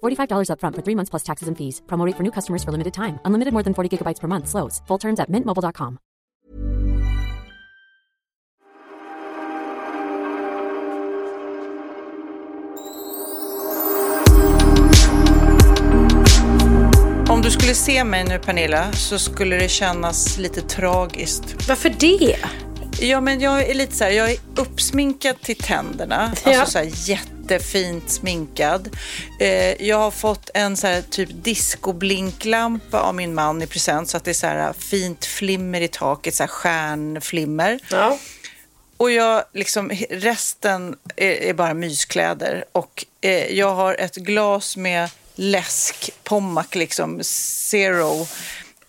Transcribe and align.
$45 0.00 0.50
upfront 0.52 0.76
for 0.76 0.82
three 0.82 0.94
months 0.94 1.10
plus 1.10 1.22
taxes 1.22 1.48
and 1.48 1.56
fees. 1.56 1.82
Promo 1.86 2.06
rate 2.06 2.16
for 2.16 2.22
new 2.22 2.32
customers 2.32 2.62
for 2.62 2.72
limited 2.72 2.94
time. 2.94 3.18
Unlimited 3.24 3.52
more 3.52 3.62
than 3.62 3.74
40 3.74 3.96
gigabytes 3.96 4.20
per 4.20 4.28
month. 4.28 4.48
Slows. 4.48 4.80
Full 4.86 4.98
terms 4.98 5.20
at 5.20 5.28
mintmobile.com. 5.28 5.98
Om 17.30 17.42
du 17.42 17.50
skulle 17.50 17.74
se 17.74 18.04
mig 18.04 18.24
nu 18.24 18.38
Pernilla 18.38 18.92
så 18.92 19.18
skulle 19.18 19.56
det 19.56 19.68
kännas 19.68 20.38
lite 20.38 20.60
tragiskt. 20.60 21.68
Varför 21.68 21.94
det? 22.00 22.36
Ja 23.00 23.20
men 23.20 23.40
jag 23.40 23.62
är 23.62 23.74
lite 23.74 23.96
så 23.96 24.04
här, 24.04 24.10
jag 24.10 24.30
är 24.30 24.38
uppsminkad 24.56 25.40
till 25.42 25.56
tänderna. 25.56 26.32
Ja. 26.44 26.60
Alltså 26.60 26.72
så 26.72 26.78
här 26.78 26.90
jättefint 26.94 28.10
sminkad. 28.10 28.96
Eh, 29.40 29.86
jag 29.86 29.98
har 29.98 30.10
fått 30.10 30.50
en 30.54 30.76
så 30.76 30.86
här 30.86 31.02
typ 31.02 31.28
discoblinklampa 31.32 33.00
av 33.00 33.14
min 33.14 33.34
man 33.34 33.62
i 33.62 33.66
present 33.66 34.08
så 34.08 34.16
att 34.16 34.24
det 34.24 34.30
är 34.30 34.34
så 34.34 34.46
här 34.46 34.72
fint 34.72 35.24
flimmer 35.24 35.80
i 35.80 35.88
taket, 35.88 36.34
så 36.34 36.42
här 36.42 36.48
stjärnflimmer. 36.48 37.78
Ja. 37.90 38.18
Och 38.96 39.10
jag, 39.10 39.44
liksom, 39.52 39.90
resten 40.10 40.96
är, 41.16 41.30
är 41.30 41.54
bara 41.54 41.74
myskläder. 41.74 42.64
Och 42.72 43.04
eh, 43.20 43.46
jag 43.46 43.74
har 43.74 43.94
ett 43.94 44.16
glas 44.16 44.76
med 44.76 45.10
läsk, 45.34 46.10
Pommac, 46.24 46.74
liksom, 46.74 47.18
zero. 47.22 48.26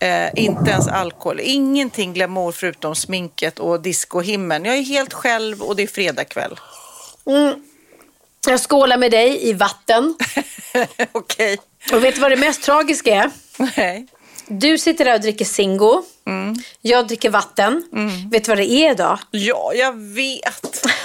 Eh, 0.02 0.30
inte 0.36 0.70
ens 0.70 0.88
alkohol. 0.88 1.40
Ingenting 1.42 2.12
glamour 2.12 2.52
förutom 2.52 2.94
sminket 2.94 3.58
och 3.58 3.80
discohimlen. 3.80 4.64
Jag 4.64 4.76
är 4.76 4.82
helt 4.82 5.12
själv 5.12 5.62
och 5.62 5.76
det 5.76 5.82
är 5.82 5.86
fredagkväll. 5.86 6.60
Jag 8.46 8.60
skålar 8.60 8.96
med 8.96 9.10
dig 9.10 9.48
i 9.48 9.52
vatten. 9.52 10.14
Okej. 11.12 11.58
Och 11.92 12.04
vet 12.04 12.14
du 12.14 12.20
vad 12.20 12.30
det 12.30 12.36
mest 12.36 12.62
tragiska 12.62 13.14
är? 13.14 13.30
Nej. 13.76 14.06
Du 14.46 14.78
sitter 14.78 15.04
där 15.04 15.14
och 15.14 15.20
dricker 15.20 15.44
Zingo. 16.26 16.54
Jag 16.80 17.06
dricker 17.08 17.30
vatten. 17.30 17.84
Vet 18.30 18.44
du 18.44 18.48
vad 18.50 18.58
det 18.58 18.70
är 18.70 18.90
idag? 18.90 19.18
Ja, 19.30 19.72
jag 19.74 19.96
vet. 19.98 20.86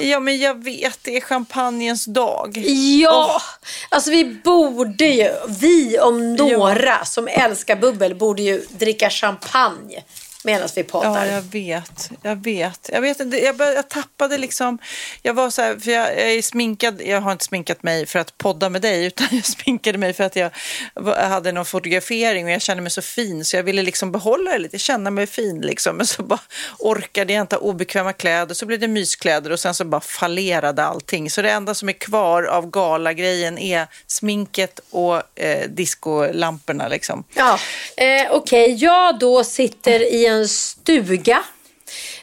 Ja, 0.00 0.20
men 0.20 0.38
jag 0.38 0.64
vet. 0.64 0.98
Det 1.02 1.16
är 1.16 1.20
champagnens 1.20 2.04
dag. 2.04 2.56
Ja, 3.02 3.42
alltså 3.88 4.10
vi 4.10 4.24
borde 4.24 5.04
ju, 5.06 5.30
vi 5.60 5.98
om 5.98 6.34
några 6.34 7.04
som 7.04 7.28
älskar 7.28 7.76
bubbel 7.76 8.14
borde 8.14 8.42
ju 8.42 8.66
dricka 8.78 9.10
champagne 9.10 10.02
medan 10.46 10.68
vi 10.76 10.82
poddar. 10.82 11.26
Ja, 11.26 11.32
jag 11.32 11.42
vet. 11.42 12.10
Jag 12.22 12.44
vet. 12.44 12.90
Jag, 12.92 13.00
vet 13.00 13.20
inte, 13.20 13.36
jag, 13.36 13.60
jag 13.60 13.88
tappade 13.88 14.38
liksom... 14.38 14.78
Jag 15.22 15.34
var 15.34 15.50
så 15.50 15.62
här, 15.62 15.76
för 15.78 15.90
jag, 15.90 16.08
jag 16.12 16.32
är 16.32 16.42
sminkad. 16.42 17.02
Jag 17.04 17.20
har 17.20 17.32
inte 17.32 17.44
sminkat 17.44 17.82
mig 17.82 18.06
för 18.06 18.18
att 18.18 18.38
podda 18.38 18.68
med 18.68 18.82
dig, 18.82 19.04
utan 19.06 19.26
jag 19.30 19.44
sminkade 19.44 19.98
mig 19.98 20.12
för 20.12 20.24
att 20.24 20.36
jag 20.36 20.50
var- 20.94 21.16
hade 21.16 21.52
någon 21.52 21.64
fotografering 21.64 22.44
och 22.44 22.50
jag 22.50 22.62
kände 22.62 22.82
mig 22.82 22.90
så 22.90 23.02
fin, 23.02 23.44
så 23.44 23.56
jag 23.56 23.62
ville 23.62 23.82
liksom 23.82 24.12
behålla 24.12 24.52
det 24.52 24.58
lite, 24.58 24.78
känna 24.78 25.10
mig 25.10 25.26
fin 25.26 25.60
liksom. 25.60 25.96
Men 25.96 26.06
så 26.06 26.22
bara 26.22 26.40
orkade 26.78 27.32
jag 27.32 27.40
inte 27.40 27.56
ha 27.56 27.60
obekväma 27.60 28.12
kläder, 28.12 28.54
så 28.54 28.66
blev 28.66 28.80
det 28.80 28.88
myskläder 28.88 29.52
och 29.52 29.60
sen 29.60 29.74
så 29.74 29.84
bara 29.84 30.00
fallerade 30.00 30.84
allting. 30.84 31.30
Så 31.30 31.42
det 31.42 31.50
enda 31.50 31.74
som 31.74 31.88
är 31.88 31.92
kvar 31.92 32.42
av 32.42 32.70
galagrejen 32.70 33.58
är 33.58 33.86
sminket 34.06 34.80
och 34.90 35.22
eh, 35.40 35.68
discolamporna 35.68 36.88
liksom. 36.88 37.24
Ja, 37.34 37.58
eh, 37.96 38.26
okej. 38.30 38.74
Jag 38.74 39.18
då 39.18 39.44
sitter 39.44 40.00
i 40.14 40.26
en 40.26 40.35
stuga 40.44 41.42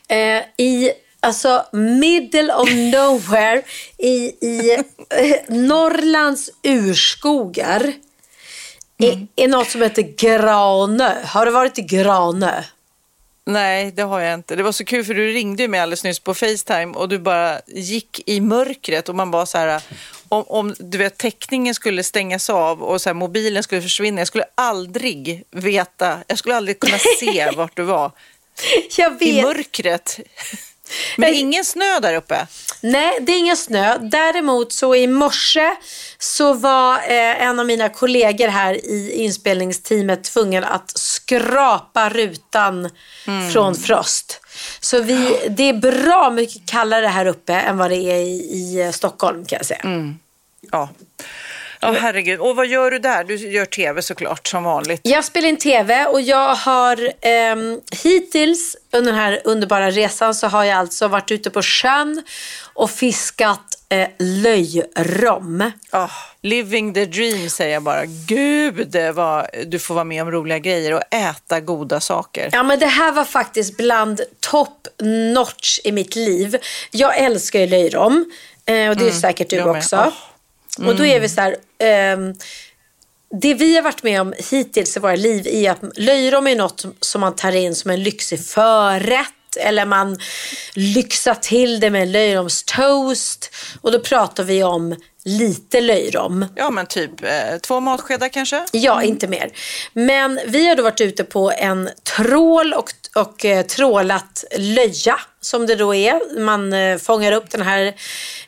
eh, 0.07 0.41
i 0.57 0.91
alltså 1.19 1.65
middle 1.71 2.53
of 2.53 2.69
nowhere 2.69 3.63
i, 3.97 4.15
i 4.47 4.75
eh, 5.09 5.55
Norrlands 5.55 6.49
urskogar. 6.63 7.93
I, 8.97 9.27
I 9.35 9.47
något 9.47 9.69
som 9.69 9.81
heter 9.81 10.01
Granö. 10.01 11.25
Har 11.25 11.45
du 11.45 11.51
varit 11.51 11.79
i 11.79 11.81
Granö? 11.81 12.63
Nej, 13.45 13.91
det 13.91 14.01
har 14.01 14.19
jag 14.19 14.33
inte. 14.33 14.55
Det 14.55 14.63
var 14.63 14.71
så 14.71 14.85
kul 14.85 15.05
för 15.05 15.13
du 15.13 15.33
ringde 15.33 15.67
mig 15.67 15.79
alldeles 15.79 16.03
nyss 16.03 16.19
på 16.19 16.33
Facetime 16.33 16.93
och 16.93 17.09
du 17.09 17.19
bara 17.19 17.61
gick 17.67 18.29
i 18.29 18.41
mörkret 18.41 19.09
och 19.09 19.15
man 19.15 19.31
bara 19.31 19.45
så 19.45 19.57
här, 19.57 19.81
om, 20.33 20.43
om 20.47 20.75
du 20.79 20.97
vet 20.97 21.17
täckningen 21.17 21.75
skulle 21.75 22.03
stängas 22.03 22.49
av 22.49 22.83
och 22.83 23.01
så 23.01 23.09
här, 23.09 23.13
mobilen 23.13 23.63
skulle 23.63 23.81
försvinna, 23.81 24.21
jag 24.21 24.27
skulle 24.27 24.45
aldrig 24.55 25.43
veta, 25.51 26.19
jag 26.27 26.37
skulle 26.37 26.55
aldrig 26.55 26.79
kunna 26.79 26.97
se 27.19 27.51
vart 27.55 27.75
du 27.75 27.83
var 27.83 28.11
Jag 28.97 29.21
i 29.21 29.41
mörkret. 29.41 30.19
Men 31.17 31.31
det 31.31 31.37
är 31.37 31.39
ingen 31.39 31.65
snö 31.65 31.99
där 31.99 32.15
uppe. 32.15 32.47
Nej, 32.81 33.17
det 33.21 33.31
är 33.31 33.39
ingen 33.39 33.57
snö. 33.57 33.97
Däremot 33.97 34.73
så 34.73 34.95
i 34.95 35.07
morse 35.07 35.75
så 36.17 36.53
var 36.53 36.97
eh, 36.97 37.41
en 37.41 37.59
av 37.59 37.65
mina 37.65 37.89
kollegor 37.89 38.47
här 38.47 38.73
i 38.73 39.11
inspelningsteamet 39.11 40.23
tvungen 40.23 40.63
att 40.63 40.97
skrapa 40.97 42.09
rutan 42.09 42.89
från 43.53 43.75
frost. 43.75 44.39
Så 44.79 45.01
vi, 45.01 45.47
det 45.49 45.69
är 45.69 45.73
bra 45.73 46.29
mycket 46.29 46.65
kallare 46.65 47.07
här 47.07 47.25
uppe 47.25 47.53
än 47.53 47.77
vad 47.77 47.91
det 47.91 47.97
är 47.97 48.17
i, 48.17 48.29
i 48.31 48.81
eh, 48.81 48.91
Stockholm 48.91 49.45
kan 49.45 49.57
jag 49.57 49.65
säga. 49.65 49.81
Ja. 50.73 50.89
Ja, 51.79 51.91
herregud. 51.91 52.39
Och 52.39 52.55
vad 52.55 52.67
gör 52.67 52.91
du 52.91 52.99
där? 52.99 53.23
Du 53.23 53.35
gör 53.35 53.65
tv 53.65 54.01
såklart, 54.01 54.47
som 54.47 54.63
vanligt. 54.63 55.01
Jag 55.03 55.25
spelar 55.25 55.49
in 55.49 55.57
tv 55.57 56.05
och 56.05 56.21
jag 56.21 56.55
har 56.55 57.11
ehm, 57.21 57.81
hittills 57.91 58.75
under 58.91 59.11
den 59.11 59.21
här 59.21 59.41
underbara 59.43 59.91
resan 59.91 60.35
så 60.35 60.47
har 60.47 60.63
jag 60.63 60.77
alltså 60.77 61.07
varit 61.07 61.31
ute 61.31 61.49
på 61.49 61.61
sjön 61.61 62.23
och 62.73 62.91
fiskat 62.91 63.59
eh, 63.89 64.07
löjrom. 64.19 65.71
Ah, 65.89 66.09
living 66.41 66.93
the 66.93 67.05
dream 67.05 67.49
säger 67.49 67.73
jag 67.73 67.83
bara. 67.83 68.05
Gud 68.05 68.95
vad 69.13 69.47
du 69.65 69.79
får 69.79 69.93
vara 69.93 70.05
med 70.05 70.23
om 70.23 70.31
roliga 70.31 70.59
grejer 70.59 70.93
och 70.93 71.13
äta 71.13 71.59
goda 71.59 71.99
saker. 71.99 72.49
Ja 72.51 72.63
men 72.63 72.79
det 72.79 72.85
här 72.85 73.11
var 73.11 73.25
faktiskt 73.25 73.77
bland 73.77 74.21
top 74.39 74.87
notch 75.33 75.79
i 75.83 75.91
mitt 75.91 76.15
liv. 76.15 76.57
Jag 76.91 77.17
älskar 77.17 77.59
ju 77.59 77.67
löjrom 77.67 78.31
eh, 78.65 78.89
och 78.89 78.97
det 78.97 79.07
är 79.07 79.11
säkert 79.11 79.49
du 79.49 79.55
jag 79.55 79.73
med. 79.73 80.11
Mm. 80.77 80.89
Och 80.89 80.95
då 80.95 81.05
är 81.05 81.19
vi 81.19 81.29
så 81.29 81.41
här. 81.41 81.55
um, 82.13 82.35
det 83.41 83.53
vi 83.53 83.75
har 83.75 83.83
varit 83.83 84.03
med 84.03 84.21
om 84.21 84.33
hittills 84.51 84.97
i 84.97 84.99
våra 84.99 85.15
liv 85.15 85.47
är 85.47 85.71
att 85.71 85.97
löjrom 85.97 86.47
är 86.47 86.55
något 86.55 86.85
som 86.99 87.21
man 87.21 87.35
tar 87.35 87.51
in 87.51 87.75
som 87.75 87.91
en 87.91 88.03
lyxig 88.03 88.45
förrätt 88.45 89.29
eller 89.59 89.85
man 89.85 90.17
lyxar 90.73 91.35
till 91.35 91.79
det 91.79 91.89
med 91.89 92.07
löjromstoast. 92.07 93.55
Och 93.81 93.91
då 93.91 93.99
pratar 93.99 94.43
vi 94.43 94.63
om 94.63 94.95
lite 95.25 95.81
löjrom. 95.81 96.45
Ja, 96.55 96.69
men 96.69 96.85
typ 96.85 97.23
eh, 97.23 97.57
två 97.61 97.79
matskedar 97.79 98.29
kanske? 98.29 98.65
Ja, 98.71 99.03
inte 99.03 99.27
mer. 99.27 99.51
Men 99.93 100.39
vi 100.47 100.67
har 100.67 100.75
då 100.75 100.83
varit 100.83 101.01
ute 101.01 101.23
på 101.23 101.51
en 101.57 101.89
trål 102.17 102.73
och, 102.73 102.91
och 103.15 103.45
eh, 103.45 103.65
trålat 103.65 104.43
löja 104.57 105.19
som 105.41 105.65
det 105.65 105.75
då 105.75 105.95
är. 105.95 106.39
Man 106.39 106.73
eh, 106.73 106.97
fångar 106.97 107.31
upp 107.31 107.49
den 107.49 107.61
här 107.61 107.93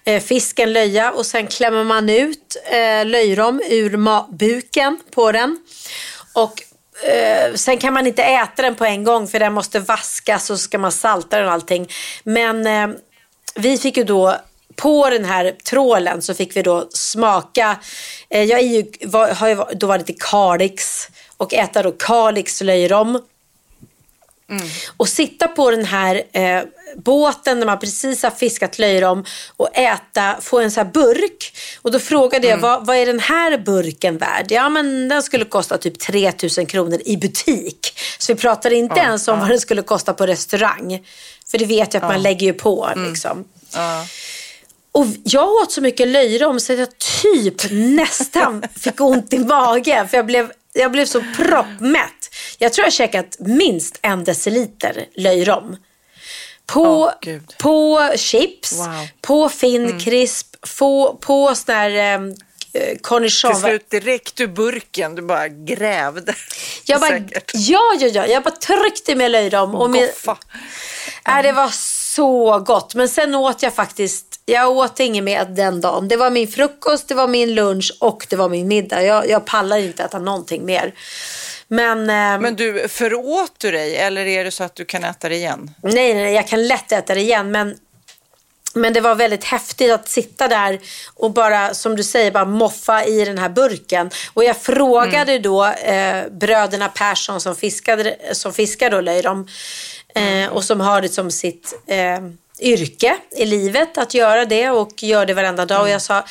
eh, 0.03 0.23
fisken 0.23 0.73
löja 0.73 1.11
och 1.11 1.25
sen 1.25 1.47
klämmer 1.47 1.83
man 1.83 2.09
ut 2.09 2.57
eh, 2.71 3.05
löjrom 3.05 3.61
ur 3.69 4.31
buken 4.37 4.99
på 5.11 5.31
den. 5.31 5.59
Och 6.33 6.63
eh, 7.09 7.53
sen 7.53 7.77
kan 7.77 7.93
man 7.93 8.07
inte 8.07 8.23
äta 8.23 8.61
den 8.61 8.75
på 8.75 8.85
en 8.85 9.03
gång 9.03 9.27
för 9.27 9.39
den 9.39 9.53
måste 9.53 9.79
vaskas 9.79 10.49
och 10.49 10.57
så 10.57 10.63
ska 10.63 10.77
man 10.77 10.91
salta 10.91 11.37
den 11.37 11.47
och 11.47 11.53
allting. 11.53 11.87
Men 12.23 12.67
eh, 12.67 12.97
vi 13.55 13.77
fick 13.77 13.97
ju 13.97 14.03
då 14.03 14.35
på 14.75 15.09
den 15.09 15.25
här 15.25 15.55
trålen 15.69 16.21
så 16.21 16.33
fick 16.33 16.55
vi 16.55 16.61
då 16.61 16.87
smaka. 16.91 17.77
Eh, 18.29 18.43
jag 18.43 18.59
är 18.59 18.63
ju, 18.63 18.85
var, 19.03 19.29
har 19.29 19.47
ju 19.47 19.55
då 19.73 19.87
varit 19.87 20.09
i 20.09 20.15
Kalix 20.19 21.09
och 21.37 21.53
äta 21.53 21.83
då 21.83 21.91
Kalix 21.91 22.61
löjrom. 22.61 23.21
Och 24.97 25.09
sitta 25.09 25.47
på 25.47 25.71
den 25.71 25.85
här 25.85 26.23
eh, 26.31 26.63
båten 26.95 27.59
när 27.59 27.65
man 27.65 27.79
precis 27.79 28.23
har 28.23 28.29
fiskat 28.31 28.79
löjrom 28.79 29.25
och 29.57 29.77
äta, 29.77 30.35
få 30.41 30.59
en 30.59 30.71
sån 30.71 30.85
här 30.85 30.91
burk. 30.91 31.55
Och 31.81 31.91
då 31.91 31.99
frågade 31.99 32.47
jag, 32.47 32.57
vad, 32.57 32.85
vad 32.85 32.97
är 32.97 33.05
den 33.05 33.19
här 33.19 33.57
burken 33.57 34.17
värd? 34.17 34.45
Ja 34.49 34.69
men 34.69 35.07
den 35.09 35.23
skulle 35.23 35.45
kosta 35.45 35.77
typ 35.77 35.99
3000 35.99 36.65
kronor 36.65 37.01
i 37.05 37.17
butik. 37.17 37.99
Så 38.19 38.33
vi 38.33 38.39
pratar 38.39 38.73
inte 38.73 38.99
ens 38.99 39.27
om 39.27 39.39
vad 39.39 39.49
den 39.49 39.59
skulle 39.59 39.81
kosta 39.81 40.13
på 40.13 40.25
restaurang. 40.25 41.05
För 41.47 41.57
det 41.57 41.65
vet 41.65 41.93
jag 41.93 42.03
att 42.03 42.09
man 42.09 42.21
lägger 42.21 42.47
ju 42.47 42.53
på 42.53 42.89
liksom. 42.95 43.45
Och 44.95 45.05
jag 45.23 45.47
åt 45.49 45.71
så 45.71 45.81
mycket 45.81 46.07
löjrom 46.07 46.59
så 46.59 46.73
att 46.73 46.79
jag 46.79 46.89
typ 46.97 47.71
nästan 47.71 48.63
fick 48.79 49.01
ont 49.01 49.33
i 49.33 49.39
magen. 49.39 50.09
För 50.09 50.17
jag 50.17 50.25
blev, 50.25 50.51
jag 50.73 50.91
blev 50.91 51.05
så 51.05 51.23
proppmätt. 51.37 52.35
Jag 52.57 52.73
tror 52.73 52.83
jag 52.83 52.87
har 52.87 52.91
käkat 52.91 53.35
minst 53.39 53.99
en 54.01 54.23
deciliter 54.23 55.05
löjrom. 55.15 55.77
På, 56.65 57.11
Gud. 57.21 57.53
på 57.57 58.09
chips, 58.15 58.73
Wow. 58.73 59.07
på 59.21 59.49
finkrisp, 59.49 60.55
på, 60.79 61.17
på 61.21 61.55
sån 61.55 61.75
där 61.75 61.89
eh, 62.73 62.97
cornichon. 63.01 63.51
Till 63.53 63.61
slut 63.61 63.89
direkt 63.89 64.39
ur 64.41 64.47
burken, 64.47 65.15
du 65.15 65.21
bara 65.21 65.47
grävde. 65.47 66.35
Jag 66.85 67.01
bara, 67.01 67.09
Säkert. 67.11 67.51
ja, 67.53 67.95
ja, 67.99 68.07
ja. 68.07 68.25
Jag 68.27 68.43
bara 68.43 68.55
tryckte 68.55 69.15
med 69.15 69.31
löjrom. 69.31 69.75
Och 69.75 69.89
med, 69.89 70.01
Goffa. 70.09 70.37
äh, 71.27 71.41
det 71.43 71.51
var 71.51 71.69
så 72.15 72.59
gott. 72.59 72.95
Men 72.95 73.09
sen 73.09 73.35
åt 73.35 73.63
jag 73.63 73.73
faktiskt, 73.75 74.34
jag 74.45 74.77
åt 74.77 74.99
inget 74.99 75.23
mer 75.23 75.45
den 75.45 75.81
dagen. 75.81 76.07
Det 76.07 76.17
var 76.17 76.29
min 76.29 76.47
frukost, 76.47 77.07
det 77.07 77.15
var 77.15 77.27
min 77.27 77.55
lunch 77.55 77.97
och 77.99 78.27
det 78.29 78.35
var 78.35 78.49
min 78.49 78.67
middag. 78.67 79.03
Jag, 79.03 79.29
jag 79.29 79.45
pallar 79.45 79.77
inte 79.77 80.03
äta 80.03 80.19
någonting 80.19 80.65
mer. 80.65 80.93
Men, 81.67 81.99
eh, 81.99 82.41
Men 82.41 82.55
du, 82.55 82.87
föråt 82.87 83.53
du 83.57 83.71
dig 83.71 83.95
eller 83.95 84.25
är 84.25 84.43
det 84.43 84.51
så 84.51 84.63
att 84.63 84.75
du 84.75 84.85
kan 84.85 85.03
äta 85.03 85.29
det 85.29 85.35
igen? 85.35 85.71
nej, 85.81 86.13
nej, 86.13 86.33
jag 86.33 86.47
kan 86.47 86.67
lätt 86.67 86.91
äta 86.91 87.15
det 87.15 87.21
igen. 87.21 87.51
Men, 87.51 87.77
men 88.73 88.93
det 88.93 89.01
var 89.01 89.15
väldigt 89.15 89.43
häftigt 89.43 89.91
att 89.91 90.09
sitta 90.09 90.47
där 90.47 90.79
och 91.15 91.31
bara, 91.31 91.73
som 91.73 91.95
du 91.95 92.03
säger, 92.03 92.31
bara 92.31 92.45
moffa 92.45 93.05
i 93.05 93.25
den 93.25 93.37
här 93.37 93.49
burken. 93.49 94.09
Och 94.33 94.43
jag 94.43 94.57
frågade 94.57 95.39
då 95.39 95.65
eh, 95.65 96.23
bröderna 96.31 96.89
Persson 96.89 97.41
som 97.41 97.55
fiskade, 97.55 98.15
som 98.31 98.53
fiskar 98.53 98.89
då 98.89 99.01
löjrom 99.01 99.47
eh, 100.15 100.47
och 100.49 100.63
som 100.63 100.79
har 100.79 101.01
det 101.01 101.09
som 101.09 101.31
sitt 101.31 101.73
eh, 101.87 102.19
yrke 102.59 103.17
i 103.31 103.45
livet 103.45 103.97
att 103.97 104.13
göra 104.13 104.45
det 104.45 104.69
och 104.69 105.03
gör 105.03 105.25
det 105.25 105.33
varenda 105.33 105.65
dag. 105.65 105.81
Och 105.81 105.89
jag 105.89 106.01
sa, 106.01 106.25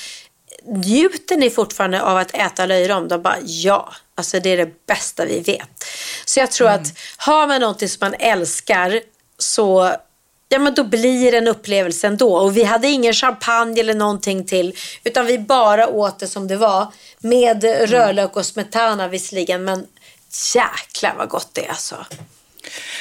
njuter 0.66 1.36
ni 1.36 1.50
fortfarande 1.50 2.02
av 2.02 2.16
att 2.16 2.34
äta 2.34 2.66
löjrom? 2.66 3.08
De 3.08 3.22
bara, 3.22 3.38
ja. 3.42 3.94
Alltså 4.14 4.40
det 4.40 4.50
är 4.50 4.56
det 4.56 4.86
bästa 4.86 5.24
vi 5.24 5.40
vet. 5.40 5.84
Så 6.24 6.40
jag 6.40 6.50
tror 6.50 6.68
att 6.68 6.98
har 7.16 7.46
man 7.46 7.60
någonting 7.60 7.88
som 7.88 7.98
man 8.00 8.14
älskar 8.14 9.00
så 9.38 9.96
Ja 10.48 10.58
men 10.58 10.74
då 10.74 10.84
blir 10.84 11.32
det 11.32 11.38
en 11.38 11.48
upplevelse 11.48 12.06
ändå. 12.06 12.36
Och 12.36 12.56
vi 12.56 12.64
hade 12.64 12.88
ingen 12.88 13.14
champagne 13.14 13.80
eller 13.80 13.94
någonting 13.94 14.46
till. 14.46 14.76
Utan 15.04 15.26
vi 15.26 15.38
bara 15.38 15.88
åt 15.88 16.18
det 16.18 16.26
som 16.26 16.48
det 16.48 16.56
var. 16.56 16.92
Med 17.18 17.64
rödlök 17.64 18.36
och 18.36 18.46
smetana 18.46 19.08
visserligen. 19.08 19.64
Men 19.64 19.86
jäklar 20.54 21.14
vad 21.18 21.28
gott 21.28 21.48
det 21.52 21.64
är 21.64 21.68
alltså. 21.68 22.06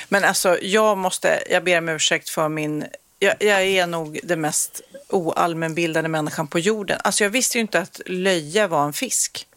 Men 0.10 0.24
alltså, 0.24 0.58
jag 0.62 0.98
måste, 0.98 1.44
jag 1.50 1.64
ber 1.64 1.78
om 1.78 1.90
ursäkt 1.90 2.30
för 2.30 2.50
min, 2.50 2.86
jag, 3.24 3.36
jag 3.40 3.62
är 3.64 3.88
nog 3.88 4.20
den 4.24 4.42
mest 4.42 4.82
oallmänbildade 5.10 6.08
människan 6.08 6.48
på 6.48 6.60
jorden. 6.60 7.00
Alltså 7.04 7.24
jag 7.24 7.32
visste 7.32 7.58
ju 7.58 7.62
inte 7.62 7.80
att 7.80 8.02
löja 8.06 8.68
var 8.68 8.86
en 8.86 8.94
fisk. 8.94 9.48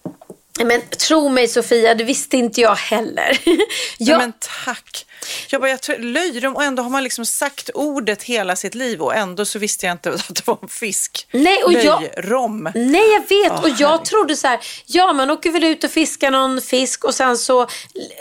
Men 0.64 0.82
tro 1.08 1.28
mig 1.28 1.48
Sofia, 1.48 1.94
det 1.94 2.04
visste 2.04 2.36
inte 2.36 2.60
jag 2.60 2.74
heller. 2.74 3.38
Jag, 3.98 4.18
men 4.18 4.32
tack. 4.64 5.06
Jag 5.50 5.60
bara, 5.60 5.70
jag 5.70 5.82
tror, 5.82 5.98
löjrom 5.98 6.56
och 6.56 6.64
ändå 6.64 6.82
har 6.82 6.90
man 6.90 7.04
liksom 7.04 7.26
sagt 7.26 7.70
ordet 7.74 8.22
hela 8.22 8.56
sitt 8.56 8.74
liv 8.74 9.02
och 9.02 9.14
ändå 9.14 9.44
så 9.44 9.58
visste 9.58 9.86
jag 9.86 9.94
inte 9.94 10.10
att 10.28 10.34
det 10.34 10.46
var 10.46 10.58
en 10.62 10.68
fisk. 10.68 11.26
Nej, 11.32 11.62
och 11.64 11.72
jag- 11.72 12.02
Löjrom. 12.02 12.70
Nej, 12.74 13.10
jag 13.12 13.20
vet. 13.20 13.52
Åh, 13.52 13.62
och 13.62 13.68
jag 13.68 13.88
herregud. 13.88 14.04
trodde 14.06 14.36
så 14.36 14.46
här, 14.46 14.60
ja 14.86 15.12
man 15.12 15.30
åker 15.30 15.50
väl 15.50 15.64
ut 15.64 15.84
och 15.84 15.90
fiskar 15.90 16.30
någon 16.30 16.60
fisk 16.62 17.04
och 17.04 17.14
sen 17.14 17.38
så, 17.38 17.62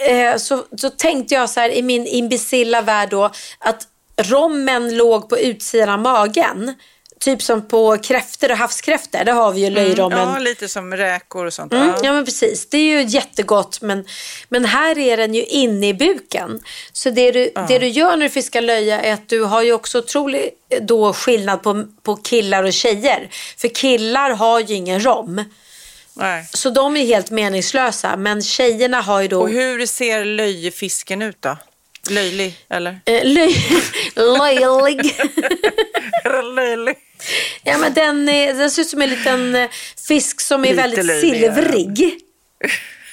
eh, 0.10 0.38
så, 0.38 0.66
så 0.78 0.90
tänkte 0.90 1.36
jag 1.36 1.50
så 1.50 1.60
här 1.60 1.70
i 1.70 1.82
min 1.82 2.08
imbecilla 2.08 2.82
värld 2.82 3.10
då 3.10 3.32
att 3.60 3.88
rommen 4.18 4.98
låg 4.98 5.30
på 5.30 5.40
utsidan 5.40 5.90
av 5.90 6.00
magen. 6.00 6.74
Typ 7.20 7.42
som 7.42 7.68
på 7.68 7.98
kräftor 7.98 8.52
och 8.52 8.58
havskräftor, 8.58 9.24
där 9.26 9.34
har 9.34 9.52
vi 9.52 9.62
ju 9.62 9.70
löjrommen. 9.70 10.20
Ja, 10.34 10.38
lite 10.40 10.70
som 10.70 10.94
räkor 10.94 11.46
och 11.46 11.54
sånt. 11.54 11.74
Mm, 11.74 11.88
Ja. 11.88 11.96
ja 12.04 12.14
men 12.14 12.26
precis, 12.26 12.70
det 12.70 12.78
är 12.78 13.00
ju 13.00 13.04
jättegott 13.04 13.82
men, 13.82 14.06
men 14.50 14.66
här 14.66 14.98
är 14.98 15.18
den 15.18 15.34
ju 15.34 15.44
inne 15.44 15.88
i 15.90 15.94
buken. 15.94 16.60
Så 16.94 17.10
det 17.10 17.32
du, 17.32 17.52
det 17.68 17.80
du 17.80 17.88
gör 17.88 18.18
när 18.18 18.24
du 18.24 18.30
fiskar 18.30 18.62
löja 18.62 19.02
är 19.02 19.14
att 19.14 19.30
du 19.30 19.42
har 19.44 19.62
ju 19.62 19.74
också 19.74 19.98
otrolig 20.00 20.50
då 20.82 21.14
skillnad 21.14 21.64
på, 21.64 21.86
på 22.04 22.16
killar 22.16 22.64
och 22.64 22.74
tjejer. 22.74 23.30
För 23.58 23.68
killar 23.68 24.30
har 24.30 24.60
ju 24.60 24.76
ingen 24.76 25.06
rom. 25.06 25.44
Nej. 26.14 26.48
Så 26.54 26.70
de 26.70 26.98
är 26.98 27.06
helt 27.06 27.32
meningslösa. 27.32 28.18
Men 28.18 28.42
tjejerna 28.42 29.02
har 29.02 29.22
ju 29.22 29.28
då... 29.28 29.42
Och 29.42 29.50
hur 29.50 29.86
ser 29.86 30.26
löjefisken 30.26 31.22
ut 31.22 31.42
då? 31.42 31.58
Löjlig, 32.10 32.58
eller? 32.70 33.00
Eh, 33.06 33.26
löj... 33.26 33.56
Löjlig. 34.16 35.16
Löjlig. 36.56 36.96
ja, 37.64 37.78
men 37.78 37.94
den, 37.94 38.30
är, 38.30 38.54
den 38.54 38.72
ser 38.72 38.82
ut 38.82 38.88
som 38.88 39.02
en 39.02 39.10
liten 39.10 39.56
eh, 39.56 39.70
fisk 40.08 40.42
som 40.42 40.66
är 40.66 40.70
Lite 40.70 40.82
väldigt 40.82 41.06
löjlig, 41.06 41.44
ja. 41.44 42.70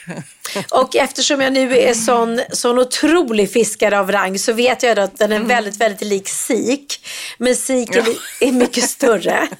Och 0.70 0.96
eftersom 0.96 1.40
jag 1.40 1.52
nu 1.52 1.78
är 1.78 1.94
sån, 1.94 2.40
sån 2.52 2.78
otrolig 2.78 3.52
fiskare 3.52 3.99
av 3.99 4.12
rang 4.12 4.38
så 4.38 4.52
vet 4.52 4.82
jag 4.82 4.99
att 4.99 5.19
den 5.19 5.32
är 5.32 5.40
väldigt, 5.40 5.76
väldigt 5.76 6.08
lik 6.08 6.28
sik. 6.28 7.06
Men 7.38 7.56
sik 7.56 7.96
är, 7.96 8.04
är 8.40 8.52
mycket 8.52 8.84
större. 8.84 9.49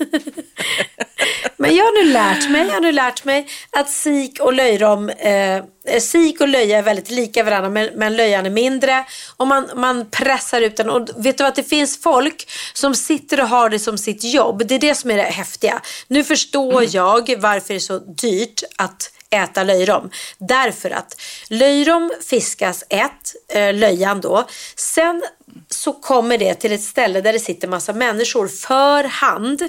Men 1.57 1.77
jag 1.77 1.85
har 1.85 2.05
nu 2.05 2.13
lärt 2.13 2.51
mig, 2.51 2.67
jag 2.67 2.75
har 2.75 2.81
nu 2.81 2.93
lärt 2.93 3.25
mig 3.25 3.49
att 3.71 3.91
sik 3.91 4.41
och 4.41 4.53
löjrom, 4.53 5.09
eh, 5.09 5.63
sik 6.01 6.41
och 6.41 6.49
löja 6.49 6.79
är 6.79 6.83
väldigt 6.83 7.11
lika 7.11 7.43
varandra 7.45 7.71
men, 7.71 7.91
men 7.95 8.17
löjan 8.17 8.47
är 8.47 8.51
mindre. 8.51 9.05
Och 9.37 9.47
man, 9.47 9.69
man 9.77 10.11
pressar 10.11 10.61
ut 10.61 10.77
den. 10.77 10.91
Och 10.91 11.09
vet 11.17 11.39
du 11.39 11.45
att 11.45 11.55
det 11.55 11.63
finns 11.63 12.03
folk 12.03 12.49
som 12.75 12.95
sitter 12.95 13.41
och 13.41 13.49
har 13.49 13.71
det 13.71 13.79
som 13.79 13.99
sitt 13.99 14.25
jobb. 14.25 14.63
Det 14.67 14.75
är 14.75 14.79
det 14.79 14.95
som 14.95 15.11
är 15.11 15.17
det 15.17 15.23
häftiga. 15.23 15.81
Nu 16.09 16.25
förstår 16.25 16.85
jag 16.89 17.35
varför 17.39 17.69
det 17.69 17.79
är 17.79 17.79
så 17.79 17.99
dyrt 17.99 18.63
att 18.79 19.11
äta 19.33 19.63
löjrom. 19.63 20.11
Därför 20.39 20.91
att 20.91 21.21
löjrom 21.49 22.13
fiskas 22.29 22.85
ett, 22.89 23.35
eh, 23.49 23.75
löjan 23.75 24.21
då. 24.21 24.45
Sen 24.77 25.23
så 25.69 25.93
kommer 25.93 26.39
det 26.39 26.55
till 26.55 26.73
ett 26.73 26.83
ställe 26.83 27.21
där 27.21 27.33
det 27.33 27.41
sitter 27.41 27.69
massa 27.69 27.93
människor 27.93 28.49
för 28.49 29.05
hand 29.05 29.63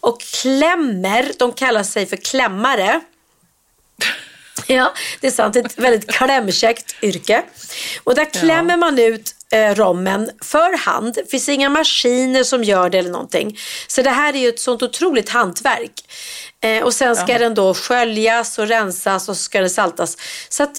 och 0.00 0.20
klämmer, 0.20 1.32
de 1.38 1.52
kallar 1.52 1.82
sig 1.82 2.06
för 2.06 2.16
klämmare. 2.16 3.00
Ja, 4.66 4.94
det 5.20 5.26
är 5.26 5.30
sant. 5.30 5.56
Ett 5.56 5.78
väldigt 5.78 6.10
klämkäckt 6.10 6.96
yrke. 7.02 7.42
Och 8.04 8.14
där 8.14 8.24
klämmer 8.24 8.76
man 8.76 8.98
ut 8.98 9.34
eh, 9.52 9.74
rommen 9.74 10.30
för 10.44 10.78
hand. 10.78 11.14
Det 11.14 11.30
finns 11.30 11.48
inga 11.48 11.68
maskiner 11.68 12.44
som 12.44 12.64
gör 12.64 12.90
det 12.90 12.98
eller 12.98 13.10
någonting. 13.10 13.58
Så 13.86 14.02
det 14.02 14.10
här 14.10 14.34
är 14.34 14.38
ju 14.38 14.48
ett 14.48 14.60
sånt 14.60 14.82
otroligt 14.82 15.28
hantverk. 15.28 15.92
Eh, 16.60 16.82
och 16.84 16.94
sen 16.94 17.16
ska 17.16 17.38
den 17.38 17.54
då 17.54 17.74
sköljas 17.74 18.58
och 18.58 18.66
rensas 18.66 19.28
och 19.28 19.36
så 19.36 19.42
ska 19.42 19.60
den 19.60 19.70
saltas. 19.70 20.16
Så 20.48 20.62
att 20.62 20.72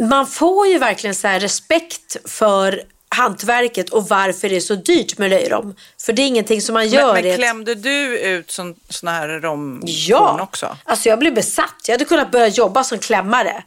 man 0.00 0.26
får 0.26 0.66
ju 0.66 0.78
verkligen 0.78 1.14
så 1.14 1.28
respekt 1.28 2.16
för 2.30 2.82
hantverket 3.08 3.90
och 3.90 4.08
varför 4.08 4.48
det 4.48 4.56
är 4.56 4.60
så 4.60 4.74
dyrt 4.74 5.18
med 5.18 5.30
löjrom. 5.30 5.74
För 6.00 6.12
det 6.12 6.22
är 6.22 6.26
ingenting 6.26 6.62
som 6.62 6.72
man 6.72 6.88
gör 6.88 7.14
Men, 7.14 7.24
men 7.24 7.36
klämde 7.36 7.74
du 7.74 8.18
ut 8.18 8.50
sån, 8.50 8.74
såna 8.88 9.12
här 9.12 9.28
romkorn 9.28 9.82
Ja, 9.86 10.42
också? 10.42 10.76
alltså 10.84 11.08
jag 11.08 11.18
blev 11.18 11.34
besatt. 11.34 11.74
Jag 11.86 11.94
hade 11.94 12.04
kunnat 12.04 12.30
börja 12.30 12.48
jobba 12.48 12.84
som 12.84 12.98
klämmare. 12.98 13.64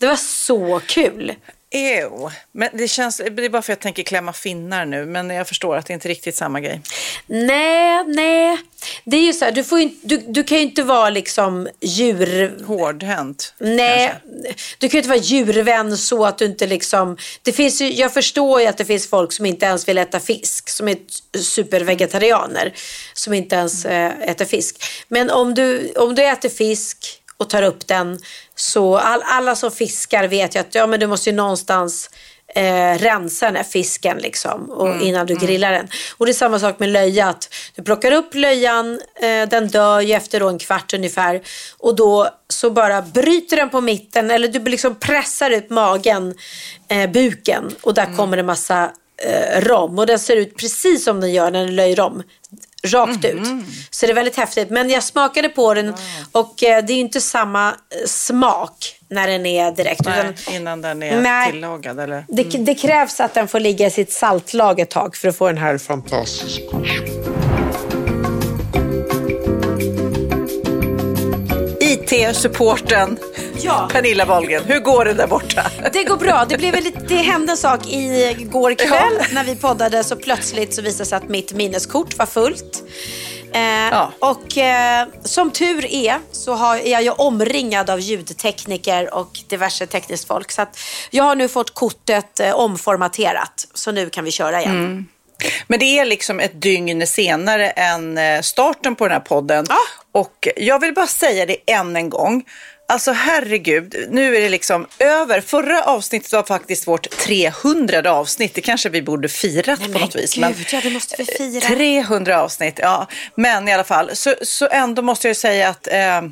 Det 0.00 0.06
var 0.06 0.16
så 0.16 0.80
kul. 0.86 1.34
Ew. 1.76 2.30
Men 2.52 2.68
det 2.72 2.88
känns, 2.88 3.16
det 3.16 3.44
är 3.44 3.48
bara 3.48 3.62
för 3.62 3.72
att 3.72 3.76
jag 3.76 3.80
tänker 3.80 4.02
klämma 4.02 4.32
finnar 4.32 4.86
nu, 4.86 5.06
men 5.06 5.30
jag 5.30 5.48
förstår 5.48 5.76
att 5.76 5.86
det 5.86 5.92
inte 5.92 6.06
är 6.06 6.10
riktigt 6.10 6.36
samma 6.36 6.60
grej. 6.60 6.80
Nej, 7.26 8.04
nej. 8.06 8.58
Det 9.04 9.16
är 9.16 9.20
ju 9.20 9.32
så 9.32 9.44
här, 9.44 9.52
du, 9.52 9.64
får 9.64 9.80
ju, 9.80 9.90
du, 10.02 10.16
du 10.16 10.44
kan 10.44 10.58
ju 10.58 10.64
inte 10.64 10.82
vara 10.82 11.10
liksom 11.10 11.68
djur... 11.80 12.64
Hårdhänt. 12.66 13.54
Nej, 13.58 14.08
kanske. 14.08 14.54
du 14.78 14.88
kan 14.88 14.92
ju 14.92 14.98
inte 14.98 15.08
vara 15.08 15.18
djurvän 15.18 15.96
så 15.96 16.24
att 16.24 16.38
du 16.38 16.44
inte 16.44 16.66
liksom... 16.66 17.16
Det 17.42 17.52
finns 17.52 17.80
ju, 17.80 17.92
jag 17.92 18.14
förstår 18.14 18.60
ju 18.60 18.66
att 18.66 18.78
det 18.78 18.84
finns 18.84 19.10
folk 19.10 19.32
som 19.32 19.46
inte 19.46 19.66
ens 19.66 19.88
vill 19.88 19.98
äta 19.98 20.20
fisk, 20.20 20.68
som 20.68 20.88
är 20.88 20.96
supervegetarianer, 21.38 22.74
som 23.14 23.32
inte 23.32 23.56
ens 23.56 23.84
eh, 23.84 24.12
äter 24.20 24.44
fisk. 24.44 24.84
Men 25.08 25.30
om 25.30 25.54
du, 25.54 25.92
om 25.92 26.14
du 26.14 26.24
äter 26.24 26.48
fisk 26.48 27.22
och 27.36 27.50
tar 27.50 27.62
upp 27.62 27.86
den, 27.86 28.18
så 28.54 28.96
all, 28.96 29.22
alla 29.24 29.56
som 29.56 29.70
fiskar 29.70 30.28
vet 30.28 30.56
ju 30.56 30.60
att 30.60 30.74
ja, 30.74 30.86
men 30.86 31.00
du 31.00 31.06
måste 31.06 31.30
ju 31.30 31.36
någonstans 31.36 32.10
eh, 32.54 32.98
rensa 32.98 33.46
den 33.46 33.56
här 33.56 33.62
fisken 33.62 34.18
liksom, 34.18 34.70
och, 34.70 35.02
innan 35.02 35.26
du 35.26 35.34
grillar 35.34 35.72
den. 35.72 35.88
Och 36.16 36.26
det 36.26 36.32
är 36.32 36.34
samma 36.34 36.58
sak 36.58 36.78
med 36.78 36.88
löja. 36.88 37.28
Att 37.28 37.54
du 37.74 37.82
plockar 37.82 38.12
upp 38.12 38.34
löjan, 38.34 39.00
eh, 39.22 39.48
den 39.48 39.68
dör 39.68 40.00
ju 40.00 40.14
efter 40.14 40.40
då 40.40 40.48
en 40.48 40.58
kvart 40.58 40.94
ungefär. 40.94 41.42
Och 41.78 41.96
då 41.96 42.28
så 42.48 42.70
bara 42.70 43.02
bryter 43.02 43.56
den 43.56 43.70
på 43.70 43.80
mitten 43.80 44.30
eller 44.30 44.48
du 44.48 44.58
liksom 44.58 44.94
pressar 44.94 45.50
ut 45.50 45.70
magen, 45.70 46.34
eh, 46.88 47.10
buken 47.10 47.74
och 47.82 47.94
där 47.94 48.16
kommer 48.16 48.36
det 48.36 48.42
massa 48.42 48.90
eh, 49.22 49.60
rom. 49.60 49.98
Och 49.98 50.06
den 50.06 50.18
ser 50.18 50.36
ut 50.36 50.56
precis 50.56 51.04
som 51.04 51.20
den 51.20 51.32
gör 51.32 51.50
när 51.50 51.64
den 51.64 51.76
löjrom. 51.76 52.22
Rakt 52.86 53.24
ut. 53.24 53.46
Så 53.90 54.06
det 54.06 54.12
är 54.12 54.14
väldigt 54.14 54.36
häftigt. 54.36 54.70
Men 54.70 54.90
jag 54.90 55.02
smakade 55.02 55.48
på 55.48 55.74
den 55.74 55.94
och 56.32 56.62
eh, 56.62 56.84
det 56.84 56.92
är 56.92 57.00
inte 57.00 57.20
samma 57.20 57.68
eh, 57.68 57.74
smak 58.06 58.96
när 59.10 59.28
den 59.28 59.46
är 59.46 59.72
direkt. 59.72 60.04
Nej, 60.04 60.20
utan- 60.20 60.54
innan 60.54 60.82
den 60.82 61.02
är 61.02 61.20
Nej. 61.20 61.52
tillagad 61.52 62.00
eller? 62.00 62.24
det, 62.28 62.42
det 62.42 62.74
krävs 62.74 63.20
att 63.20 63.34
den 63.34 63.48
får 63.48 63.60
ligga 63.60 63.86
i 63.86 63.90
sitt 63.90 64.12
saltlag 64.12 64.80
ett 64.80 64.90
tag 64.90 65.16
för 65.16 65.28
att 65.28 65.36
få 65.36 65.46
den 65.46 65.58
här 65.58 65.78
fantastiska. 65.78 66.62
IT-supporten 72.12 73.18
Ja. 73.62 73.88
Pernilla 73.92 74.24
Wahlgren, 74.24 74.62
hur 74.66 74.80
går 74.80 75.04
det 75.04 75.12
där 75.14 75.26
borta? 75.26 75.62
Det 75.92 76.04
går 76.04 76.16
bra. 76.16 76.44
Det, 76.48 76.58
blev 76.58 76.74
lite, 76.74 77.00
det 77.08 77.14
hände 77.16 77.52
en 77.52 77.56
sak 77.56 77.80
igår 77.86 78.74
kväll 78.74 79.18
när 79.32 79.44
vi 79.44 79.56
poddade 79.56 80.04
så 80.04 80.16
plötsligt 80.16 80.74
så 80.74 80.82
visade 80.82 81.02
det 81.02 81.06
sig 81.06 81.16
att 81.16 81.28
mitt 81.28 81.52
minneskort 81.52 82.18
var 82.18 82.26
fullt. 82.26 82.82
Eh, 83.52 83.60
Ja. 83.90 84.12
Och 84.18 84.58
eh, 84.58 85.06
som 85.24 85.50
tur 85.50 85.86
är 85.86 86.18
så 86.32 86.54
har, 86.54 86.76
är 86.76 86.90
jag 86.90 87.02
ju 87.02 87.10
omringad 87.10 87.90
av 87.90 88.00
ljudtekniker 88.00 89.14
och 89.14 89.40
diverse 89.48 89.86
tekniskt 89.86 90.28
folk. 90.28 90.52
Så 90.52 90.66
jag 91.10 91.24
har 91.24 91.34
nu 91.34 91.48
fått 91.48 91.74
kortet 91.74 92.40
eh, 92.40 92.54
omformaterat. 92.54 93.66
Så 93.74 93.92
nu 93.92 94.10
kan 94.10 94.24
vi 94.24 94.30
köra 94.30 94.60
igen. 94.62 95.06
Men 95.66 95.78
det 95.78 95.98
är 95.98 96.04
liksom 96.04 96.40
ett 96.40 96.62
dygn 96.62 97.06
senare 97.06 97.70
än 97.70 98.18
eh, 98.18 98.40
starten 98.40 98.96
på 98.96 99.04
den 99.04 99.12
här 99.12 99.20
podden. 99.20 99.66
Ja. 99.68 99.78
Och 100.12 100.48
jag 100.56 100.80
vill 100.80 100.94
bara 100.94 101.06
säga 101.06 101.46
det 101.46 101.56
än 101.66 101.96
en 101.96 102.10
gång. 102.10 102.44
Alltså 102.88 103.12
herregud, 103.12 104.06
nu 104.10 104.36
är 104.36 104.40
det 104.40 104.48
liksom 104.48 104.86
över. 104.98 105.40
Förra 105.40 105.82
avsnittet 105.82 106.32
var 106.32 106.42
faktiskt 106.42 106.86
vårt 106.86 107.10
300 107.10 108.12
avsnitt. 108.12 108.54
Det 108.54 108.60
kanske 108.60 108.88
vi 108.88 109.02
borde 109.02 109.28
firat 109.28 109.80
Nej, 109.80 109.92
på 109.92 109.98
något 109.98 110.16
vis. 110.16 110.34
gud, 110.34 110.66
ja, 110.72 110.80
det 110.82 110.90
måste 110.90 111.14
vi 111.18 111.24
fira. 111.24 111.60
300 111.60 112.42
avsnitt, 112.42 112.78
ja. 112.82 113.08
Men 113.34 113.68
i 113.68 113.72
alla 113.72 113.84
fall, 113.84 114.10
så, 114.16 114.34
så 114.42 114.68
ändå 114.68 115.02
måste 115.02 115.28
jag 115.28 115.36
säga 115.36 115.68
att 115.68 115.86
eh, 115.86 116.22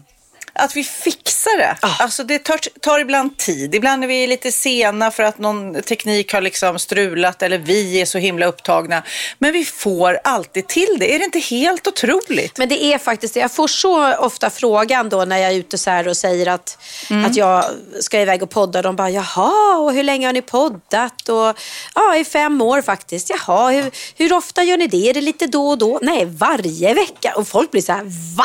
att 0.54 0.76
vi 0.76 0.84
fixar 0.84 1.58
det. 1.58 1.76
Alltså 1.80 2.24
det 2.24 2.38
tar, 2.38 2.58
tar 2.80 2.98
ibland 2.98 3.36
tid. 3.36 3.74
Ibland 3.74 4.04
är 4.04 4.08
vi 4.08 4.26
lite 4.26 4.52
sena 4.52 5.10
för 5.10 5.22
att 5.22 5.38
någon 5.38 5.82
teknik 5.82 6.32
har 6.32 6.40
liksom 6.40 6.78
strulat 6.78 7.42
eller 7.42 7.58
vi 7.58 8.00
är 8.00 8.04
så 8.06 8.18
himla 8.18 8.46
upptagna. 8.46 9.02
Men 9.38 9.52
vi 9.52 9.64
får 9.64 10.20
alltid 10.24 10.66
till 10.68 10.96
det. 10.98 11.14
Är 11.14 11.18
det 11.18 11.24
inte 11.24 11.38
helt 11.38 11.86
otroligt? 11.86 12.58
Men 12.58 12.68
det 12.68 12.84
är 12.84 12.98
faktiskt 12.98 13.34
det. 13.34 13.40
Jag 13.40 13.52
får 13.52 13.68
så 13.68 14.14
ofta 14.16 14.50
frågan 14.50 15.08
då 15.08 15.24
när 15.24 15.38
jag 15.38 15.50
är 15.52 15.56
ute 15.56 15.78
så 15.78 15.90
här 15.90 16.08
och 16.08 16.16
säger 16.16 16.46
att, 16.48 16.78
Mm. 17.10 17.24
att 17.24 17.36
jag 17.36 17.64
ska 18.00 18.20
iväg 18.20 18.42
och 18.42 18.50
podda. 18.50 18.82
De 18.82 18.96
bara, 18.96 19.10
jaha, 19.10 19.76
och 19.78 19.92
hur 19.94 20.02
länge 20.02 20.26
har 20.26 20.32
ni 20.32 20.42
poddat? 20.42 21.28
Och, 21.28 21.58
ja, 21.94 22.16
i 22.16 22.24
fem 22.24 22.60
år 22.62 22.82
faktiskt. 22.82 23.30
Jaha, 23.30 23.70
hur, 23.70 23.90
hur 24.16 24.32
ofta 24.32 24.62
gör 24.62 24.76
ni 24.76 24.86
det? 24.86 25.10
Är 25.10 25.14
det 25.14 25.20
lite 25.20 25.46
då 25.46 25.68
och 25.68 25.78
då? 25.78 25.98
Nej, 26.02 26.24
varje 26.24 26.94
vecka. 26.94 27.32
Och 27.36 27.48
folk 27.48 27.70
blir 27.70 27.82
så 27.82 27.92
här, 27.92 28.04
va? 28.36 28.44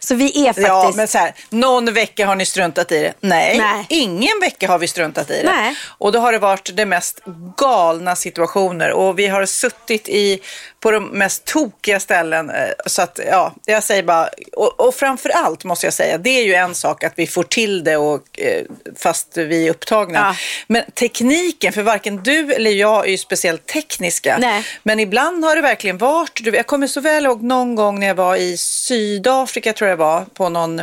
Så 0.00 0.14
vi 0.14 0.24
är 0.42 0.46
faktiskt... 0.46 0.68
Ja, 0.68 0.92
men 0.96 1.08
så 1.08 1.18
här, 1.18 1.34
någon 1.50 1.92
vecka 1.94 2.26
har 2.26 2.34
ni 2.34 2.46
struntat 2.46 2.92
i 2.92 3.02
det. 3.02 3.12
Nej, 3.20 3.58
Nej. 3.58 3.86
ingen 3.88 4.40
vecka 4.40 4.68
har 4.68 4.78
vi 4.78 4.88
struntat 4.88 5.30
i 5.30 5.42
det. 5.42 5.50
Nej. 5.50 5.74
Och 5.98 6.12
då 6.12 6.18
har 6.18 6.32
det 6.32 6.38
varit 6.38 6.70
de 6.76 6.86
mest 6.86 7.20
galna 7.56 8.16
situationer 8.16 8.90
och 8.90 9.18
vi 9.18 9.26
har 9.26 9.46
suttit 9.46 10.08
i 10.08 10.40
på 10.80 10.90
de 10.90 11.04
mest 11.06 11.44
tokiga 11.44 12.00
ställen. 12.00 12.50
eh, 12.50 12.68
Så 12.86 13.02
att, 13.02 13.20
ja, 13.30 13.54
jag 13.66 13.82
säger 13.82 14.02
bara, 14.02 14.28
och, 14.56 14.80
och 14.80 14.94
framför 14.94 15.28
allt 15.28 15.64
måste 15.64 15.86
jag 15.86 15.94
säga, 15.94 16.18
det 16.18 16.30
är 16.30 16.44
ju 16.44 16.54
en 16.54 16.74
sak 16.74 17.04
att 17.04 17.12
vi 17.16 17.26
får 17.26 17.42
till 17.42 17.84
det 17.84 17.96
och, 17.96 18.40
eh, 18.40 18.62
fast 18.96 19.36
vi 19.36 19.66
är 19.66 19.70
upptagna. 19.70 20.18
Ja. 20.18 20.36
Men 20.66 20.82
tekniken, 20.94 21.72
för 21.72 21.82
varken 21.82 22.16
du 22.22 22.52
eller 22.54 22.70
jag 22.70 23.06
är 23.06 23.10
ju 23.10 23.18
speciellt 23.18 23.66
tekniska. 23.66 24.36
Nej. 24.38 24.64
Men 24.82 25.00
ibland 25.00 25.44
har 25.44 25.56
det 25.56 25.62
verkligen 25.62 25.98
varit, 25.98 26.40
jag 26.44 26.66
kommer 26.66 26.86
så 26.86 27.00
väl 27.00 27.24
ihåg 27.26 27.42
någon 27.42 27.74
gång 27.74 28.00
när 28.00 28.06
jag 28.06 28.14
var 28.14 28.36
i 28.36 28.56
Sydafrika 28.56 29.55
tror 29.60 29.88
jag 29.88 29.98
det 29.98 30.04
var, 30.04 30.24
på 30.34 30.48
någon 30.48 30.82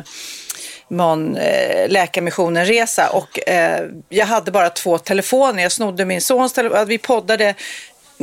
någon 0.87 1.37
eh, 1.37 1.89
Läkarmissionen-resa 1.89 3.09
och 3.09 3.49
eh, 3.49 3.89
jag 4.09 4.25
hade 4.25 4.51
bara 4.51 4.69
två 4.69 4.97
telefoner. 4.97 5.63
Jag 5.63 5.71
snodde 5.71 6.05
min 6.05 6.21
sons 6.21 6.53
telefon. 6.53 6.87
Vi 6.87 6.97
poddade 6.97 7.55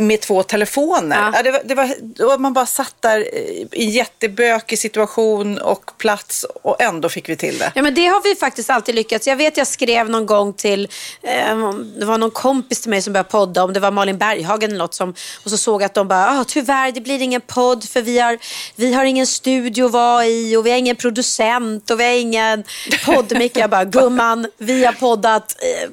med 0.00 0.21
två 0.21 0.42
telefoner. 0.42 1.33
Ja. 1.35 1.42
Det 1.42 1.50
var, 1.75 1.95
det 2.16 2.25
var, 2.25 2.38
man 2.38 2.52
bara 2.52 2.66
satt 2.66 2.95
där 3.00 3.35
i 3.35 3.69
en 3.73 3.90
jättebökig 3.90 4.78
situation 4.78 5.59
och 5.59 5.99
plats 5.99 6.47
och 6.62 6.83
ändå 6.83 7.09
fick 7.09 7.28
vi 7.28 7.37
till 7.37 7.59
det. 7.59 7.73
Ja, 7.75 7.83
men 7.83 7.95
det 7.95 8.07
har 8.07 8.23
vi 8.23 8.35
faktiskt 8.35 8.71
alltid 8.71 8.95
lyckats. 8.95 9.26
Jag 9.26 9.37
vet 9.37 9.57
jag 9.57 9.66
skrev 9.66 10.11
någon 10.11 10.26
gång 10.26 10.52
till, 10.52 10.88
eh, 11.23 11.73
det 11.99 12.04
var 12.04 12.19
någon 12.19 12.30
kompis 12.30 12.80
till 12.80 12.90
mig 12.90 13.02
som 13.02 13.12
började 13.12 13.28
podda, 13.28 13.64
om 13.64 13.73
det 13.73 13.80
var 13.80 13.90
Malin 13.90 14.19
Berghagen 14.19 14.71
eller 14.71 14.78
något, 14.78 14.95
som, 14.95 15.14
och 15.45 15.50
så 15.50 15.57
såg 15.57 15.83
jag 15.83 15.87
att 15.87 15.95
de 15.95 16.09
bara, 16.09 16.40
ah, 16.40 16.45
tyvärr 16.45 16.92
det 16.92 17.00
blir 17.00 17.23
ingen 17.23 17.40
podd 17.40 17.88
för 17.88 18.02
vi 18.02 18.19
har, 18.19 18.38
vi 18.76 18.95
har 18.95 19.04
ingen 19.04 19.26
studio 19.26 19.85
att 19.87 19.92
vara 19.92 20.26
i 20.26 20.57
och 20.57 20.66
vi 20.66 20.71
har 20.71 20.78
ingen 20.78 20.97
producent 20.97 21.90
och 21.90 22.00
vi 22.00 22.04
har 22.04 22.12
ingen 22.12 22.64
poddmick. 23.04 23.57
Jag 23.57 23.71
bara, 23.71 23.85
gumman, 23.85 24.47
vi 24.59 24.85
har 24.85 24.92
poddat 24.92 25.57
eh, 25.62 25.90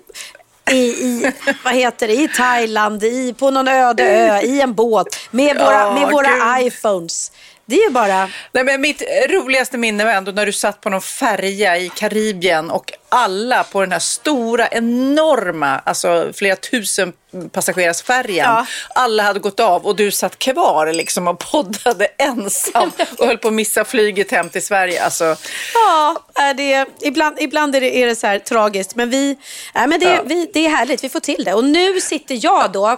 i, 0.72 0.76
i, 0.76 1.32
vad 1.64 1.74
heter 1.74 2.08
det, 2.08 2.14
i 2.14 2.28
Thailand, 2.28 3.04
i, 3.04 3.34
på 3.34 3.52
någon 3.52 3.68
öde 3.68 4.04
ö, 4.04 4.42
i 4.42 4.62
en 4.62 4.74
båt 4.74 5.08
med 5.32 5.58
våra, 5.58 5.94
med 5.94 6.12
våra 6.12 6.62
iPhones. 6.62 7.32
Det 7.70 7.76
är 7.76 7.84
ju 7.84 7.90
bara... 7.90 8.30
Nej, 8.52 8.64
men 8.64 8.82
mitt 8.82 9.02
roligaste 9.30 9.78
minne 9.78 10.06
var 10.06 10.12
ändå 10.12 10.32
när 10.32 10.46
du 10.46 10.52
satt 10.52 10.82
på 10.82 10.90
någon 10.90 11.02
färja 11.02 11.78
i 11.78 11.90
Karibien 11.90 12.72
och 12.72 12.94
alla 13.10 13.64
på 13.64 13.82
den 13.82 13.92
här 13.92 14.00
stora, 14.00 14.68
enorma, 14.68 15.80
alltså 15.86 16.32
flera 16.34 16.56
tusen 16.56 17.14
passagerares 17.52 18.02
färjan. 18.02 18.56
Ja. 18.56 18.66
Alla 18.90 19.24
hade 19.24 19.40
gått 19.40 19.60
av 19.60 19.86
och 19.86 19.96
du 19.96 20.12
satt 20.12 20.40
kvar 20.40 20.94
liksom 20.94 21.28
och 21.28 21.40
poddade 21.40 22.06
ensam 22.18 22.92
och 23.20 23.26
höll 23.28 23.38
på 23.38 23.48
att 23.48 23.54
missa 23.54 23.86
flyget 23.86 24.32
hem 24.32 24.50
till 24.50 24.66
Sverige. 24.66 25.04
Alltså, 25.04 25.36
Ja, 25.74 26.16
det, 26.58 26.86
ibland, 27.02 27.38
ibland 27.40 27.76
är, 27.76 27.82
det, 27.82 27.98
är 27.98 28.08
det 28.08 28.16
så 28.16 28.28
här 28.28 28.40
tragiskt. 28.40 28.96
Men, 28.96 29.10
vi, 29.10 29.38
nej, 29.76 29.88
men 29.88 30.00
det, 30.00 30.06
Ja. 30.06 30.22
vi, 30.26 30.50
det 30.54 30.66
är 30.66 30.70
härligt, 30.70 31.04
vi 31.04 31.10
får 31.10 31.20
till 31.20 31.44
det. 31.44 31.54
Och 31.54 31.64
nu 31.64 32.02
sitter 32.02 32.40
jag 32.42 32.72
då 32.72 32.98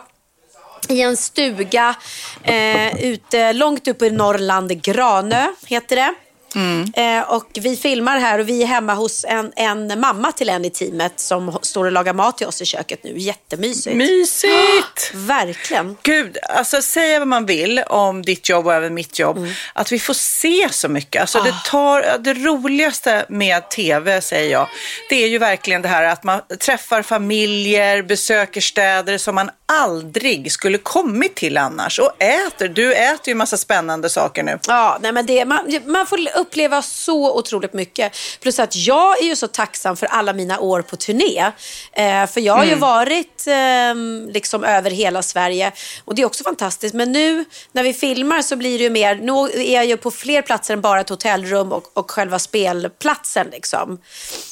i 0.88 1.02
en 1.02 1.18
stuga 1.18 1.96
eh, 2.44 2.96
ute, 3.06 3.54
långt 3.54 3.88
uppe 3.88 4.06
i 4.06 4.12
Norrland, 4.12 4.82
Granö 4.82 5.48
heter 5.68 5.96
det. 5.96 6.14
Eh, 6.56 7.34
och 7.34 7.50
vi 7.54 7.76
filmar 7.76 8.20
här 8.20 8.40
och 8.40 8.50
vi 8.50 8.64
är 8.64 8.68
hemma 8.68 8.94
hos 8.94 9.26
en, 9.28 9.52
en 9.56 10.00
mamma 10.00 10.32
till 10.32 10.50
en 10.50 10.66
i 10.66 10.70
teamet 10.70 11.20
som 11.20 11.60
står 11.62 11.86
och 11.86 11.92
lagar 11.92 12.14
mat 12.14 12.38
till 12.38 12.48
oss 12.48 12.62
i 12.62 12.66
köket 12.66 13.04
nu. 13.04 13.14
Jättemysigt. 13.18 13.96
mysigt! 13.96 15.12
Verkligen. 15.14 15.98
Gud, 16.04 16.38
alltså 16.50 16.82
säga 16.82 17.20
vad 17.20 17.28
man 17.28 17.46
vill 17.46 17.80
om 17.80 18.22
ditt 18.22 18.50
jobb 18.50 18.66
och 18.66 18.74
även 18.74 18.94
mitt 18.94 19.20
jobb. 19.20 19.48
Att 19.74 19.92
vi 19.92 20.00
får 20.00 20.14
se 20.14 20.68
så 20.72 20.90
mycket. 20.90 21.22
Alltså 21.22 21.40
det, 21.40 21.56
tar, 21.66 22.18
det 22.20 22.34
roligaste 22.34 23.26
med 23.30 23.70
tv, 23.70 24.22
säger 24.22 24.52
jag, 24.52 24.68
det 25.10 25.24
är 25.24 25.28
ju 25.28 25.38
verkligen 25.38 25.82
det 25.82 25.88
här 25.88 26.04
att 26.04 26.24
man 26.24 26.42
träffar 26.60 27.02
familjer, 27.02 28.02
besöker 28.02 28.62
städer 28.62 29.18
som 29.18 29.36
man 29.36 29.50
aldrig 29.66 30.52
skulle 30.52 30.78
kommit 30.78 31.36
till 31.36 31.58
annars. 31.58 32.00
Och 32.00 32.24
äter. 32.24 32.68
Du 32.68 32.94
äter 32.94 33.28
ju 33.28 33.36
massa 33.36 33.58
spännande 33.58 34.10
saker 34.10 34.44
nu. 34.44 34.60
Ja, 34.68 34.98
nej 35.02 35.12
men 35.12 35.26
det, 35.26 35.46
man, 35.46 35.80
man 35.86 36.08
får 36.08 36.18
uppleva 36.40 36.82
så 36.82 37.38
otroligt 37.38 37.74
mycket. 37.74 38.18
Plus 38.42 38.60
att 38.60 38.76
jag 38.76 39.22
är 39.22 39.26
ju 39.26 39.36
så 39.36 39.48
tacksam 39.48 39.98
för 39.98 40.06
alla 40.06 40.34
mina 40.34 40.60
år 40.60 40.82
på 40.82 40.96
turné. 40.96 41.52
Eh, 41.94 42.26
för 42.28 42.42
jag 42.42 42.54
har 42.56 42.66
ju 42.66 42.76
varit 42.76 43.48
eh, 43.48 44.34
liksom 44.34 44.64
över 44.64 44.92
hela 44.92 45.22
Sverige 45.22 45.72
och 46.06 46.16
det 46.16 46.22
är 46.22 46.26
också 46.26 46.44
fantastiskt. 46.44 46.96
Men 46.96 47.12
nu 47.12 47.46
när 47.72 47.84
vi 47.84 47.94
filmar 47.94 48.42
så 48.42 48.56
blir 48.56 48.78
det 48.78 48.84
ju 48.84 48.90
mer, 48.90 49.16
nu 49.16 49.62
är 49.62 49.76
jag 49.76 49.86
ju 49.86 49.98
på 49.98 50.12
fler 50.12 50.42
platser 50.42 50.74
än 50.74 50.82
bara 50.82 51.00
ett 51.02 51.10
hotellrum 51.10 51.72
och, 51.72 51.84
och 51.94 52.12
själva 52.12 52.40
spelplatsen 52.40 53.48
liksom. 53.52 54.00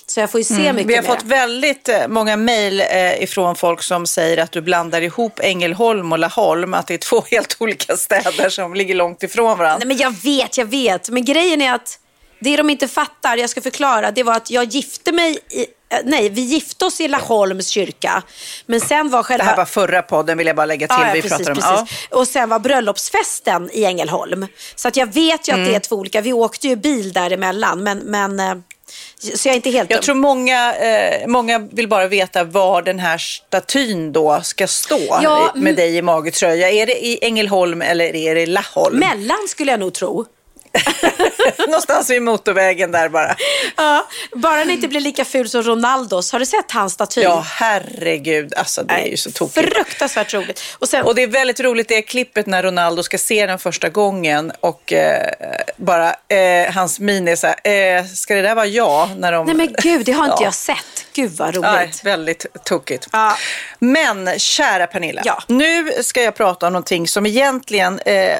Så 0.09 0.19
jag 0.19 0.31
får 0.31 0.39
ju 0.39 0.43
se 0.43 0.73
mycket 0.73 0.89
Vi 0.89 0.95
har 0.95 1.01
mer. 1.03 1.09
fått 1.09 1.23
väldigt 1.23 1.89
eh, 1.89 2.07
många 2.07 2.37
mejl 2.37 2.81
eh, 2.81 3.23
ifrån 3.23 3.55
folk 3.55 3.83
som 3.83 4.05
säger 4.05 4.37
att 4.37 4.51
du 4.51 4.61
blandar 4.61 5.01
ihop 5.01 5.39
Ängelholm 5.43 6.11
och 6.11 6.19
Laholm, 6.19 6.73
att 6.73 6.87
det 6.87 6.93
är 6.93 6.97
två 6.97 7.23
helt 7.31 7.57
olika 7.59 7.97
städer 7.97 8.49
som 8.49 8.73
ligger 8.73 8.95
långt 8.95 9.23
ifrån 9.23 9.57
varandra. 9.57 9.77
Nej, 9.77 9.87
men 9.87 9.97
jag 9.97 10.15
vet, 10.23 10.57
jag 10.57 10.65
vet. 10.65 11.09
Men 11.09 11.25
grejen 11.25 11.61
är 11.61 11.73
det 12.39 12.57
de 12.57 12.69
inte 12.69 12.87
fattar, 12.87 13.37
jag 13.37 13.49
ska 13.49 13.61
förklara, 13.61 14.11
det 14.11 14.23
var 14.23 14.33
att 14.33 14.51
jag 14.51 14.63
gifte 14.63 15.11
mig 15.11 15.39
i, 15.49 15.59
eh, 15.61 15.99
nej, 16.03 16.29
vi 16.29 16.41
gifte 16.41 16.85
oss 16.85 17.01
i 17.01 17.07
Laholms 17.07 17.67
kyrka. 17.67 18.23
Men 18.65 18.81
sen 18.81 19.09
var 19.09 19.19
Det 19.19 19.23
själva... 19.23 19.43
här 19.45 19.57
var 19.57 19.65
förra 19.65 20.01
podden 20.01 20.37
vill 20.37 20.47
jag 20.47 20.55
bara 20.55 20.65
lägga 20.65 20.87
till. 20.87 20.97
Ja, 20.99 21.07
ja, 21.07 21.13
vi 21.13 21.21
precis, 21.21 21.47
pratar 21.47 21.71
om. 21.79 21.85
precis. 21.85 22.07
Och 22.11 22.27
sen 22.27 22.49
var 22.49 22.59
bröllopsfesten 22.59 23.69
i 23.73 23.85
Ängelholm. 23.85 24.47
Så 24.75 24.87
att 24.87 24.95
jag 24.95 25.13
vet 25.13 25.47
ju 25.49 25.51
att 25.51 25.57
Mm. 25.57 25.69
det 25.69 25.75
är 25.75 25.79
två 25.79 25.95
olika. 25.95 26.21
Vi 26.21 26.33
åkte 26.33 26.67
ju 26.67 26.75
bil 26.75 27.13
däremellan. 27.13 27.83
Men, 27.83 27.97
men, 27.97 28.39
eh, 28.39 28.55
Så 29.35 29.47
jag 29.47 29.51
är 29.53 29.55
inte 29.55 29.69
helt 29.69 29.89
Jag 29.89 29.99
dum. 29.99 30.03
tror 30.05 30.15
många, 30.15 30.75
eh, 30.75 31.27
många 31.27 31.59
vill 31.59 31.87
bara 31.87 32.07
veta 32.07 32.43
var 32.43 32.81
den 32.81 32.99
här 32.99 33.17
statyn 33.17 34.11
då 34.11 34.41
ska 34.43 34.67
stå 34.67 34.99
Ja, 35.23 35.51
med 35.55 35.75
dig 35.75 35.95
i 35.97 36.01
magetröja. 36.01 36.69
Är 36.71 36.85
det 36.85 37.05
i 37.05 37.19
Ängelholm 37.21 37.81
eller 37.81 38.15
är 38.15 38.35
det 38.35 38.41
i 38.41 38.45
Laholm? 38.45 38.97
Mellan 38.99 39.37
skulle 39.47 39.71
jag 39.71 39.79
nog 39.79 39.93
tro. 39.93 40.25
Någonstans 41.67 42.09
vid 42.09 42.21
motorvägen 42.21 42.91
där 42.91 43.09
bara. 43.09 43.35
Ja, 43.75 44.07
bara 44.35 44.55
den 44.59 44.69
inte 44.69 44.87
blir 44.87 45.01
lika 45.01 45.25
ful 45.25 45.49
som 45.49 45.63
Ronaldos. 45.63 46.31
Har 46.31 46.39
du 46.39 46.45
sett 46.45 46.71
hans 46.71 46.93
staty? 46.93 47.21
Ja, 47.21 47.45
herregud. 47.47 48.53
Alltså 48.53 48.83
det 48.83 48.93
är 48.93 49.05
ju 49.05 49.17
så 49.17 49.31
tokigt. 49.31 49.73
Fruktansvärt 49.75 50.33
roligt. 50.33 50.63
Och 50.79 50.89
sen, 50.89 51.05
Och 51.05 51.15
det 51.15 51.23
är 51.23 51.27
väldigt 51.27 51.59
roligt 51.59 51.87
det 51.87 52.01
klippet 52.01 52.45
när 52.45 52.63
Ronaldo 52.63 53.03
ska 53.03 53.17
se 53.17 53.45
den 53.45 53.59
första 53.59 53.89
gången 53.89 54.51
och 54.59 54.93
eh, 54.93 55.31
bara 55.77 56.09
eh, 56.27 56.73
hans 56.73 56.99
min 56.99 57.27
är 57.27 57.35
så 57.35 57.47
här, 57.47 57.97
eh, 57.97 58.05
ska 58.05 58.35
det 58.35 58.41
där 58.41 58.55
vara 58.55 58.65
jag? 58.65 59.09
När 59.17 59.31
de... 59.31 59.45
nej 59.45 59.55
men 59.55 59.75
gud, 59.83 60.05
det 60.05 60.11
har 60.11 60.23
inte 60.25 60.37
Ja. 60.39 60.43
jag 60.47 60.53
sett. 60.53 60.77
Gud 61.13 61.31
vad 61.31 61.55
roligt. 61.55 61.61
Nej, 61.71 61.91
väldigt 62.03 62.45
tokigt. 62.65 63.07
Ja. 63.11 63.37
Men 63.79 64.39
kära 64.39 64.87
Pernilla, 64.87 65.21
Ja. 65.25 65.43
nu 65.47 65.91
ska 66.03 66.21
jag 66.23 66.35
prata 66.35 66.67
om 66.67 66.73
någonting 66.73 67.07
som 67.07 67.25
egentligen 67.25 67.99
eh, 68.05 68.13
eh, 68.15 68.37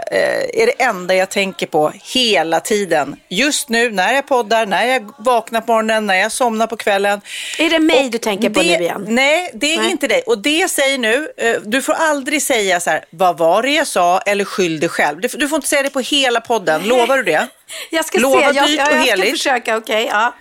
är 0.54 0.66
det 0.66 0.84
enda 0.84 1.16
jag 1.16 1.30
tänker 1.30 1.68
på 1.68 1.94
hela 2.18 2.60
tiden. 2.60 3.16
Just 3.30 3.70
nu 3.70 3.92
när 3.92 4.14
jag 4.14 4.28
poddar, 4.28 4.66
när 4.66 4.86
jag 4.86 5.12
vaknar 5.18 5.62
på 5.62 5.72
morgonen, 5.72 6.08
när 6.08 6.16
jag 6.16 6.32
somnar 6.32 6.68
på 6.68 6.78
kvällen. 6.78 7.22
Är 7.58 7.70
det 7.70 7.80
mig 7.80 8.06
Och 8.06 8.12
du 8.12 8.18
tänker 8.18 8.50
på 8.50 8.62
det, 8.62 8.78
nu 8.78 8.84
igen? 8.84 9.06
Nej, 9.08 9.52
det 9.54 9.74
är 9.74 9.78
Nej. 9.78 9.92
inte 9.92 10.08
dig. 10.08 10.22
Och 10.22 10.38
det 10.38 10.58
jag 10.58 10.70
säger 10.70 10.98
nu, 10.98 11.30
eh, 11.38 11.56
du 11.66 11.82
får 11.82 11.94
aldrig 11.94 12.42
säga 12.42 12.80
så 12.80 12.90
här, 12.90 13.06
vad 13.10 13.38
var 13.38 13.64
det 13.64 13.72
jag 13.72 13.88
sa 13.88 14.20
eller 14.20 14.46
skyll 14.46 14.80
dig 14.80 14.90
själv. 14.90 15.22
Du, 15.22 15.48
får 15.48 15.56
inte 15.56 15.68
säga 15.68 15.84
det 15.84 15.90
på 15.90 16.00
hela 16.00 16.42
podden, 16.42 16.84
lovar 16.84 17.18
du 17.18 17.24
det? 17.24 17.48
Jag 17.92 18.06
ska 18.06 18.20
Lova 18.20 18.40
se. 18.40 18.58
Jag, 18.58 18.68
dyrt 18.68 18.80
ja, 18.80 18.92
och 18.92 19.08
jag 19.08 19.20
ska 19.20 19.32
försöka, 19.32 19.78
okej. 19.78 20.10
ja. 20.12 20.34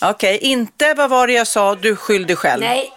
Okej, 0.00 0.38
inte 0.38 0.94
vad 0.94 1.10
var 1.10 1.26
det 1.26 1.32
jag 1.32 1.46
sa, 1.46 1.74
du 1.74 1.96
skyll 1.96 2.26
dig 2.26 2.36
själv. 2.36 2.60
Nej. 2.60 2.92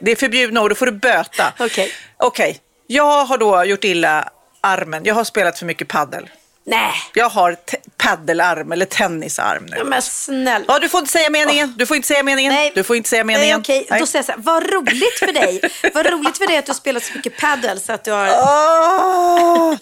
Det 0.00 0.10
är 0.12 0.16
förbjudna 0.16 0.62
ord, 0.62 0.70
då 0.70 0.74
får 0.74 0.86
du 0.86 0.92
böta. 0.92 1.52
Okej. 1.58 1.92
Okej, 2.16 2.58
jag 2.86 3.24
har 3.24 3.38
då 3.38 3.64
gjort 3.64 3.84
illa 3.84 4.28
armen. 4.60 5.02
Jag 5.04 5.14
har 5.14 5.24
spelat 5.24 5.58
för 5.58 5.66
mycket 5.66 5.88
paddel. 5.88 6.28
Nej. 6.64 6.92
Jag 7.14 7.28
har 7.28 7.56
paddelarm 7.96 8.72
eller 8.72 8.86
tennisarm 8.86 9.66
nu. 9.70 9.76
Ja, 9.76 9.84
Men 9.84 10.02
snälla. 10.02 10.64
Ja, 10.68 10.78
du 10.78 10.88
får 10.88 11.00
inte 11.00 11.12
säga 11.12 11.30
meningen. 11.30 11.74
Du 11.78 11.86
får 11.86 11.96
inte 11.96 12.08
säga 12.08 12.22
meningen. 12.22 12.52
Nej. 12.52 12.72
Du 12.74 12.82
får 12.82 12.96
inte 12.96 13.08
säga 13.08 13.24
Nej, 13.24 13.36
meningen. 13.36 13.60
okej. 13.60 13.86
Då 13.98 14.06
säger 14.06 14.18
jag 14.18 14.24
så 14.24 14.32
här, 14.32 14.38
vad 14.38 14.72
roligt 14.72 15.18
för 15.18 15.32
dig. 15.32 15.60
vad 15.94 16.06
roligt 16.06 16.38
för 16.38 16.46
dig 16.46 16.56
att 16.56 16.66
du 16.66 16.70
har 16.70 16.76
spelat 16.76 17.02
så 17.04 17.12
mycket 17.14 17.36
paddel 17.36 17.80
så 17.80 17.92
att 17.92 18.04
du 18.04 18.10
har... 18.10 18.28
Åh! 18.28 19.74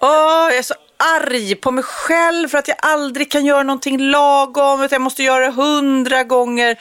Åh, 0.00 0.48
jag 0.48 0.56
är 0.56 0.62
så 0.62 0.74
arg 0.96 1.54
på 1.54 1.70
mig 1.70 1.84
själv 1.84 2.48
för 2.48 2.58
att 2.58 2.68
jag 2.68 2.76
aldrig 2.82 3.30
kan 3.30 3.44
göra 3.44 3.62
någonting 3.62 3.98
lagom. 4.00 4.80
Att 4.80 4.92
jag 4.92 5.00
måste 5.00 5.22
göra 5.22 5.44
det 5.46 5.52
hundra 5.52 6.24
gånger. 6.24 6.78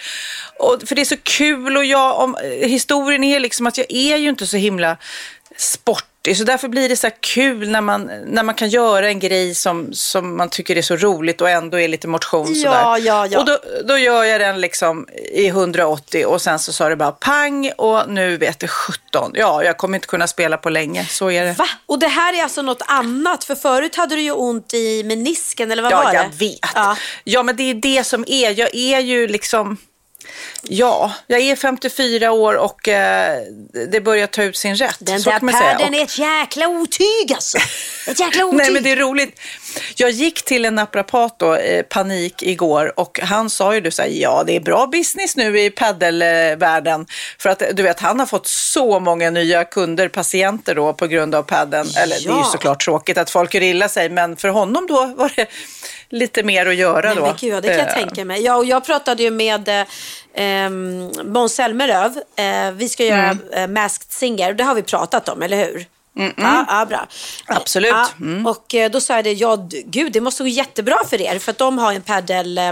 Och, 0.59 0.81
för 0.87 0.95
det 0.95 1.01
är 1.01 1.05
så 1.05 1.17
kul 1.23 1.77
och 1.77 1.85
jag, 1.85 2.19
om, 2.19 2.37
historien 2.61 3.23
är 3.23 3.39
liksom 3.39 3.67
att 3.67 3.77
jag 3.77 3.87
är 3.89 4.17
ju 4.17 4.29
inte 4.29 4.47
så 4.47 4.57
himla 4.57 4.97
sportig. 6.27 6.37
Så 6.37 6.43
därför 6.43 6.67
blir 6.67 6.89
det 6.89 6.95
så 6.95 7.09
kul 7.19 7.69
när 7.69 7.81
man, 7.81 8.11
när 8.25 8.43
man 8.43 8.55
kan 8.55 8.69
göra 8.69 9.07
en 9.07 9.19
grej 9.19 9.55
som, 9.55 9.93
som 9.93 10.37
man 10.37 10.49
tycker 10.49 10.77
är 10.77 10.81
så 10.81 10.95
roligt 10.95 11.41
och 11.41 11.49
ändå 11.49 11.79
är 11.79 11.87
lite 11.87 12.07
motion. 12.07 12.47
Ja, 12.53 12.55
sådär. 12.55 12.97
ja, 13.07 13.27
ja. 13.27 13.39
Och 13.39 13.45
då, 13.45 13.57
då 13.87 13.97
gör 13.97 14.23
jag 14.23 14.41
den 14.41 14.61
liksom 14.61 15.07
i 15.33 15.47
180 15.47 16.25
och 16.25 16.41
sen 16.41 16.59
så 16.59 16.73
sa 16.73 16.89
det 16.89 16.95
bara 16.95 17.11
pang 17.11 17.71
och 17.77 18.09
nu 18.09 18.37
vet 18.37 18.59
det 18.59 18.67
17. 18.67 19.31
Ja, 19.33 19.63
jag 19.63 19.77
kommer 19.77 19.97
inte 19.97 20.07
kunna 20.07 20.27
spela 20.27 20.57
på 20.57 20.69
länge. 20.69 21.05
Så 21.05 21.31
är 21.31 21.45
det. 21.45 21.53
Va? 21.53 21.65
Och 21.85 21.99
det 21.99 22.07
här 22.07 22.33
är 22.39 22.43
alltså 22.43 22.61
något 22.61 22.81
annat? 22.87 23.43
För 23.43 23.55
förut 23.55 23.95
hade 23.95 24.15
du 24.15 24.21
ju 24.21 24.31
ont 24.31 24.73
i 24.73 25.03
menisken, 25.03 25.71
eller 25.71 25.83
vad 25.83 25.91
Ja, 25.91 25.97
var 26.03 26.11
det? 26.11 26.17
jag 26.17 26.29
vet. 26.39 26.59
Ja. 26.75 26.97
Ja. 27.23 27.43
men 27.43 27.55
det 27.55 27.63
är 27.63 27.73
det 27.73 28.03
som 28.03 28.25
är. 28.27 28.59
Jag 28.59 28.75
är 28.75 28.99
ju 28.99 29.27
liksom... 29.27 29.77
Ja, 30.61 31.11
jag 31.27 31.41
är 31.41 31.55
54 31.55 32.31
år 32.31 32.53
och 32.53 32.87
eh, 32.87 33.41
det 33.91 34.01
börjar 34.01 34.27
ta 34.27 34.43
ut 34.43 34.57
sin 34.57 34.75
rätt. 34.75 34.95
Den 34.99 35.19
så 35.21 35.29
där 35.29 35.39
padden 35.39 35.93
är 35.93 36.03
ett 36.03 36.17
jäkla 36.19 36.67
otyg 36.67 37.33
alltså. 37.33 37.57
Ett 38.07 38.19
jäkla 38.19 38.45
otyg. 38.45 38.57
Nej, 38.57 38.71
men 38.71 38.83
det 38.83 38.91
är 38.91 38.95
roligt. 38.95 39.39
Jag 39.95 40.11
gick 40.11 40.45
till 40.45 40.65
en 40.65 40.75
naprapat 40.75 41.39
då, 41.39 41.55
eh, 41.55 41.83
panik 41.83 42.43
igår 42.43 42.99
och 42.99 43.19
han 43.23 43.49
sa 43.49 43.73
ju 43.73 43.81
du 43.81 43.91
så 43.91 44.01
här, 44.01 44.09
ja 44.09 44.43
det 44.47 44.55
är 44.55 44.59
bra 44.59 44.87
business 44.87 45.35
nu 45.35 45.59
i 45.59 45.69
paddelvärlden. 45.69 47.05
För 47.39 47.49
att 47.49 47.63
du 47.73 47.83
vet, 47.83 47.99
han 47.99 48.19
har 48.19 48.25
fått 48.25 48.47
så 48.47 48.99
många 48.99 49.29
nya 49.29 49.63
kunder, 49.65 50.07
patienter 50.07 50.75
då 50.75 50.93
på 50.93 51.07
grund 51.07 51.35
av 51.35 51.43
padden. 51.43 51.87
Eller 51.97 52.15
det 52.15 52.25
är 52.25 52.33
ju 52.33 52.37
Ja. 52.37 52.49
såklart 52.51 52.83
tråkigt 52.83 53.17
att 53.17 53.29
folk 53.29 53.53
gör 53.53 53.63
illa 53.63 53.89
sig, 53.89 54.09
men 54.09 54.37
för 54.37 54.47
honom 54.49 54.87
då 54.87 55.05
var 55.05 55.31
det 55.35 55.47
lite 56.09 56.43
mer 56.43 56.65
att 56.65 56.75
göra 56.75 57.07
Nej, 57.07 57.15
då. 57.15 57.25
men 57.25 57.35
gud, 57.39 57.63
det 57.63 57.69
kan 57.69 57.77
jag 57.77 57.87
Eh, 57.87 57.93
tänka 57.93 58.25
mig. 58.25 58.41
Ja, 58.41 58.55
och 58.55 58.65
jag 58.65 58.85
pratade 58.85 59.23
ju 59.23 59.31
med 59.31 59.69
eh, 60.33 60.69
Måns 61.25 61.55
Zelmerlöw. 61.55 62.21
Eh, 62.35 62.71
vi 62.71 62.89
ska 62.89 63.05
göra 63.05 63.29
Mm. 63.29 63.39
eh, 63.51 63.67
Masked 63.67 64.11
Singer. 64.11 64.53
Det 64.53 64.63
har 64.63 64.75
vi 64.75 64.83
pratat 64.83 65.29
om, 65.29 65.41
eller 65.41 65.57
hur? 65.57 65.85
Ja, 66.37 66.65
ja, 66.67 66.85
bra. 66.85 67.07
Absolut. 67.47 67.93
Mm. 68.19 68.45
Och 68.47 68.75
eh, 68.75 68.91
då 68.91 69.01
sa 69.01 69.15
jag 69.15 69.23
det, 69.23 69.33
ja 69.33 69.67
gud 69.85 70.11
det 70.11 70.21
måste 70.21 70.43
gå 70.43 70.47
jättebra 70.49 70.97
för 71.09 71.21
er 71.21 71.39
för 71.39 71.51
att 71.51 71.57
de 71.57 71.77
har 71.77 71.93
en 71.93 72.01
paddel... 72.01 72.57
Eh, 72.57 72.71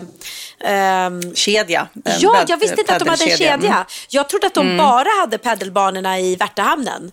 ehm, 0.65 1.36
Kedja. 1.36 1.88
En 2.06 2.13
ja, 2.19 2.43
jag 2.48 2.58
visste 2.58 2.80
inte 2.82 2.93
att 2.93 3.00
de 3.00 3.10
hade 3.10 3.24
en 3.24 3.38
kedja. 3.38 3.54
Mm. 3.54 3.84
Jag 4.10 4.30
trodde 4.30 4.48
att 4.48 4.54
de 4.54 4.78
bara 4.78 5.19
hade 5.21 5.38
paddelbanorna 5.38 6.19
i 6.19 6.36
Värtahamnen. 6.36 7.12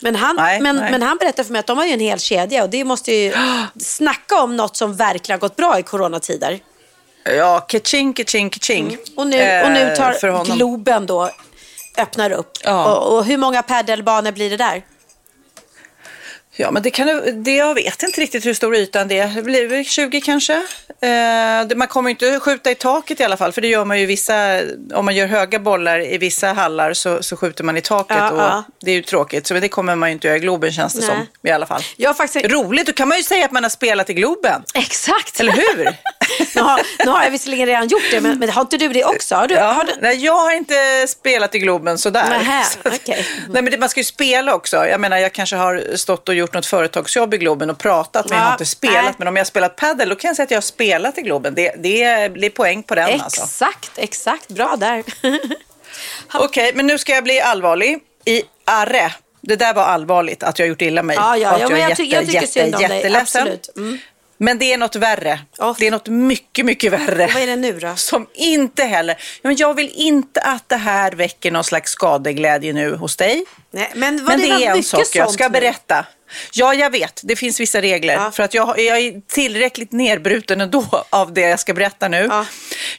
Men 0.00 0.16
han, 0.16 0.36
Nej, 0.36 0.60
men, 0.60 0.76
nej. 0.76 0.90
men 0.90 1.02
han 1.02 1.16
berättade 1.16 1.46
för 1.46 1.52
mig 1.52 1.60
att 1.60 1.66
de 1.66 1.78
har 1.78 1.84
ju 1.84 1.92
en 1.92 2.00
hel 2.00 2.18
kedja 2.18 2.62
och 2.62 2.70
det 2.70 2.84
måste 2.84 3.12
ju 3.12 3.34
snacka 3.80 4.42
om 4.42 4.56
något 4.56 4.76
som 4.76 4.94
verkligen 4.96 5.40
har 5.40 5.48
gått 5.48 5.56
bra 5.56 5.78
i 5.78 5.82
coronatider. 5.82 6.58
Ja, 7.24 7.60
kaching, 7.60 8.12
kaching, 8.12 8.50
kaching. 8.50 8.96
Och 9.16 9.26
nu, 9.26 9.62
och 9.64 9.70
nu 9.72 9.80
Eh, 9.80 9.94
tar 9.96 10.28
honom. 10.28 10.56
Globen 10.56 11.06
då 11.06 11.30
öppnar 11.98 12.30
upp. 12.30 12.50
Ja. 12.64 12.94
Och, 12.94 13.16
och 13.16 13.24
hur 13.24 13.36
många 13.36 13.62
paddelbanor 13.62 14.32
blir 14.32 14.50
det 14.50 14.56
där? 14.56 14.82
Ja, 16.60 16.70
men 16.70 16.82
det 16.82 16.90
kan 16.90 17.06
det, 17.44 17.56
jag 17.56 17.74
vet 17.74 18.02
inte 18.02 18.20
riktigt 18.20 18.46
hur 18.46 18.54
stor 18.54 18.76
ytan 18.76 19.08
det 19.08 19.18
är. 19.18 19.28
Det 19.28 19.42
blir 19.42 19.68
väl 19.68 19.84
20 19.84 20.20
kanske. 20.20 20.54
Eh, 21.00 21.76
man 21.76 21.88
kommer 21.88 22.10
inte 22.10 22.40
skjuta 22.40 22.70
i 22.70 22.74
taket 22.74 23.20
i 23.20 23.24
alla 23.24 23.36
fall, 23.36 23.52
för 23.52 23.60
det 23.60 23.68
gör 23.68 23.84
man 23.84 24.00
ju 24.00 24.06
vissa, 24.06 24.60
om 24.94 25.04
man 25.04 25.16
gör 25.16 25.26
höga 25.26 25.58
bollar 25.58 26.12
i 26.12 26.18
vissa 26.18 26.52
hallar 26.52 26.92
så, 26.92 27.22
så 27.22 27.36
skjuter 27.36 27.64
man 27.64 27.76
i 27.76 27.80
taket 27.80 28.16
Ja, 28.16 28.30
och 28.30 28.38
ja. 28.38 28.64
det 28.80 28.90
är 28.90 28.94
ju 28.94 29.02
tråkigt. 29.02 29.46
Så 29.46 29.54
det 29.54 29.68
kommer 29.68 29.96
man 29.96 30.08
ju 30.08 30.12
inte 30.12 30.26
göra 30.26 30.36
i 30.36 30.40
Globen 30.40 30.72
känns 30.72 30.94
det 30.94 31.00
Nej. 31.00 31.08
som 31.08 31.26
i 31.42 31.50
alla 31.50 31.66
fall. 31.66 31.82
Jag 31.96 32.16
faktiskt... 32.16 32.46
Roligt, 32.46 32.86
då 32.86 32.92
kan 32.92 33.08
man 33.08 33.18
ju 33.18 33.24
säga 33.24 33.44
att 33.44 33.52
man 33.52 33.62
har 33.62 33.70
spelat 33.70 34.10
i 34.10 34.14
Globen. 34.14 34.62
Exakt! 34.74 35.40
Eller 35.40 35.52
hur? 35.52 35.84
nu, 36.54 36.60
har, 36.62 36.80
nu 37.04 37.10
har 37.10 37.22
jag 37.24 37.30
visserligen 37.30 37.66
redan 37.66 37.88
gjort 37.88 38.02
det, 38.10 38.20
men, 38.20 38.38
men 38.38 38.50
har 38.50 38.60
inte 38.60 38.76
du 38.76 38.88
det 38.88 39.04
också? 39.04 39.34
Har 39.34 39.46
du, 39.48 39.54
Ja, 39.54 39.64
har 39.72 39.84
du... 39.84 39.92
nej, 40.00 40.24
jag 40.24 40.32
har 40.36 40.52
inte 40.52 41.06
spelat 41.08 41.54
i 41.54 41.58
Globen 41.58 41.98
sådär. 41.98 42.28
Nähä, 42.30 42.64
Så 42.82 42.88
att- 42.88 42.94
okej. 42.94 43.26
Nej, 43.48 43.62
men 43.62 43.70
det, 43.72 43.78
man 43.78 43.88
ska 43.88 44.00
ju 44.00 44.04
spela 44.04 44.54
också. 44.54 44.76
Jag 44.86 45.00
menar, 45.00 45.16
jag 45.18 45.32
kanske 45.32 45.56
har 45.56 45.96
stått 45.96 46.28
och 46.28 46.34
gjort 46.34 46.54
något 46.54 46.66
företagsjobb 46.66 47.34
i 47.34 47.38
Globen 47.38 47.70
och 47.70 47.78
pratat, 47.78 48.28
men 48.28 48.38
jag 48.38 48.42
Ja, 48.44 48.46
har 48.48 48.52
inte 48.54 48.66
spelat. 48.66 49.04
nej. 49.04 49.14
Men 49.18 49.28
om 49.28 49.36
jag 49.36 49.40
har 49.40 49.46
spelat 49.46 49.76
padel, 49.76 50.08
då 50.08 50.14
kan 50.16 50.28
jag 50.28 50.36
säga 50.36 50.44
att 50.44 50.50
jag 50.50 50.56
har 50.56 50.62
spelat 50.62 51.18
i 51.18 51.22
Globen. 51.22 51.54
Det, 51.54 51.72
det 51.78 52.32
blir 52.32 52.50
poäng 52.50 52.82
på 52.82 52.94
den 52.94 53.20
alltså. 53.20 53.42
Exakt, 53.42 53.90
exakt. 53.96 54.48
Bra 54.48 54.76
där. 54.78 55.04
Okej, 56.34 56.72
men 56.74 56.86
nu 56.86 56.98
ska 56.98 57.12
jag 57.14 57.24
bli 57.24 57.40
allvarlig. 57.40 57.98
I 58.24 58.42
Arre, 58.64 59.12
det 59.40 59.56
där 59.56 59.74
var 59.74 59.82
allvarligt 59.82 60.42
att 60.42 60.58
jag 60.58 60.68
gjort 60.68 60.82
illa 60.82 61.02
mig. 61.02 61.16
Ja, 61.16 61.36
ja, 61.36 61.48
Och 61.48 61.54
att 61.54 61.60
ja, 61.60 61.68
men 61.68 61.78
är 61.78 61.88
jag, 61.88 61.96
ty- 61.96 62.04
jag 62.04 62.26
tycker 62.26 62.46
synd 62.46 62.74
om 62.74 62.82
dig. 62.82 62.96
jätteledsen. 62.96 63.42
Absolut. 63.42 63.68
Mm. 63.76 63.98
Men 64.38 64.58
det 64.58 64.72
är 64.72 64.78
något 64.78 64.96
värre. 64.96 65.40
Åh. 65.58 65.76
Det 65.78 65.86
är 65.86 65.90
något 65.90 66.08
mycket, 66.08 66.64
mycket 66.66 66.92
värre. 66.92 67.30
Vad 67.34 67.42
är 67.42 67.46
det 67.46 67.56
nu 67.56 67.72
då? 67.78 67.96
Som 67.96 68.26
inte 68.34 68.84
heller... 68.84 69.14
Ja, 69.42 69.48
men 69.48 69.56
jag 69.56 69.74
vill 69.74 69.90
inte 69.94 70.40
att 70.40 70.68
det 70.68 70.76
här 70.76 71.12
väcker 71.12 71.50
någon 71.50 71.64
slags 71.64 71.90
skadeglädje 71.90 72.72
nu 72.72 72.94
hos 72.96 73.16
dig. 73.16 73.44
Nej, 73.70 73.90
men 73.94 74.24
Men 74.24 74.40
det, 74.40 74.46
det 74.46 74.64
är 74.64 74.76
en 74.76 74.82
sak 74.82 75.06
jag 75.14 75.30
ska 75.30 75.44
nu. 75.44 75.50
berätta. 75.50 76.06
Ja, 76.52 76.74
jag 76.74 76.90
vet. 76.90 77.20
Det 77.24 77.36
finns 77.36 77.60
vissa 77.60 77.80
regler. 77.82 78.14
Ja. 78.14 78.30
För 78.30 78.42
att 78.42 78.54
jag, 78.54 78.78
jag 78.80 78.98
är 78.98 79.20
tillräckligt 79.26 79.92
nedbruten 79.92 80.60
ändå 80.60 81.04
av 81.10 81.32
det 81.32 81.40
jag 81.40 81.60
ska 81.60 81.74
berätta 81.74 82.08
nu. 82.08 82.26
Ja. 82.30 82.46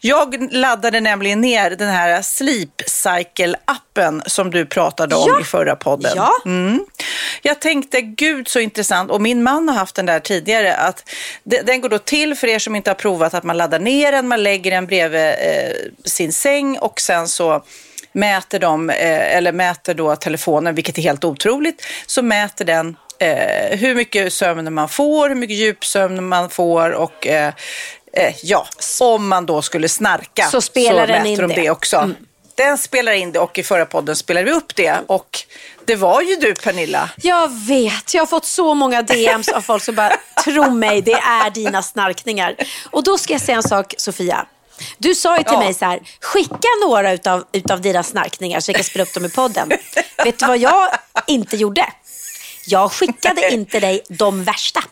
Jag 0.01 0.53
laddade 0.53 0.99
nämligen 1.01 1.41
ner 1.41 1.69
den 1.69 1.89
här 1.89 2.21
Sleep 2.21 2.81
Cycle-appen 2.87 4.21
som 4.25 4.51
du 4.51 4.65
pratade 4.65 5.15
om 5.15 5.25
Ja. 5.27 5.41
i 5.41 5.43
förra 5.43 5.75
podden. 5.75 6.11
Ja. 6.15 6.31
Mm. 6.45 6.85
Jag 7.41 7.59
tänkte, 7.61 8.01
gud 8.01 8.47
så 8.47 8.59
intressant, 8.59 9.11
och 9.11 9.21
min 9.21 9.43
man 9.43 9.69
har 9.69 9.75
haft 9.75 9.95
den 9.95 10.05
där 10.05 10.19
tidigare, 10.19 10.75
att 10.75 11.09
de- 11.43 11.61
den 11.61 11.81
går 11.81 11.89
då 11.89 11.97
till 11.99 12.35
för 12.35 12.47
er 12.47 12.59
som 12.59 12.75
inte 12.75 12.89
har 12.89 12.95
provat 12.95 13.33
att 13.33 13.43
man 13.43 13.57
laddar 13.57 13.79
ner 13.79 14.11
den, 14.11 14.27
man 14.27 14.43
lägger 14.43 14.71
den 14.71 14.85
bredvid 14.87 15.21
eh, 15.21 15.71
sin 16.05 16.33
säng 16.33 16.77
och 16.77 17.01
sen 17.01 17.27
så 17.27 17.63
mäter 18.11 18.59
de, 18.59 18.89
eh, 18.89 19.35
eller 19.35 19.51
mäter 19.51 19.93
då 19.93 20.15
telefonen, 20.15 20.75
vilket 20.75 20.97
är 20.97 21.01
helt 21.01 21.23
otroligt, 21.23 21.85
så 22.05 22.21
mäter 22.21 22.65
den 22.65 22.97
eh, 23.19 23.77
hur 23.77 23.95
mycket 23.95 24.33
sömn 24.33 24.73
man 24.73 24.89
får, 24.89 25.29
hur 25.29 25.35
mycket 25.35 25.57
djupsömn 25.57 26.27
man 26.27 26.49
får 26.49 26.89
och 26.89 27.27
eh, 27.27 27.53
eh, 28.13 28.35
ja, 28.43 28.67
om 28.99 29.27
man 29.27 29.45
då 29.45 29.61
skulle 29.61 29.89
snarka 29.89 30.43
Så 30.43 30.61
spelar 30.61 31.07
den 31.07 31.23
mäter 31.23 31.41
de 31.41 31.47
det. 31.47 31.61
det 31.61 31.69
också. 31.69 32.11
Den 32.55 32.77
spelar 32.77 33.11
in 33.11 33.31
det 33.31 33.39
och 33.39 33.57
i 33.57 33.63
förra 33.63 33.85
podden 33.85 34.15
spelade 34.15 34.45
vi 34.45 34.51
upp 34.51 34.75
det 34.75 34.97
och 35.07 35.39
det 35.85 35.95
var 35.95 36.21
ju 36.21 36.35
du 36.35 36.53
Pernilla. 36.53 37.09
Jag 37.17 37.67
vet, 37.67 38.13
jag 38.13 38.21
har 38.21 38.27
fått 38.27 38.45
så 38.45 38.73
många 38.73 39.01
DMs 39.01 39.47
av 39.47 39.61
folk 39.61 39.83
som 39.83 39.95
bara, 39.95 40.11
tro 40.43 40.71
mig, 40.71 41.01
det 41.01 41.11
är 41.11 41.49
dina 41.49 41.81
snarkningar. 41.81 42.55
Och 42.91 43.03
då 43.03 43.17
ska 43.17 43.33
jag 43.33 43.41
säga 43.41 43.55
en 43.55 43.63
sak, 43.63 43.93
Sofia. 43.97 44.45
Du 44.97 45.15
sa 45.15 45.37
ju 45.37 45.43
till 45.43 45.53
Ja. 45.53 45.59
mig 45.59 45.73
så 45.73 45.85
här, 45.85 45.99
skicka 46.21 46.67
några 46.85 47.11
utav, 47.11 47.45
utav 47.51 47.81
dina 47.81 48.03
snarkningar 48.03 48.59
så 48.59 48.71
jag 48.71 48.75
kan 48.75 48.83
spela 48.85 49.03
upp 49.03 49.13
dem 49.13 49.25
i 49.25 49.29
podden. 49.29 49.69
Vet 50.23 50.39
du 50.39 50.45
vad 50.45 50.57
jag 50.57 50.89
inte 51.27 51.57
gjorde? 51.57 51.85
Jag 52.67 52.91
skickade 52.91 53.53
inte 53.53 53.79
dig 53.79 54.01
de 54.09 54.43
värsta. 54.43 54.83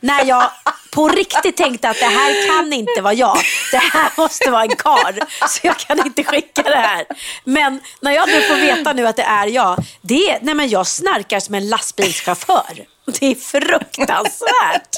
När 0.00 0.24
jag 0.24 0.50
på 0.94 1.08
riktigt 1.08 1.56
tänkte 1.56 1.88
att 1.90 1.98
det 1.98 2.04
här 2.06 2.46
kan 2.46 2.72
inte 2.72 3.00
vara 3.00 3.14
jag. 3.14 3.38
Det 3.70 3.76
här 3.76 4.10
måste 4.16 4.50
vara 4.50 4.62
en 4.62 4.76
kar 4.76 5.18
Så 5.48 5.60
jag 5.66 5.78
kan 5.78 6.06
inte 6.06 6.24
skicka 6.24 6.62
det 6.62 6.76
här. 6.76 7.04
Men 7.44 7.80
när 8.00 8.12
jag 8.12 8.28
nu 8.28 8.42
får 8.42 8.54
veta 8.56 8.92
nu 8.92 9.06
att 9.06 9.16
det 9.16 9.22
är 9.22 9.46
jag. 9.46 9.76
Det 10.00 10.30
är, 10.30 10.38
nej 10.42 10.54
men 10.54 10.68
jag 10.68 10.86
snarkar 10.86 11.40
som 11.40 11.54
en 11.54 11.68
lastbilschaufför. 11.68 12.86
Det 13.20 13.26
är 13.26 13.34
fruktansvärt. 13.34 14.96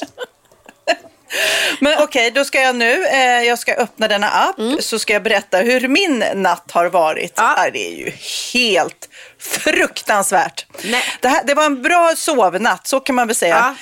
Men 1.81 2.03
okej, 2.03 2.31
då 2.31 2.45
ska 2.45 2.61
jag 2.61 2.77
nu, 2.77 3.07
eh, 3.07 3.43
jag 3.43 3.59
ska 3.59 3.75
öppna 3.75 4.09
denna 4.09 4.29
app, 4.31 4.57
så 4.81 4.99
ska 4.99 5.13
jag 5.13 5.23
berätta 5.23 5.59
hur 5.59 5.89
min 5.89 6.25
natt 6.35 6.71
har 6.71 6.87
varit. 6.87 7.39
Mm. 7.39 7.51
Ja. 7.57 7.65
Ja. 7.65 7.71
Det 7.73 7.87
är 7.89 7.97
ju 7.97 8.13
helt 8.53 9.09
fruktansvärt. 9.41 10.67
Nej. 10.85 11.03
Det, 11.21 11.29
här, 11.29 11.45
det 11.45 11.55
var 11.55 11.65
en 11.65 11.83
bra 11.83 12.13
sovnatt, 12.17 12.87
så 12.87 13.01
kan 13.01 13.15
man 13.15 13.27
väl 13.27 13.37
säga. 13.37 13.75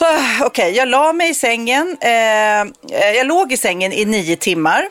Ja. 0.00 0.06
Ah, 0.06 0.44
Okej, 0.46 0.76
jag 0.76 0.88
la 0.88 1.12
mig 1.12 1.30
i 1.30 1.34
sängen. 1.34 1.96
Eh, 2.00 2.60
eh, 2.60 2.66
jag 3.16 3.26
låg 3.26 3.52
i 3.52 3.56
sängen 3.56 3.92
i 3.92 4.04
nio 4.04 4.36
timmar. 4.36 4.88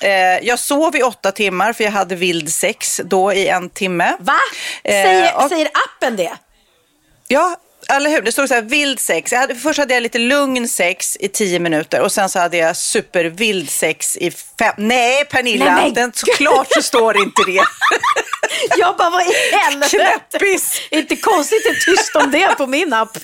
Eh, 0.00 0.10
jag 0.42 0.58
sov 0.58 0.96
i 0.96 1.02
åtta 1.02 1.32
timmar 1.32 1.72
för 1.72 1.84
jag 1.84 1.90
hade 1.90 2.14
vild 2.14 2.52
sex 2.52 3.00
då 3.04 3.32
i 3.32 3.48
en 3.48 3.70
timme. 3.70 4.16
Va? 4.20 4.36
Eh, 4.84 4.90
Säger, 4.90 5.36
och- 5.36 5.48
säger 5.48 5.68
appen 5.74 6.16
det? 6.16 6.32
Ja, 7.28 7.56
eller 7.96 8.10
hur? 8.10 8.22
Det 8.22 8.32
stod 8.32 8.48
så 8.48 8.54
här 8.54 8.62
vild 8.62 9.00
sex. 9.00 9.32
Hade, 9.32 9.54
först 9.54 9.78
hade 9.78 9.94
jag 9.94 10.02
lite 10.02 10.18
lugn 10.18 10.68
sex 10.68 11.16
i 11.20 11.28
tio 11.28 11.58
minuter 11.58 12.00
och 12.00 12.12
sen 12.12 12.28
så 12.28 12.38
hade 12.38 12.56
jag 12.56 12.76
supervild 12.76 13.70
sex 13.70 14.16
i 14.16 14.30
fem... 14.30 14.74
Nej, 14.78 15.24
Pernilla, 15.24 15.64
Nej, 15.64 15.84
men 15.84 15.94
den, 15.94 16.12
såklart 16.14 16.66
så 16.70 16.82
står 16.92 17.16
inte 17.22 17.42
det. 17.46 17.62
Jag 18.78 18.96
bara, 18.96 19.10
vad 19.10 19.22
i 19.22 19.32
helvete? 19.52 19.96
Knäppis. 20.30 20.80
Inte 20.90 21.16
konstigt 21.16 21.64
det 21.64 21.70
är 21.70 21.96
tyst 21.96 22.16
om 22.16 22.30
det 22.30 22.54
på 22.58 22.66
min 22.66 22.92
app. 22.92 23.18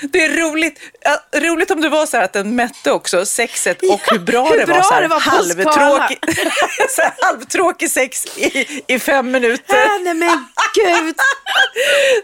Det 0.00 0.24
är 0.24 0.36
roligt, 0.36 0.80
ja, 1.00 1.40
roligt 1.40 1.70
om 1.70 1.80
det 1.80 1.88
var 1.88 2.06
så 2.06 2.16
att 2.16 2.32
den 2.32 2.56
mätte 2.56 2.92
också 2.92 3.26
sexet 3.26 3.82
och 3.82 4.00
hur 4.10 4.18
bra 4.18 4.48
hur 4.48 4.58
det 4.58 4.66
var. 4.66 4.74
bra 4.74 4.82
så 4.82 4.94
här, 4.94 5.02
det 5.02 5.08
var 5.08 5.20
halvtråkig, 5.20 6.18
så 6.90 7.02
här, 7.02 7.12
halvtråkig 7.20 7.90
sex 7.90 8.26
i, 8.36 8.82
i 8.86 8.98
fem 8.98 9.30
minuter. 9.30 9.84
Ah, 9.86 9.98
nej 9.98 10.14
men 10.14 10.46
gud. 10.74 11.14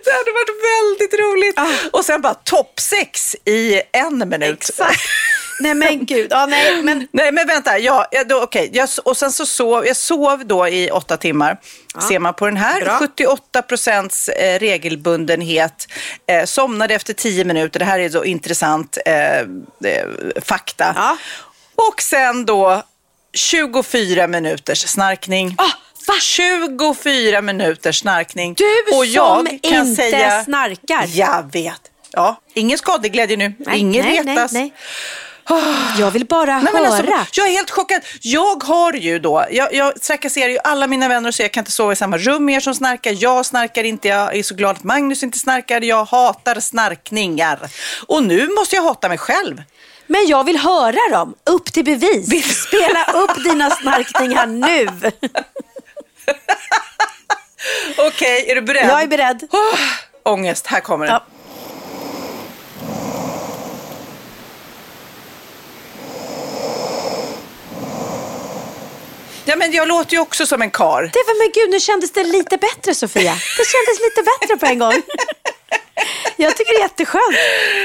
Det 0.04 0.10
hade 0.10 0.32
varit 0.32 0.56
väldigt 0.74 1.20
roligt. 1.20 1.60
Och 1.92 2.04
sen 2.04 2.20
bara 2.20 2.34
toppsex 2.34 3.36
i 3.44 3.82
en 3.92 4.28
minut. 4.28 4.62
Exakt. 4.62 5.00
Nej 5.60 5.74
men 5.74 6.06
gud. 6.06 6.26
Ja, 6.30 6.46
nej, 6.46 6.82
men, 6.82 7.08
Nej 7.12 7.32
men 7.32 7.46
vänta, 7.46 7.78
ja, 7.78 8.06
ja, 8.10 8.24
då, 8.24 8.42
okej. 8.42 8.70
jag, 8.72 8.88
och 9.04 9.16
sen 9.16 9.32
så 9.32 9.46
sov 9.46 9.86
jag 9.86 9.96
sov 9.96 10.46
då 10.46 10.68
i 10.68 10.90
åtta 10.90 11.16
timmar. 11.16 11.60
Ser 12.08 12.18
man 12.18 12.34
på 12.34 12.46
den 12.46 12.56
här, 12.56 12.80
Bra. 12.80 12.98
78 12.98 13.62
procents 13.62 14.28
eh, 14.28 14.58
regelbundenhet. 14.58 15.88
Eh, 16.26 16.44
somnade 16.44 16.94
efter 16.94 17.12
10 17.12 17.44
minuter, 17.44 17.78
det 17.78 17.84
här 17.84 17.98
är 17.98 18.08
så 18.08 18.24
intressant 18.24 18.98
eh, 19.06 19.38
eh, 19.38 19.46
fakta. 20.42 20.92
Ja. 20.96 21.16
Och 21.74 22.02
sen 22.02 22.46
då 22.46 22.82
24 23.34 24.26
minuters 24.26 24.86
snarkning. 24.86 25.54
Ah, 25.58 25.70
va? 26.06 26.14
24 26.22 27.40
minuters 27.40 27.98
snarkning. 27.98 28.54
Du 28.54 28.96
och 28.96 29.06
jag 29.06 29.36
som 29.36 29.58
kan 29.58 29.86
inte 29.86 30.02
säga, 30.02 30.44
snarkar. 30.44 31.04
Jag 31.06 31.52
vet. 31.52 31.80
Ja, 32.12 32.40
ingen 32.54 32.78
skadeglädje 32.78 33.36
nu. 33.36 33.52
nej, 33.58 33.78
ingen 33.78 34.04
nej, 34.04 34.20
retas. 34.20 34.52
Nej, 34.52 34.62
nej. 34.62 34.72
Jag 35.98 36.10
vill 36.10 36.26
bara 36.26 36.58
Nej, 36.58 36.72
men 36.72 36.84
höra. 36.84 36.96
alltså, 36.96 37.40
jag 37.40 37.48
är 37.48 37.52
helt 37.52 37.70
chockad. 37.70 38.02
Jag 38.20 38.62
har 38.64 38.92
ju 38.92 39.18
då, 39.18 39.46
jag, 39.50 39.74
jag 39.74 40.00
trakasserar 40.02 40.48
ju 40.48 40.58
alla 40.64 40.86
mina 40.86 41.08
vänner 41.08 41.28
och 41.28 41.34
säger 41.34 41.48
jag 41.48 41.52
kan 41.52 41.60
inte 41.60 41.70
sova 41.70 41.92
i 41.92 41.96
samma 41.96 42.18
rum 42.18 42.44
med 42.44 42.54
er 42.54 42.60
som 42.60 42.74
snarkar. 42.74 43.16
Jag 43.18 43.46
snarkar 43.46 43.84
inte, 43.84 44.08
jag 44.08 44.36
är 44.36 44.42
så 44.42 44.54
glad 44.54 44.76
att 44.76 44.84
Magnus 44.84 45.22
inte 45.22 45.38
snarkar. 45.38 45.80
Jag 45.80 46.04
hatar 46.04 46.60
snarkningar. 46.60 47.58
Och 48.06 48.22
nu 48.22 48.48
måste 48.48 48.76
jag 48.76 48.82
hata 48.82 49.08
mig 49.08 49.18
själv. 49.18 49.62
Men 50.06 50.26
jag 50.26 50.44
vill 50.44 50.56
höra 50.58 51.10
dem. 51.10 51.34
Upp 51.50 51.72
till 51.72 51.84
bevis. 51.84 52.66
Spela 52.66 53.04
upp 53.14 53.44
dina 53.44 53.70
snarkningar 53.70 54.46
nu. 54.46 54.88
Okej, 57.98 58.50
är 58.50 58.54
du 58.54 58.62
beredd? 58.62 58.88
Jag 58.88 59.02
är 59.02 59.06
beredd. 59.06 59.48
Åh, 59.52 59.78
ångest, 60.32 60.66
här 60.66 60.80
kommer 60.80 61.06
den. 61.06 61.14
Ja. 61.14 61.35
Ja, 69.48 69.56
men 69.56 69.72
jag 69.72 69.88
låter 69.88 70.12
ju 70.12 70.18
också 70.18 70.46
som 70.46 70.62
en 70.62 70.70
kar. 70.70 71.02
Det 71.12 71.22
var, 71.26 71.38
men 71.44 71.52
gud, 71.54 71.70
nu 71.70 71.80
kändes 71.80 72.12
det 72.12 72.24
lite 72.24 72.56
bättre 72.56 72.94
Sofia. 72.94 73.32
Det 73.32 73.64
kändes 73.66 74.00
lite 74.04 74.22
bättre 74.22 74.56
på 74.56 74.66
en 74.66 74.78
gång. 74.78 75.02
Jag 76.36 76.56
tycker 76.56 76.72
det 76.72 76.78
är 76.78 76.82
jätteskönt. 76.82 77.24
Åh 77.28 77.36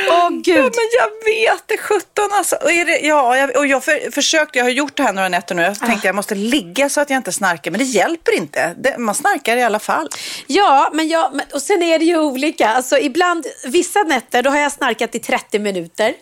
Ja, 0.08 0.30
gud. 0.30 0.58
men 0.58 0.90
jag 0.98 1.10
vet 1.34 1.64
det, 1.66 1.78
17 1.78 2.04
alltså. 2.32 2.56
Och, 2.56 2.72
är 2.72 2.86
det, 2.86 3.00
ja, 3.00 3.38
jag, 3.38 3.58
och 3.58 3.68
jag 3.68 3.84
för, 3.84 4.12
försökte, 4.12 4.58
jag 4.60 4.66
har 4.66 4.70
gjort 4.70 4.96
det 4.98 5.04
här 5.04 5.14
några 5.14 5.30
nätter 5.30 5.56
nu. 5.56 5.62
Jag 5.62 5.76
Ah. 5.82 5.86
tänkte 5.88 6.08
jag 6.08 6.16
måste 6.16 6.36
ligga 6.36 6.90
så 6.90 7.02
att 7.02 7.10
jag 7.10 7.18
inte 7.18 7.32
snarkar, 7.32 7.72
men 7.72 7.78
det 7.80 7.86
hjälper 7.86 8.36
inte. 8.38 8.74
Det, 8.78 8.98
man 8.98 9.16
snarkar 9.16 9.58
i 9.58 9.64
alla 9.64 9.80
fall. 9.80 10.10
Ja, 10.48 10.90
men 10.94 11.08
jag, 11.08 11.34
men, 11.36 11.46
och 11.54 11.62
sen 11.62 11.84
är 11.84 12.00
det 12.00 12.06
ju 12.06 12.18
olika. 12.20 12.70
Alltså, 12.70 12.98
ibland, 12.98 13.46
vissa 13.66 14.04
nätter 14.04 14.44
då 14.44 14.50
har 14.50 14.60
jag 14.60 14.72
snarkat 14.72 15.16
i 15.16 15.20
30 15.20 15.60
minuter 15.60 16.14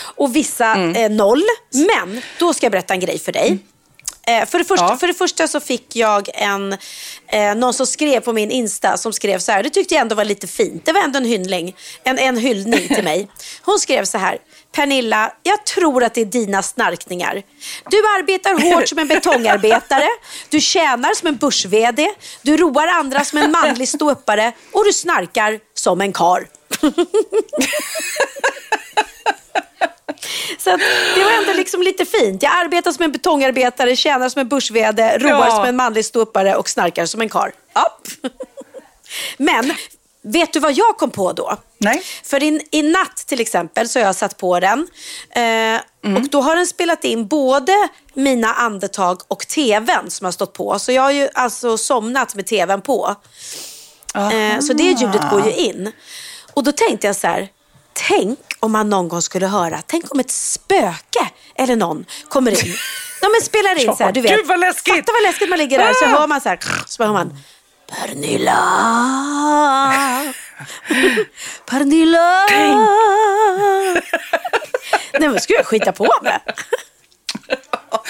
och 0.00 0.36
vissa 0.36 0.66
Mm. 0.66 0.96
eh, 0.96 1.10
noll. 1.10 1.42
Men 1.72 2.22
då 2.38 2.54
ska 2.54 2.64
jag 2.66 2.72
berätta 2.72 2.94
en 2.94 3.00
grej 3.00 3.18
för 3.18 3.32
dig. 3.32 3.58
Eh, 4.28 4.46
för, 4.46 4.58
det 4.58 4.64
första, 4.64 4.84
Ja. 4.84 4.96
för 4.96 5.06
det 5.06 5.14
första 5.14 5.48
så 5.48 5.60
fick 5.60 5.96
jag 5.96 6.28
en, 6.34 6.72
eh, 7.28 7.54
någon 7.54 7.74
som 7.74 7.86
skrev 7.86 8.20
på 8.20 8.32
min 8.32 8.50
Insta 8.50 8.96
som 8.96 9.12
skrev 9.12 9.38
så 9.38 9.52
här, 9.52 9.62
det 9.62 9.70
tyckte 9.70 9.94
jag 9.94 10.00
ändå 10.02 10.14
var 10.14 10.24
lite 10.24 10.46
fint. 10.46 10.84
Det 10.84 10.92
var 10.92 11.00
ändå 11.00 11.16
en 11.18 11.24
hyllning, 11.24 11.76
en, 12.04 12.18
en 12.18 12.36
hyllning 12.36 12.88
till 12.88 13.04
mig. 13.04 13.28
Hon 13.62 13.78
skrev 13.78 14.04
så 14.04 14.18
här, 14.18 14.38
Pernilla, 14.72 15.32
jag 15.42 15.66
tror 15.66 16.04
att 16.04 16.14
det 16.14 16.20
är 16.20 16.24
dina 16.24 16.62
snarkningar. 16.62 17.42
Du 17.90 17.96
arbetar 17.98 18.74
hårt 18.74 18.88
som 18.88 18.98
en 18.98 19.08
betongarbetare, 19.08 20.08
du 20.48 20.60
tjänar 20.60 21.14
som 21.14 21.28
en 21.28 21.36
börs-VD, 21.36 22.08
du 22.42 22.56
roar 22.56 22.86
andra 22.86 23.24
som 23.24 23.38
en 23.38 23.50
manlig 23.50 23.88
ståuppare 23.88 24.52
och 24.72 24.84
du 24.84 24.92
snarkar 24.92 25.60
som 25.74 26.00
en 26.00 26.12
kar. 26.12 26.46
Så 30.58 30.70
att 30.74 30.80
det 31.14 31.24
var 31.24 31.30
ändå 31.32 31.52
liksom 31.52 31.82
lite 31.82 32.04
fint. 32.04 32.42
Jag 32.42 32.52
arbetar 32.54 32.92
som 32.92 33.04
en 33.04 33.12
betongarbetare, 33.12 33.96
tjänar 33.96 34.28
som 34.28 34.40
en 34.40 34.48
börs-VD, 34.48 35.18
roar 35.18 35.46
Ja. 35.48 35.56
som 35.56 35.64
en 35.64 35.76
manlig 35.76 36.04
ståuppare 36.04 36.56
och 36.56 36.68
snarkar 36.68 37.06
som 37.06 37.20
en 37.20 37.28
kar. 37.28 37.52
Ja. 37.74 37.98
Men 39.36 39.74
vet 40.22 40.52
du 40.52 40.60
vad 40.60 40.72
jag 40.72 40.96
kom 40.98 41.10
på 41.10 41.32
då? 41.32 41.56
Nej. 41.78 42.02
För 42.24 42.42
i, 42.42 42.60
i 42.70 42.82
natt 42.82 43.16
till 43.16 43.40
exempel 43.40 43.88
så 43.88 43.98
har 43.98 44.06
jag 44.06 44.16
satt 44.16 44.36
på 44.36 44.60
den. 44.60 44.88
Eh, 45.30 45.80
Mm. 46.04 46.22
Och 46.22 46.28
då 46.28 46.40
har 46.40 46.56
den 46.56 46.66
spelat 46.66 47.04
in 47.04 47.26
både 47.26 47.72
mina 48.14 48.54
andetag 48.54 49.20
och 49.28 49.46
tvn 49.46 50.10
som 50.10 50.24
har 50.24 50.32
stått 50.32 50.52
på. 50.52 50.78
Så 50.78 50.92
jag 50.92 51.02
har 51.02 51.10
ju 51.10 51.28
alltså 51.34 51.78
somnat 51.78 52.34
med 52.34 52.46
tvn 52.46 52.82
på. 52.82 53.14
Eh, 54.14 54.60
så 54.60 54.72
det 54.72 54.82
ljudet 54.84 55.30
går 55.30 55.44
ju 55.46 55.52
in. 55.52 55.92
Och 56.54 56.64
då 56.64 56.72
tänkte 56.72 57.06
jag 57.06 57.16
så 57.16 57.26
här, 57.26 57.48
tänk 58.08 58.38
om 58.60 58.72
man 58.72 58.88
någon 58.90 59.08
gång 59.08 59.22
skulle 59.22 59.46
höra, 59.46 59.82
tänk 59.86 60.12
om 60.14 60.20
ett 60.20 60.30
spöke 60.30 61.28
eller 61.54 61.76
någon 61.76 62.04
kommer 62.28 62.50
in. 62.66 62.74
Ja, 63.22 63.28
men 63.28 63.40
spelar 63.40 63.78
in 63.84 63.96
så 63.96 64.04
här, 64.04 64.12
du 64.12 64.20
vet. 64.20 64.36
Gud, 64.36 64.46
vad 64.46 64.60
läskigt. 64.60 64.94
Fatta 64.96 65.12
vad 65.12 65.22
läskigt 65.22 65.48
man 65.48 65.58
ligger 65.58 65.78
där, 65.78 65.92
så 65.94 66.04
Ah. 66.04 66.08
hör 66.08 66.26
man 66.26 66.40
så 66.40 66.48
här, 66.48 66.58
så 66.86 67.04
hör 67.04 67.12
man 67.12 67.38
Pernilla. 67.90 68.58
Pernilla. 71.70 72.46
Nej 75.18 75.28
men 75.28 75.40
skulle 75.40 75.56
jag 75.58 75.66
skita 75.66 75.92
på 75.92 76.08
mig. 76.22 76.38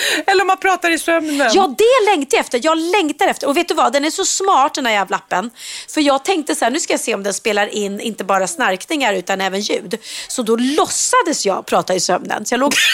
Eller 0.27 0.41
om 0.41 0.47
man 0.47 0.57
pratar 0.57 0.91
i 0.91 0.99
sömnen. 0.99 1.51
Ja, 1.55 1.75
det 1.79 2.11
längtar 2.11 2.37
jag 2.37 2.41
efter. 2.45 2.61
Jag 2.63 2.79
längtar 2.79 3.27
efter. 3.27 3.49
Och 3.49 3.57
vet 3.57 3.69
du 3.69 3.75
vad, 3.75 3.93
den 3.93 4.05
är 4.05 4.11
så 4.11 4.25
smart 4.25 4.75
den 4.75 4.87
här 4.87 4.93
jävla 4.93 5.17
appen. 5.17 5.51
För 5.95 6.01
jag 6.01 6.25
tänkte 6.25 6.55
så 6.55 6.65
här, 6.65 6.73
nu 6.73 6.81
ska 6.81 6.93
jag 6.93 7.01
se 7.01 7.15
om 7.15 7.23
den 7.23 7.35
spelar 7.35 7.67
in 7.67 8.01
inte 8.01 8.25
bara 8.25 8.47
snarkningar 8.47 9.15
utan 9.15 9.41
även 9.41 9.61
ljud. 9.61 9.99
Så 10.29 10.43
då 10.43 10.57
låtsades 10.57 11.47
jag 11.47 11.67
prata 11.67 11.95
i 11.95 12.01
sömnen. 12.01 12.47
Så 12.47 12.53
jag 12.55 12.61
låg 12.61 12.75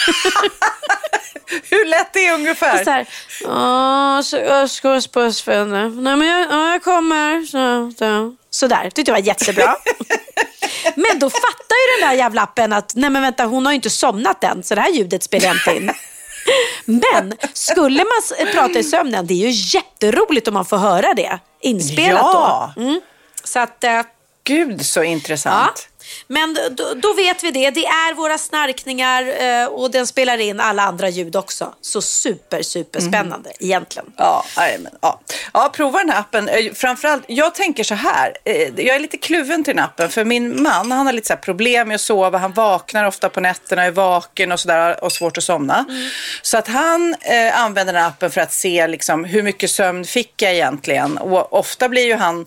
Hur 1.69 1.85
lätt 1.85 2.13
det 2.13 2.27
är 2.27 2.33
ungefär? 2.33 2.83
så 2.83 2.89
här, 2.89 3.05
"Ja, 3.41 4.21
så 4.23 4.37
jag 4.37 4.69
ska 4.69 5.01
på 5.11 5.31
Svenne. 5.31 5.89
Nej 5.89 6.15
men 6.15 6.27
jag, 6.27 6.47
ja, 6.51 6.71
jag 6.71 6.83
kommer. 6.83 7.45
Så, 7.45 7.93
så. 7.99 8.35
Sådär, 8.49 8.89
tyckte 8.89 9.11
jag 9.11 9.15
var 9.19 9.25
jättebra. 9.27 9.75
Men 10.95 11.19
då 11.19 11.29
fattar 11.29 11.75
ju 11.75 11.99
den 11.99 12.09
där 12.09 12.15
jävla 12.17 12.41
appen 12.41 12.73
att 12.73 12.95
nej 12.95 13.09
men 13.09 13.21
vänta, 13.21 13.45
hon 13.45 13.65
har 13.65 13.73
ju 13.73 13.75
inte 13.75 13.89
somnat 13.89 14.43
än 14.43 14.63
så 14.63 14.75
det 14.75 14.81
här 14.81 14.89
ljudet 14.91 15.23
spelar 15.23 15.45
jag 15.47 15.55
inte 15.55 15.75
in. 15.75 15.91
Men 16.85 17.33
skulle 17.53 18.03
man 18.03 18.47
prata 18.53 18.79
i 18.79 18.83
sömnen, 18.83 19.27
det 19.27 19.33
är 19.33 19.47
ju 19.47 19.77
jätteroligt 19.77 20.47
om 20.47 20.53
man 20.53 20.65
får 20.65 20.77
höra 20.77 21.13
det 21.13 21.39
inspelat 21.61 22.21
Ja. 22.23 22.73
då. 22.75 22.81
Mm. 22.81 23.01
Så 23.43 23.59
att, 23.59 23.83
eh, 23.83 24.01
Gud 24.43 24.85
så 24.85 25.03
intressant. 25.03 25.89
Men 26.27 26.57
då, 26.71 26.93
då 26.93 27.13
vet 27.13 27.43
vi 27.43 27.51
det. 27.51 27.69
Det 27.69 27.85
är 27.85 28.13
våra 28.13 28.37
snarkningar 28.37 29.43
eh, 29.61 29.65
och 29.67 29.91
den 29.91 30.07
spelar 30.07 30.37
in 30.37 30.59
alla 30.59 30.83
andra 30.83 31.09
ljud 31.09 31.35
också. 31.35 31.73
Så 31.81 32.01
super, 32.01 32.61
super 32.61 32.99
spännande 32.99 33.49
Mm. 33.49 33.57
egentligen. 33.59 34.11
Ja, 34.17 34.45
nej, 34.57 34.77
men, 34.79 34.91
ja. 35.01 35.19
ja, 35.53 35.71
prova 35.75 35.99
den 35.99 36.09
här 36.09 36.19
appen. 36.19 36.49
Eh, 36.49 36.73
Framförallt, 36.73 37.23
jag 37.27 37.55
tänker 37.55 37.83
så 37.83 37.95
här. 37.95 38.37
eh, 38.45 38.55
Jag 38.61 38.95
är 38.95 38.99
lite 38.99 39.17
kluven 39.17 39.63
till 39.63 39.75
den 39.75 39.85
appen. 39.85 40.09
För 40.09 40.25
min 40.25 40.63
man, 40.63 40.91
han 40.91 41.05
har 41.05 41.13
lite 41.13 41.27
så 41.27 41.35
problem 41.35 41.87
med 41.87 41.95
att 41.95 42.01
sova. 42.01 42.37
Han 42.37 42.53
vaknar 42.53 43.03
ofta 43.05 43.29
på 43.29 43.39
nätterna, 43.39 43.83
är 43.83 43.91
vaken 43.91 44.51
och 44.51 44.59
sådär 44.59 45.03
och 45.03 45.11
svårt 45.11 45.37
att 45.37 45.43
somna. 45.43 45.85
Så 46.41 46.57
att 46.57 46.67
han 46.67 47.15
eh, 47.21 47.59
använder 47.61 47.93
den 47.93 48.01
här 48.01 48.09
appen 48.09 48.31
för 48.31 48.41
att 48.41 48.53
se 48.53 48.87
liksom, 48.87 49.23
hur 49.25 49.43
mycket 49.43 49.71
sömn 49.71 50.05
fick 50.05 50.41
jag 50.41 50.53
egentligen. 50.53 51.17
Och 51.17 51.53
ofta 51.53 51.89
blir 51.89 52.05
ju 52.05 52.15
han 52.15 52.45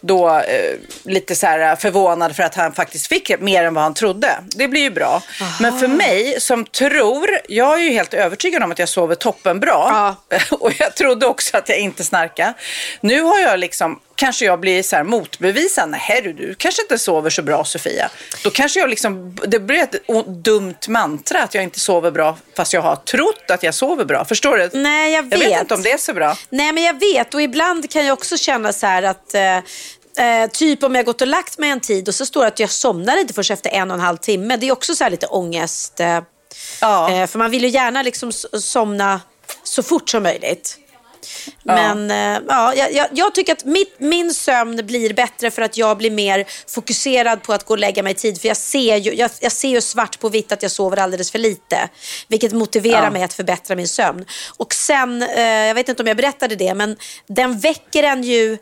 då 0.00 0.28
eh, 0.28 0.74
lite 1.02 1.34
så 1.34 1.46
här 1.46 1.76
förvånad 1.76 2.36
för 2.36 2.42
att 2.42 2.54
han 2.54 2.72
faktiskt 2.72 3.06
fick 3.06 3.40
mer 3.40 3.64
än 3.64 3.74
vad 3.74 3.84
han 3.84 3.94
trodde. 3.94 4.28
Det 4.46 4.68
blir 4.68 4.80
ju 4.80 4.90
bra. 4.90 5.22
Men 5.60 5.78
för 5.78 5.88
mig 5.88 6.40
som 6.40 6.64
tror, 6.64 7.28
jag 7.48 7.74
är 7.74 7.82
ju 7.82 7.90
helt 7.90 8.14
övertygad 8.14 8.62
om 8.62 8.72
att 8.72 8.78
jag 8.78 8.88
sover 8.88 9.14
toppenbra. 9.14 9.70
Ja. 9.70 10.16
Och 10.50 10.72
jag 10.78 10.94
trodde 10.94 11.26
också 11.26 11.56
att 11.56 11.68
jag 11.68 11.78
inte 11.78 12.04
snarkade. 12.04 12.54
Nu 13.00 13.22
har 13.22 13.38
jag 13.38 13.58
liksom, 13.58 14.00
kanske 14.18 14.44
jag 14.44 14.60
blir 14.60 14.82
så 14.82 14.96
här 14.96 15.04
motbevisad. 15.04 15.90
Nej 15.90 16.20
du, 16.24 16.32
du 16.32 16.54
kanske 16.54 16.82
inte 16.82 16.98
sover 16.98 17.30
så 17.30 17.42
bra 17.42 17.64
Sofia. 17.64 18.10
Då 18.44 18.50
kanske 18.50 18.80
jag 18.80 18.90
liksom, 18.90 19.36
det 19.46 19.60
blir 19.60 19.78
ett 19.82 20.06
dumt 20.26 20.74
mantra 20.88 21.42
att 21.42 21.54
jag 21.54 21.64
inte 21.64 21.80
sover 21.80 22.10
bra 22.10 22.38
fast 22.56 22.72
jag 22.72 22.80
har 22.82 22.96
trott 22.96 23.50
att 23.50 23.62
jag 23.62 23.74
sover 23.74 24.04
bra. 24.04 24.24
Förstår 24.24 24.56
du? 24.56 24.70
Nej, 24.78 25.12
jag 25.12 25.24
Jag 25.24 25.30
vet 25.38 25.40
vet. 25.40 25.60
inte 25.60 25.74
om 25.74 25.82
det 25.82 25.92
är 25.92 25.98
så 25.98 26.14
bra. 26.14 26.36
Nej, 26.50 26.72
men 26.72 26.82
jag 26.84 27.00
vet. 27.00 27.34
Och 27.34 27.42
ibland 27.42 27.90
kan 27.90 28.06
jag 28.06 28.12
också 28.12 28.36
känna 28.36 28.72
så 28.72 28.86
här 28.86 29.02
att 29.02 29.34
eh, 29.34 29.56
eh, 30.26 30.50
typ 30.52 30.82
om 30.82 30.94
jag 30.94 31.04
gått 31.04 31.20
och 31.20 31.26
lagt 31.28 31.58
mig 31.58 31.70
en 31.70 31.80
tid 31.80 32.08
och 32.08 32.14
så 32.14 32.26
står 32.26 32.40
det 32.40 32.46
att 32.48 32.60
jag 32.60 32.70
somnar 32.70 33.16
inte 33.20 33.34
förrän 33.34 33.54
efter 33.54 33.70
en 33.70 33.90
och 33.90 33.94
en 33.96 34.00
halv 34.00 34.16
timme. 34.16 34.56
Det 34.56 34.68
är 34.68 34.72
också 34.72 34.94
så 34.94 35.04
här 35.04 35.10
lite 35.10 35.26
ångest. 35.26 36.00
Eh, 36.00 36.20
Ja. 36.80 37.10
eh, 37.12 37.26
för 37.26 37.38
man 37.38 37.50
vill 37.50 37.62
ju 37.62 37.68
gärna 37.68 38.02
liksom 38.02 38.32
somna 38.60 39.20
så 39.64 39.82
fort 39.82 40.10
som 40.10 40.22
möjligt. 40.22 40.76
Men 41.62 42.10
eh, 42.10 42.40
ja, 42.48 42.74
jag, 42.74 42.92
jag, 42.92 43.06
jag 43.12 43.34
tycker 43.34 43.52
att 43.52 43.64
mitt, 43.64 43.94
min 44.00 44.34
sömn 44.34 44.86
blir 44.86 45.14
bättre 45.14 45.50
för 45.50 45.62
att 45.62 45.76
jag 45.76 45.96
blir 45.98 46.10
mer 46.10 46.44
fokuserad 46.68 47.42
på 47.42 47.52
att 47.52 47.64
gå 47.64 47.74
och 47.74 47.78
lägga 47.78 48.02
mig 48.02 48.12
i 48.12 48.14
tid. 48.14 48.40
För 48.40 48.48
jag 48.48 48.56
ser 48.56 48.96
ju, 48.96 49.14
jag, 49.14 49.30
jag 49.40 49.52
ser 49.52 49.68
ju 49.68 49.80
svart 49.80 50.18
på 50.20 50.28
vitt 50.28 50.52
att 50.52 50.62
jag 50.62 50.70
sover 50.72 50.96
alldeles 50.96 51.30
för 51.30 51.38
lite. 51.38 51.88
Vilket 52.28 52.52
motiverar 52.52 53.04
Ja. 53.04 53.10
mig 53.10 53.22
att 53.22 53.34
förbättra 53.34 53.76
min 53.76 53.88
sömn. 53.88 54.24
Och 54.56 54.74
sen, 54.74 55.22
eh, 55.22 55.42
jag 55.42 55.74
vet 55.74 55.88
inte 55.88 56.02
om 56.02 56.06
jag 56.06 56.16
berättade 56.16 56.54
det, 56.56 56.74
men 56.74 56.96
den 57.26 57.58
väcker 57.58 58.02
en 58.02 58.22
ju... 58.24 58.52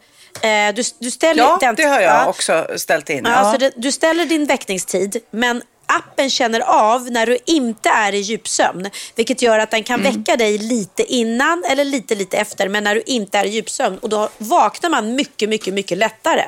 Eh, 0.42 0.74
du, 0.74 0.82
du 0.98 1.10
ställer 1.10 1.42
Ja, 1.42 1.58
den, 1.60 1.74
det 1.74 1.82
har 1.82 2.00
jag 2.00 2.14
ja. 2.14 2.26
också 2.26 2.66
ställt 2.76 3.10
in. 3.10 3.22
Ja, 3.24 3.30
Ja. 3.30 3.52
så 3.52 3.58
det, 3.58 3.72
du 3.76 3.92
ställer 3.92 4.24
din 4.24 4.46
väckningstid, 4.46 5.16
men 5.30 5.62
appen 5.86 6.30
känner 6.30 6.60
av 6.60 7.10
när 7.10 7.26
du 7.26 7.38
inte 7.46 7.88
är 7.88 8.12
i 8.14 8.18
djupsömn. 8.18 8.90
Vilket 9.14 9.42
gör 9.42 9.58
att 9.58 9.70
den 9.70 9.82
kan 9.84 10.00
Mm. 10.00 10.12
väcka 10.12 10.36
dig 10.36 10.58
lite 10.58 11.02
innan 11.14 11.64
eller 11.70 11.84
lite, 11.84 12.14
lite 12.14 12.36
efter. 12.36 12.68
Men 12.68 12.84
när 12.84 12.94
du 12.94 13.02
inte 13.06 13.38
är 13.38 13.44
i 13.44 13.48
djupsömn. 13.48 13.98
Och 13.98 14.08
då 14.08 14.28
vaknar 14.38 14.90
man 14.90 15.14
mycket, 15.14 15.48
mycket, 15.48 15.74
mycket 15.74 15.98
lättare. 15.98 16.44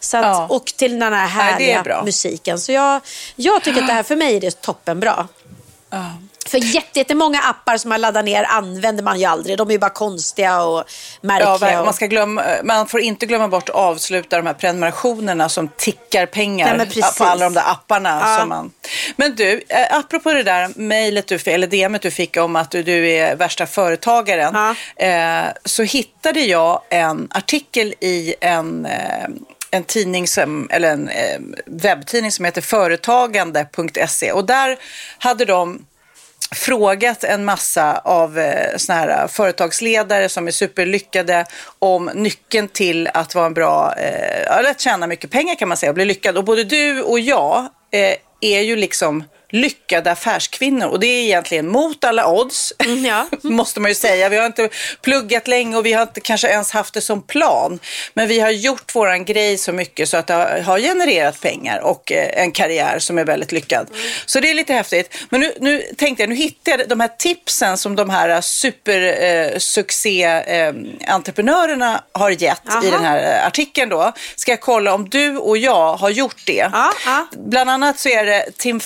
Så 0.00 0.16
att, 0.16 0.24
Ja. 0.24 0.46
Och 0.50 0.66
till 0.66 0.98
den 0.98 1.12
här 1.12 1.26
härliga 1.26 1.82
bra. 1.82 2.02
musiken. 2.04 2.58
Så 2.60 2.72
jag, 2.72 3.00
jag 3.36 3.62
tycker 3.64 3.80
att 3.80 3.86
det 3.86 3.92
här 3.92 4.02
för 4.02 4.16
mig 4.16 4.36
är 4.36 4.40
det 4.40 4.60
toppenbra. 4.62 5.28
För 6.48 6.58
jätte- 6.58 6.98
jättemånga 6.98 7.40
appar 7.40 7.76
som 7.76 7.88
man 7.88 8.00
laddar 8.00 8.22
ner 8.22 8.44
använder 8.44 9.04
man 9.04 9.20
ju 9.20 9.24
aldrig. 9.24 9.58
De 9.58 9.68
är 9.68 9.72
ju 9.72 9.78
bara 9.78 9.90
konstiga 9.90 10.62
och 10.62 10.84
märkliga. 11.20 11.72
Ja, 11.72 11.84
man, 11.84 11.94
ska 11.94 12.06
glömma, 12.06 12.42
man 12.64 12.88
får 12.88 13.00
inte 13.00 13.26
glömma 13.26 13.48
bort 13.48 13.68
att 13.68 13.74
avsluta 13.74 14.36
de 14.36 14.46
här 14.46 14.54
prenumerationerna 14.54 15.48
som 15.48 15.68
tickar 15.76 16.26
pengar 16.26 16.76
Nej, 16.76 17.02
på 17.18 17.24
alla 17.24 17.44
de 17.44 17.54
där 17.54 17.70
apparna. 17.70 18.20
Ja. 18.22 18.38
Som 18.40 18.48
man... 18.48 18.70
Men 19.16 19.34
du, 19.34 19.62
eh, 19.68 19.96
apropå 19.98 20.32
det 20.32 20.42
där 20.42 20.70
mejlet 20.74 21.26
du 21.26 21.38
fick, 21.38 21.54
eller 21.54 21.66
DMet 21.66 22.02
du 22.02 22.10
fick 22.10 22.36
om 22.36 22.56
att 22.56 22.70
du, 22.70 22.82
du 22.82 23.08
är 23.10 23.36
värsta 23.36 23.66
företagaren. 23.66 24.74
Eh, 24.96 25.50
så 25.64 25.82
hittade 25.82 26.40
jag 26.40 26.82
en 26.90 27.28
artikel 27.30 27.94
i 28.00 28.34
en 28.40 28.86
eh, 28.86 29.28
en 29.70 29.84
tidning 29.84 30.28
som, 30.28 30.68
eller 30.70 30.92
en 30.92 31.08
eh, 31.08 31.40
webbtidning 31.66 32.32
som 32.32 32.44
heter 32.44 32.60
företagande.se 32.60 34.32
och 34.32 34.46
där 34.46 34.76
hade 35.18 35.44
de 35.44 35.84
frågat 36.50 37.24
en 37.24 37.44
massa 37.44 37.98
av 37.98 38.38
eh, 38.38 38.76
såna 38.76 38.98
här 38.98 39.22
eh, 39.22 39.28
företagsledare 39.28 40.28
som 40.28 40.46
är 40.46 40.50
superlyckade 40.50 41.46
om 41.78 42.10
nyckeln 42.14 42.68
till 42.68 43.08
att 43.14 43.34
vara 43.34 43.46
en 43.46 43.54
bra, 43.54 43.94
eh, 43.96 44.58
eller 44.58 44.70
att 44.70 44.80
tjäna 44.80 45.06
mycket 45.06 45.30
pengar 45.30 45.54
kan 45.54 45.68
man 45.68 45.76
säga 45.76 45.90
och 45.90 45.94
bli 45.94 46.04
lyckad. 46.04 46.36
Och 46.36 46.44
både 46.44 46.64
du 46.64 47.02
och 47.02 47.20
jag 47.20 47.68
eh, 47.90 48.16
är 48.40 48.60
ju 48.60 48.76
liksom 48.76 49.24
lyckade 49.50 50.10
affärskvinnor 50.10 50.86
och 50.86 51.00
det 51.00 51.06
är 51.06 51.22
egentligen 51.24 51.68
mot 51.68 52.04
alla 52.04 52.28
odds, 52.28 52.72
Mm, 52.84 53.04
ja. 53.04 53.26
måste 53.42 53.80
man 53.80 53.90
ju 53.90 53.94
säga. 53.94 54.28
Vi 54.28 54.36
har 54.36 54.46
inte 54.46 54.68
pluggat 55.02 55.48
länge 55.48 55.76
och 55.76 55.86
vi 55.86 55.92
har 55.92 56.02
inte 56.02 56.20
kanske 56.20 56.48
ens 56.48 56.70
haft 56.70 56.94
det 56.94 57.00
som 57.00 57.22
plan. 57.22 57.78
Men 58.14 58.28
vi 58.28 58.40
har 58.40 58.50
gjort 58.50 58.94
våran 58.94 59.24
grej 59.24 59.58
så 59.58 59.72
mycket 59.72 60.08
så 60.08 60.16
att 60.16 60.26
det 60.26 60.62
har- 60.66 60.78
genererat 60.78 61.40
pengar 61.40 61.78
och 61.80 62.12
eh, 62.12 62.42
en 62.42 62.52
karriär 62.52 62.98
som 62.98 63.18
är 63.18 63.24
väldigt 63.24 63.52
lyckad. 63.52 63.86
Så 64.26 64.40
det 64.40 64.50
är 64.50 64.54
lite 64.54 64.72
häftigt. 64.72 65.14
Men 65.30 65.40
nu, 65.40 65.52
nu 65.60 65.82
tänkte 65.96 66.22
jag, 66.22 66.28
nu 66.30 66.34
hittade 66.36 66.76
jag 66.78 66.88
de 66.88 67.00
här 67.00 67.10
tipsen 67.18 67.78
som 67.78 67.96
de 67.96 68.10
här 68.10 68.40
supersuccé 68.40 70.22
eh, 70.24 70.72
entreprenörerna 71.06 72.04
har 72.12 72.30
gett 72.30 72.68
Aha. 72.68 72.84
i 72.84 72.90
den 72.90 73.04
här 73.04 73.38
eh, 73.40 73.46
artikeln 73.46 73.88
då. 73.90 74.12
Ska 74.36 74.52
jag 74.52 74.60
kolla 74.60 74.94
om 74.94 75.08
du 75.08 75.36
och 75.36 75.58
jag 75.58 75.96
har 75.96 76.10
gjort 76.10 76.42
det. 76.46 76.68
Ja, 76.72 76.92
ja. 77.06 77.26
Bland 77.36 77.70
annat 77.70 77.98
så 77.98 78.08
är 78.08 78.24
det 78.26 78.46
Tim 78.58 78.80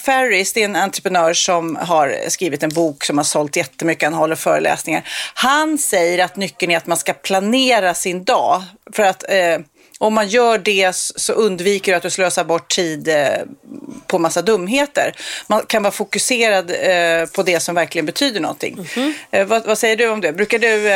Ferriss, 0.53 0.55
det 0.55 0.63
är 0.63 0.65
en 0.65 0.77
entreprenör 0.77 1.35
som 1.35 1.77
har 1.77 2.29
skrivit 2.29 2.63
en 2.63 2.71
bok 2.71 3.05
som 3.05 3.19
har 3.19 3.25
sålt 3.25 3.57
jättemycket, 3.57 4.05
han 4.05 4.15
håller 4.15 4.37
föreläsningar. 4.37 5.03
Han 5.35 5.79
säger 5.79 6.25
att 6.25 6.37
nyckeln 6.37 6.73
är 6.73 6.77
att 6.77 6.87
man 6.87 6.97
ska 6.97 7.13
planera 7.13 7.95
sin 7.95 8.25
dag. 8.25 8.63
För 8.93 9.03
att 9.03 9.25
eh, 9.31 9.59
om 9.99 10.15
man 10.15 10.29
gör 10.29 10.59
det 10.59 10.95
så 10.95 11.33
undviker 11.33 11.93
du 11.93 11.97
att 11.97 12.03
du 12.03 12.11
slösar 12.11 12.45
bort 12.45 12.69
tid 12.69 13.09
eh, 13.09 13.45
på 14.07 14.19
massa 14.19 14.43
dumheter. 14.43 15.13
Man 15.49 15.63
kan 15.67 15.83
vara 15.83 15.93
fokuserad 15.93 16.71
eh, 16.71 17.27
på 17.27 17.43
det 17.43 17.61
som 17.61 17.75
verkligen 17.75 18.07
betyder 18.07 18.41
någonting. 18.41 18.89
Mhm. 18.97 19.15
Eh, 19.31 19.47
vad, 19.47 19.67
vad 19.67 19.79
säger 19.79 19.97
du 19.97 20.09
om 20.09 20.21
det? 20.21 20.33
Brukar 20.33 20.59
du, 20.59 20.91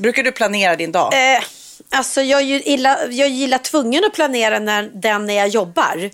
brukar 0.00 0.22
du 0.22 0.32
planera 0.32 0.76
din 0.76 0.92
dag? 0.92 1.12
Eh, 1.14 1.42
alltså 1.90 2.22
jag 2.22 2.42
är 2.42 2.68
illa, 2.68 2.98
jag 3.10 3.28
gillar 3.28 3.58
tvungen 3.58 4.04
att 4.04 4.14
planera 4.14 4.58
när, 4.58 4.90
den 4.94 5.26
när 5.26 5.34
jag 5.34 5.48
jobbar. 5.48 6.10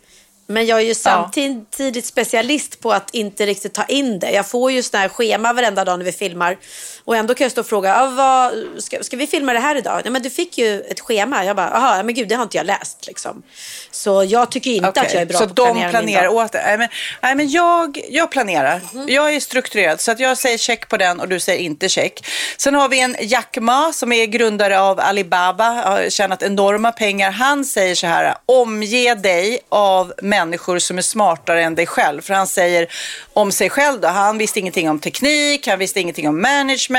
Men 0.46 0.66
jag 0.66 0.80
är 0.80 0.84
ju 0.84 0.94
samtidigt 0.94 2.06
specialist 2.06 2.80
på 2.80 2.92
att 2.92 3.14
inte 3.14 3.46
riktigt 3.46 3.74
ta 3.74 3.84
in 3.84 4.18
det. 4.18 4.30
Jag 4.30 4.46
får 4.46 4.72
ju 4.72 4.82
sådana 4.82 5.02
här 5.02 5.08
schema 5.08 5.52
varenda 5.52 5.84
dag 5.84 5.98
när 5.98 6.04
vi 6.04 6.12
filmar. 6.12 6.58
Och 7.04 7.16
ändå 7.16 7.34
kan 7.34 7.44
jag 7.44 7.52
stå 7.52 7.60
och 7.60 7.66
fråga, 7.66 7.96
ah, 7.96 8.06
vad, 8.06 8.52
ska, 8.82 9.02
ska 9.02 9.16
vi 9.16 9.26
filma 9.26 9.52
det 9.52 9.58
här 9.58 9.76
idag? 9.76 10.00
Nej 10.04 10.12
men 10.12 10.22
du 10.22 10.30
fick 10.30 10.58
ju 10.58 10.80
ett 10.80 11.00
schema. 11.00 11.44
Jag 11.44 11.56
bara, 11.56 11.70
jaha, 11.72 12.02
men 12.02 12.14
gud 12.14 12.28
det 12.28 12.34
har 12.34 12.42
inte 12.42 12.56
jag 12.56 12.66
läst 12.66 13.06
liksom. 13.06 13.42
Så 13.90 14.24
jag 14.24 14.50
tycker 14.50 14.70
inte 14.70 14.88
Okej, 14.88 15.06
att 15.06 15.12
jag 15.12 15.22
är 15.22 15.26
bra 15.26 15.38
så 15.38 15.44
på 15.44 15.50
att 15.50 15.56
de 15.56 15.64
planera 15.64 15.82
min 15.84 15.90
planerar 15.90 16.24
dag. 16.24 16.34
åt 16.34 16.52
det? 16.52 16.62
Nej, 16.66 16.78
men, 16.78 16.88
nej, 17.22 17.34
men 17.34 17.50
jag, 17.50 18.00
jag 18.08 18.30
planerar. 18.30 18.80
Mhm. 18.92 19.08
Jag 19.08 19.34
är 19.34 19.40
strukturerad. 19.40 20.00
Så 20.00 20.10
att 20.10 20.20
jag 20.20 20.38
säger 20.38 20.58
check 20.58 20.88
på 20.88 20.96
den 20.96 21.20
och 21.20 21.28
du 21.28 21.40
säger 21.40 21.60
inte 21.60 21.88
check. 21.88 22.26
Sen 22.56 22.74
har 22.74 22.88
vi 22.88 23.00
en 23.00 23.16
Jack 23.20 23.58
Ma 23.60 23.92
som 23.92 24.12
är 24.12 24.26
grundare 24.26 24.80
av 24.80 25.00
Alibaba. 25.00 25.64
Har 25.64 26.10
tjänat 26.10 26.42
enorma 26.42 26.92
pengar. 26.92 27.30
Han 27.30 27.64
säger 27.64 27.94
så 27.94 28.06
här. 28.06 28.34
Omge 28.46 29.14
dig 29.14 29.58
av 29.68 30.12
människor 30.22 30.78
som 30.78 30.98
är 30.98 31.02
smartare 31.02 31.62
än 31.62 31.74
dig 31.74 31.86
själv. 31.86 32.22
För 32.22 32.34
han 32.34 32.46
säger 32.46 32.86
om 33.32 33.52
sig 33.52 33.70
själv 33.70 34.00
då. 34.00 34.08
Han 34.08 34.38
visste 34.38 34.60
ingenting 34.60 34.90
om 34.90 34.98
teknik. 34.98 35.66
Han 35.66 35.78
visste 35.78 36.00
ingenting 36.00 36.28
om 36.28 36.42
management. 36.42 36.91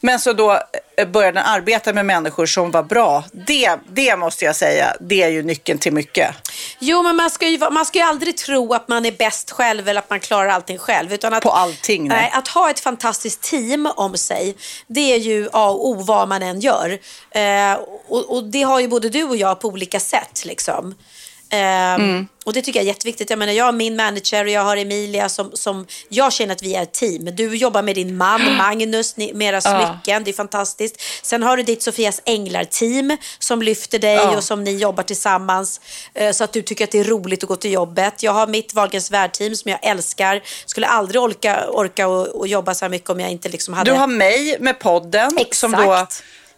Men 0.00 0.20
så 0.20 0.32
då 0.32 0.60
eh, 0.96 1.08
började 1.08 1.40
han 1.40 1.54
arbeta 1.54 1.92
med 1.92 2.06
människor 2.06 2.46
som 2.46 2.70
var 2.70 2.82
bra. 2.82 3.24
Det, 3.32 3.76
det 3.88 4.16
måste 4.16 4.44
jag 4.44 4.56
säga. 4.56 4.96
Det 5.00 5.22
är 5.22 5.28
ju 5.28 5.42
nyckeln 5.42 5.78
till 5.78 5.92
mycket. 5.92 6.34
Jo, 6.78 7.02
men 7.02 7.16
man 7.16 7.30
ska, 7.30 7.48
ju, 7.48 7.58
man 7.70 7.86
ska 7.86 7.98
ju 7.98 8.04
aldrig 8.04 8.36
tro 8.36 8.74
att 8.74 8.88
man 8.88 9.06
är 9.06 9.12
bäst 9.12 9.50
själv 9.50 9.88
eller 9.88 10.00
att 10.00 10.10
man 10.10 10.20
klarar 10.20 10.48
allting 10.48 10.78
själv. 10.78 11.12
Utan 11.12 11.34
att, 11.34 11.42
På 11.42 11.50
allting, 11.50 12.08
nej. 12.08 12.18
Nej, 12.18 12.30
att 12.34 12.48
ha 12.48 12.70
ett 12.70 12.80
fantastiskt 12.80 13.42
team 13.42 13.86
om 13.96 14.16
sig, 14.16 14.56
det 14.86 15.12
är 15.12 15.18
ju 15.18 15.48
A 15.52 15.70
och 15.70 15.88
O 15.88 15.94
vad 15.94 16.28
man 16.28 16.42
än 16.42 16.60
gör. 16.60 16.98
Eh, 17.30 17.72
och, 18.08 18.36
och 18.36 18.44
det 18.44 18.62
har 18.62 18.80
ju 18.80 18.88
både 18.88 19.08
du 19.08 19.24
och 19.24 19.36
jag 19.36 19.60
på 19.60 19.68
olika 19.68 20.00
sätt. 20.00 20.44
Liksom. 20.44 20.94
Eh, 21.50 22.22
Och 22.44 22.52
det 22.52 22.62
tycker 22.62 22.80
jag 22.80 22.84
är 22.84 22.88
jätteviktigt. 22.88 23.30
Jag 23.30 23.38
menar, 23.38 23.52
jag 23.52 23.64
har 23.64 23.72
min 23.72 23.96
manager 23.96 24.44
och 24.44 24.50
jag 24.50 24.64
har 24.64 24.76
Emilia 24.76 25.28
som, 25.28 25.50
som 25.54 25.86
jag 26.08 26.32
känner 26.32 26.52
att 26.54 26.62
vi 26.62 26.74
är 26.74 26.82
ett 26.82 26.92
team. 26.92 27.24
Du 27.32 27.56
jobbar 27.56 27.82
med 27.82 27.94
din 27.94 28.16
man 28.16 28.56
Magnus 28.58 29.16
ni- 29.16 29.32
med 29.34 29.48
era 29.48 29.60
smycken. 29.60 30.24
Det 30.24 30.30
är 30.30 30.32
fantastiskt. 30.32 31.00
Sen 31.22 31.42
har 31.42 31.56
du 31.56 31.62
ditt 31.62 31.82
Sofias 31.82 32.20
Änglar-team 32.24 33.16
som 33.38 33.62
lyfter 33.62 33.98
dig 33.98 34.14
Ja. 34.14 34.36
och 34.36 34.44
som 34.44 34.64
ni 34.64 34.76
jobbar 34.76 35.02
tillsammans 35.02 35.80
eh, 36.14 36.32
så 36.32 36.44
att 36.44 36.52
du 36.52 36.62
tycker 36.62 36.84
att 36.84 36.90
det 36.90 36.98
är 36.98 37.04
roligt 37.04 37.42
att 37.42 37.48
gå 37.48 37.56
till 37.56 37.72
jobbet. 37.72 38.22
Jag 38.22 38.32
har 38.32 38.46
mitt 38.46 38.74
Wahlgrens 38.74 39.10
värld-team 39.10 39.56
som 39.56 39.70
jag 39.70 39.78
älskar. 39.86 40.42
Skulle 40.66 40.86
aldrig 40.86 41.20
orka, 41.22 41.66
orka 41.70 42.08
och, 42.08 42.26
och 42.26 42.48
jobba 42.48 42.74
så 42.74 42.84
här 42.84 42.90
mycket 42.90 43.10
om 43.10 43.20
jag 43.20 43.30
inte 43.30 43.48
liksom 43.48 43.74
hade... 43.74 43.90
Du 43.90 43.96
har 43.96 44.06
mig 44.06 44.56
med 44.60 44.78
podden 44.78 45.30
som 45.30 45.38
Exakt. 45.74 45.76
då 45.76 46.06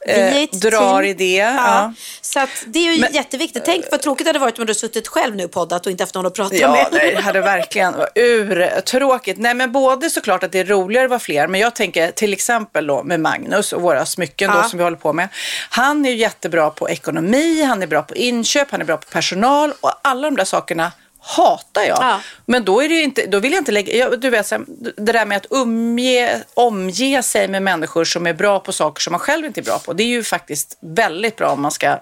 eh, 0.07 0.49
drar 0.53 1.03
i 1.03 1.15
det. 1.15 1.35
Ja. 1.37 1.55
Ja. 1.55 1.93
Så 2.21 2.47
det 2.67 2.79
är 2.89 2.93
ju 2.93 3.01
Men- 3.01 3.13
jätteviktigt. 3.13 3.63
Tänk 3.65 3.85
vad 3.91 4.03
tråkigt 4.03 4.25
det 4.25 4.29
hade 4.29 4.39
varit 4.39 4.59
om 4.59 4.67
du 4.67 4.75
suttit 4.75 5.09
själv 5.09 5.37
nu 5.37 5.45
och 5.45 5.51
poddat 5.51 5.87
och 5.87 5.91
inte 5.93 6.03
haft 6.03 6.15
någon 6.15 6.27
att 6.27 6.35
prata 6.35 6.57
Ja, 6.57 6.73
med. 6.73 6.87
det 7.15 7.21
hade 7.21 7.41
verkligen 7.41 7.93
varit 7.93 8.13
urtråkigt. 8.19 9.39
Nej, 9.39 9.55
men 9.55 9.73
både 9.73 10.11
såklart 10.11 10.43
att 10.43 10.53
det 10.53 10.59
är 10.59 10.65
roligare 10.65 11.05
att 11.05 11.11
vara 11.11 11.21
fler, 11.21 11.47
men 11.47 11.61
jag 11.61 11.75
tänker 11.75 12.11
till 12.11 12.33
exempel 12.33 12.87
då 12.87 13.03
med 13.03 13.21
Magnus 13.21 13.73
och 13.73 13.83
våra 13.83 14.07
smycken 14.07 14.51
Ja. 14.55 14.63
då, 14.63 14.69
som 14.69 14.79
vi 14.79 14.83
håller 14.85 14.97
på 14.97 15.13
med. 15.13 15.29
Han 15.71 16.07
är 16.07 16.11
ju 16.11 16.17
jättebra 16.17 16.71
på 16.71 16.89
ekonomi, 16.91 17.63
han 17.63 17.83
är 17.83 17.87
bra 17.87 18.03
på 18.03 18.15
inköp, 18.15 18.71
han 18.71 18.81
är 18.81 18.85
bra 18.85 18.97
på 18.97 19.07
personal 19.11 19.73
och 19.81 19.93
alla 20.03 20.23
de 20.31 20.37
där 20.37 20.45
sakerna 20.45 20.93
hatar 21.37 21.83
jag. 21.83 21.99
Ja. 22.01 22.21
Men 22.47 22.64
då, 22.64 22.83
är 22.83 22.88
det 22.88 23.01
inte, 23.03 23.27
då 23.27 23.38
vill 23.38 23.53
jag 23.53 23.61
inte 23.61 23.73
lägga... 23.73 23.95
Jag, 23.97 24.21
du 24.21 24.31
vet, 24.31 24.53
det 24.97 25.12
där 25.12 25.27
med 25.27 25.37
att 25.37 25.47
umge, 25.51 26.43
omge 26.55 27.23
sig 27.23 27.49
med 27.49 27.62
människor 27.62 28.05
som 28.05 28.27
är 28.27 28.33
bra 28.35 28.61
på 28.61 28.73
saker 28.73 29.01
som 29.03 29.11
man 29.11 29.21
själv 29.21 29.47
inte 29.47 29.61
är 29.61 29.64
bra 29.64 29.79
på. 29.79 29.93
Det 29.93 30.03
är 30.03 30.07
ju 30.09 30.23
faktiskt 30.23 30.79
väldigt 30.97 31.37
bra 31.37 31.49
om 31.49 31.62
man 31.62 31.71
ska 31.71 31.97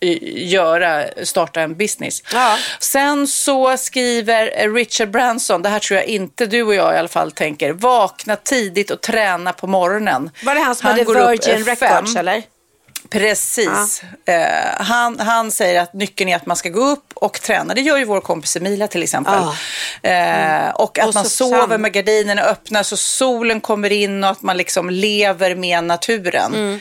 i- 0.00 0.48
göra, 0.50 1.04
starta 1.22 1.60
en 1.60 1.76
business. 1.76 2.22
Ja. 2.32 2.56
Sen 2.80 3.26
så 3.26 3.76
skriver 3.76 4.72
Richard 4.74 5.10
Branson, 5.10 5.62
det 5.62 5.68
här 5.68 5.78
tror 5.78 5.96
jag 6.00 6.06
inte 6.06 6.46
du 6.46 6.62
och 6.62 6.74
jag 6.74 6.94
i 6.94 6.98
alla 6.98 7.08
fall 7.08 7.32
tänker, 7.32 7.72
vakna 7.72 8.36
tidigt 8.36 8.90
och 8.90 9.00
träna 9.00 9.52
på 9.52 9.66
morgonen. 9.66 10.30
Var 10.44 10.54
det 10.54 10.60
han 10.60 10.74
som 10.74 10.88
hade 10.88 11.04
går 11.04 11.16
upp, 11.18 11.30
Virgin. 11.30 11.64
Records 11.64 12.16
eller? 12.16 12.42
Precis. 13.10 14.02
Eh, 14.24 14.36
han, 14.76 15.20
han 15.20 15.50
säger 15.50 15.80
att 15.80 15.94
nyckeln 15.94 16.30
är 16.30 16.36
att 16.36 16.46
man 16.46 16.56
ska 16.56 16.68
gå 16.68 16.80
upp 16.80 17.12
och 17.14 17.40
träna. 17.40 17.74
Det 17.74 17.80
gör 17.80 17.98
ju 17.98 18.04
vår 18.04 18.20
kompis 18.20 18.56
Emilia 18.56 18.88
till 18.88 19.02
exempel. 19.02 19.38
Eh, 20.02 20.68
och 20.74 20.98
att 20.98 21.08
Och 21.08 21.14
man 21.14 21.24
sover 21.24 21.78
med 21.78 21.92
gardinerna 21.92 22.42
öppna 22.42 22.84
så 22.84 22.96
solen 22.96 23.60
kommer 23.60 23.92
in 23.92 24.24
och 24.24 24.30
att 24.30 24.42
man 24.42 24.56
liksom 24.56 24.90
lever 24.90 25.54
med 25.54 25.84
naturen. 25.84 26.54
Mm. 26.54 26.80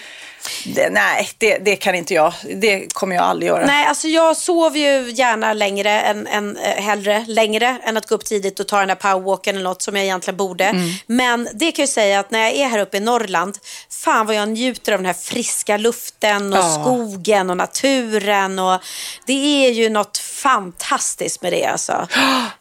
Det, 0.66 0.90
nej, 0.90 1.30
det, 1.38 1.58
det 1.58 1.76
kan 1.76 1.96
inte 1.96 2.14
jag. 2.14 2.34
Det 2.56 2.94
kommer 2.94 3.16
jag 3.16 3.24
aldrig 3.26 3.48
göra. 3.50 3.66
Nej, 3.66 3.86
alltså 3.88 4.08
jag 4.08 4.38
sover 4.38 4.80
ju 4.80 5.12
gärna 5.12 5.54
längre 5.54 6.02
än, 6.02 6.28
än 6.28 6.58
eh, 6.58 6.84
hellre 6.84 7.26
längre 7.28 7.78
än 7.84 7.98
att 7.98 8.06
gå 8.08 8.16
upp 8.16 8.26
tidigt 8.26 8.60
och 8.60 8.68
ta 8.68 8.80
den 8.80 8.88
där 8.88 8.96
powerwalken 8.96 9.56
eller 9.56 9.64
något 9.64 9.82
som 9.82 9.96
jag 9.96 10.06
egentligen 10.06 10.38
borde. 10.38 10.64
Mm. 10.66 10.90
Men 11.06 11.50
det 11.54 11.72
kan 11.72 11.84
jag 11.84 11.90
säga 11.90 12.20
att 12.20 12.32
när 12.32 12.40
jag 12.40 12.54
är 12.54 12.68
här 12.68 12.80
uppe 12.80 12.98
i 12.98 13.00
Norrland, 13.00 13.58
fan 14.04 14.26
vad 14.26 14.36
jag 14.36 14.50
njuter 14.50 14.92
av 14.94 15.00
den 15.00 15.06
här 15.06 15.14
friska 15.14 15.78
luften 15.78 16.54
och 16.54 16.60
Ja. 16.60 16.80
skogen 16.84 17.50
och 17.50 17.58
naturen 17.58 18.60
och 18.60 18.82
det 19.26 19.66
är 19.66 19.70
ju 19.72 19.90
något 19.90 20.18
fantastiskt 20.18 21.42
med 21.42 21.54
det 21.54 21.66
alltså. 21.66 22.08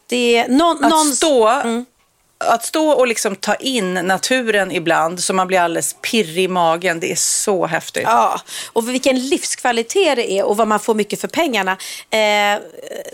Det 0.08 0.36
är 0.36 0.48
någon, 0.48 0.84
Att 0.84 0.90
någon... 0.90 1.12
stå... 1.12 1.48
Mm. 1.48 1.86
Att 2.40 2.64
stå 2.64 2.90
och 2.90 3.06
liksom 3.06 3.36
ta 3.36 3.54
in 3.54 3.94
naturen 3.94 4.72
ibland 4.72 5.20
så 5.20 5.32
man 5.34 5.46
blir 5.46 5.60
alldeles 5.60 5.96
pirrig 6.02 6.44
i 6.44 6.48
magen, 6.48 7.00
det 7.00 7.12
är 7.12 7.16
så 7.16 7.66
häftigt. 7.66 8.02
Ja, 8.06 8.40
och 8.72 8.88
vilken 8.88 9.28
livskvalitet 9.28 10.16
det 10.16 10.32
är 10.32 10.44
och 10.44 10.56
vad 10.56 10.68
man 10.68 10.80
får 10.80 10.94
mycket 10.94 11.20
för 11.20 11.28
pengarna. 11.28 11.76
Eh, 12.10 12.60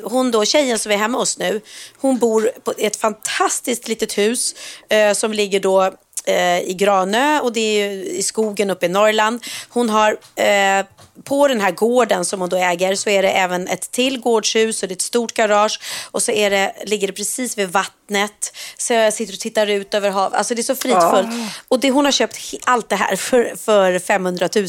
hon 0.02 0.30
då, 0.30 0.44
tjejen 0.44 0.78
som 0.78 0.92
är 0.92 0.96
hemma 0.96 1.18
hos 1.18 1.38
nu, 1.38 1.60
hon 2.00 2.18
bor 2.18 2.50
på 2.64 2.74
ett 2.78 2.96
fantastiskt 2.96 3.88
litet 3.88 4.18
hus 4.18 4.54
eh, 4.88 5.12
som 5.12 5.32
ligger 5.32 5.60
då 5.60 5.92
eh, 6.24 6.60
i 6.60 6.74
Granö 6.78 7.40
och 7.40 7.52
det 7.52 7.60
är 7.60 7.90
ju 7.90 8.04
i 8.04 8.22
skogen 8.22 8.70
uppe 8.70 8.86
i 8.86 8.88
Norrland. 8.88 9.44
Hon 9.68 9.90
har 9.90 10.16
eh, 10.36 10.86
på 11.24 11.48
den 11.48 11.60
här 11.60 11.70
gården 11.70 12.24
som 12.24 12.40
hon 12.40 12.48
då 12.48 12.56
äger 12.56 12.94
så 12.94 13.10
är 13.10 13.22
det 13.22 13.30
även 13.30 13.68
ett 13.68 13.90
till 13.90 14.20
gårdshus 14.20 14.82
och 14.82 14.88
det 14.88 14.92
är 14.92 14.96
ett 14.96 15.02
stort 15.02 15.34
garage 15.34 15.80
och 16.10 16.22
så 16.22 16.32
är 16.32 16.50
det, 16.50 16.72
ligger 16.86 17.06
det 17.06 17.12
precis 17.12 17.58
vid 17.58 17.68
vattnet. 17.68 18.56
Så 18.76 18.92
jag 18.92 19.14
sitter 19.14 19.32
och 19.32 19.40
tittar 19.40 19.66
ut 19.66 19.94
över 19.94 20.10
havet. 20.10 20.38
Alltså 20.38 20.54
det 20.54 20.60
är 20.60 20.62
så 20.62 20.74
fridfullt. 20.74 21.28
Och 21.68 21.80
det, 21.80 21.90
hon 21.90 22.04
har 22.04 22.12
köpt 22.12 22.38
allt 22.64 22.88
det 22.88 22.96
här 22.96 23.16
för, 23.16 23.56
för 23.56 23.98
500 23.98 24.48
000. 24.56 24.66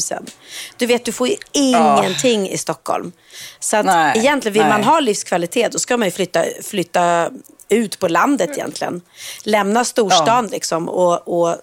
Du 0.76 0.86
vet, 0.86 1.04
du 1.04 1.12
får 1.12 1.28
ju 1.28 1.36
ingenting 1.52 2.50
i 2.50 2.58
Stockholm. 2.58 3.12
Så 3.60 3.76
att 3.76 3.86
Nej, 3.86 4.18
egentligen 4.18 4.52
vill 4.52 4.62
nej. 4.62 4.70
man 4.70 4.84
ha 4.84 5.00
livskvalitet 5.00 5.72
då 5.72 5.78
ska 5.78 5.96
man 5.96 6.08
ju 6.08 6.12
flytta, 6.12 6.44
flytta 6.62 7.30
ut 7.68 7.98
på 7.98 8.08
landet 8.08 8.50
egentligen. 8.52 9.02
Lämna 9.42 9.84
storstan 9.84 10.46
liksom 10.46 10.88
och, 10.88 11.28
och 11.28 11.56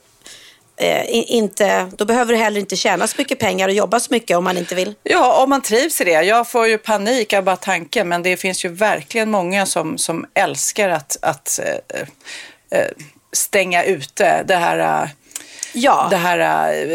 Eh, 0.78 1.06
inte, 1.10 1.92
då 1.98 2.06
behöver 2.06 2.34
du 2.34 2.40
heller 2.40 2.60
inte 2.60 2.76
tjäna 2.76 3.08
så 3.08 3.16
mycket 3.18 3.40
pengar 3.40 3.68
och 3.68 3.74
jobba 3.74 4.00
så 4.00 4.14
mycket 4.14 4.38
om 4.38 4.44
man 4.44 4.58
inte 4.58 4.76
vill. 4.76 4.96
Ja, 5.04 5.44
om 5.44 5.50
man 5.50 5.62
trivs 5.62 6.02
i 6.02 6.04
det. 6.04 6.12
Jag 6.12 6.48
får 6.48 6.68
ju 6.68 6.78
panik 6.78 7.34
av 7.34 7.44
bara 7.44 7.56
tanken, 7.56 8.10
men 8.10 8.24
det 8.24 8.38
finns 8.38 8.66
ju 8.66 8.70
verkligen 8.70 9.32
många 9.32 9.66
som, 9.66 9.98
som 9.98 10.26
älskar 10.34 10.90
att, 10.90 11.18
att 11.22 11.60
eh, 11.60 12.00
eh, 12.00 12.80
eh 12.80 12.88
stänga 13.36 13.84
ute 13.84 14.44
det 14.44 14.56
här, 14.56 15.04
eh, 15.04 15.10
Ja. 15.74 16.08
det 16.10 16.16
här 16.16 16.40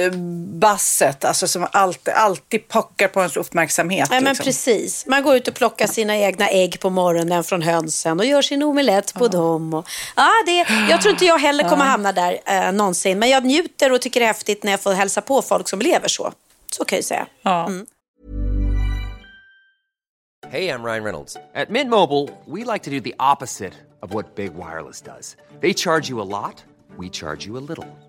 eh, 0.04 0.10
basset, 0.58 1.24
alltså 1.24 1.48
som 1.48 1.66
alltid, 1.72 2.14
alltid 2.14 2.68
pockar 2.68 3.08
på 3.08 3.20
ens 3.20 3.36
uppmärksamhet. 3.36 4.10
Nej, 4.10 4.20
men 4.20 4.30
liksom. 4.30 4.44
precis. 4.44 5.06
Man 5.06 5.22
går 5.22 5.36
ut 5.36 5.48
och 5.48 5.54
plockar 5.54 5.86
sina 5.86 6.16
egna 6.16 6.48
ägg 6.48 6.80
på 6.80 6.90
morgonen 6.90 7.44
från 7.44 7.62
hönsen 7.62 8.20
och 8.20 8.26
gör 8.26 8.42
sin 8.42 8.62
omelett 8.62 9.14
på 9.14 9.28
dem. 9.28 9.74
Och, 9.74 9.88
ja, 10.16 10.30
det, 10.46 10.66
jag 10.90 11.02
tror 11.02 11.12
inte 11.12 11.24
jag 11.24 11.38
heller 11.38 11.68
kommer 11.68 11.84
hamna 11.84 12.12
där 12.12 12.38
eh, 12.46 12.72
någonsin. 12.72 13.18
Men 13.18 13.28
jag 13.28 13.44
njuter 13.44 13.92
och 13.92 14.00
tycker 14.00 14.20
det 14.20 14.26
är 14.26 14.28
häftigt 14.28 14.62
när 14.62 14.70
jag 14.70 14.80
får 14.80 14.92
hälsa 14.92 15.20
på 15.20 15.42
folk 15.42 15.68
som 15.68 15.80
lever 15.80 16.08
så. 16.08 16.32
Så 16.72 16.84
kan 16.84 16.96
jag 16.96 17.04
säga. 17.04 17.26
Ja. 17.42 17.70
Hey, 20.50 20.70
I'm 20.70 20.82
Ryan 20.82 21.04
Reynolds. 21.04 21.36
At 21.54 21.68
Mint 21.68 21.90
Mobile, 21.90 22.30
we 22.46 22.64
like 22.64 22.84
to 22.84 22.90
do 22.90 23.00
the 23.00 23.14
opposite 23.20 23.74
of 24.02 24.14
what 24.14 24.34
Big 24.34 24.54
Wireless 24.54 25.02
does. 25.02 25.36
They 25.60 25.74
charge 25.74 26.08
you 26.08 26.22
a 26.22 26.24
lot, 26.24 26.64
we 26.96 27.10
charge 27.10 27.46
you 27.46 27.58
a 27.58 27.64
little. 27.68 27.84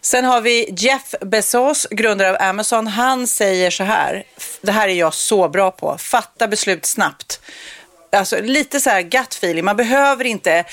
Sen 0.00 0.24
har 0.24 0.40
vi 0.40 0.74
Jeff 0.78 1.14
Bezos, 1.20 1.86
grundare 1.90 2.30
av 2.30 2.36
Amazon. 2.48 2.86
Han 2.86 3.26
säger 3.26 3.70
så 3.70 3.84
här, 3.84 4.24
det 4.60 4.72
här 4.72 4.88
är 4.88 4.94
jag 4.94 5.14
så 5.14 5.48
bra 5.48 5.70
på, 5.70 5.98
fatta 5.98 6.48
beslut 6.48 6.86
snabbt. 6.86 7.40
Alltså 8.12 8.40
lite 8.40 8.80
så 8.80 8.90
här 8.90 9.02
gut 9.02 9.34
feeling, 9.34 9.64
man 9.64 9.76
behöver 9.76 10.24
inte 10.24 10.64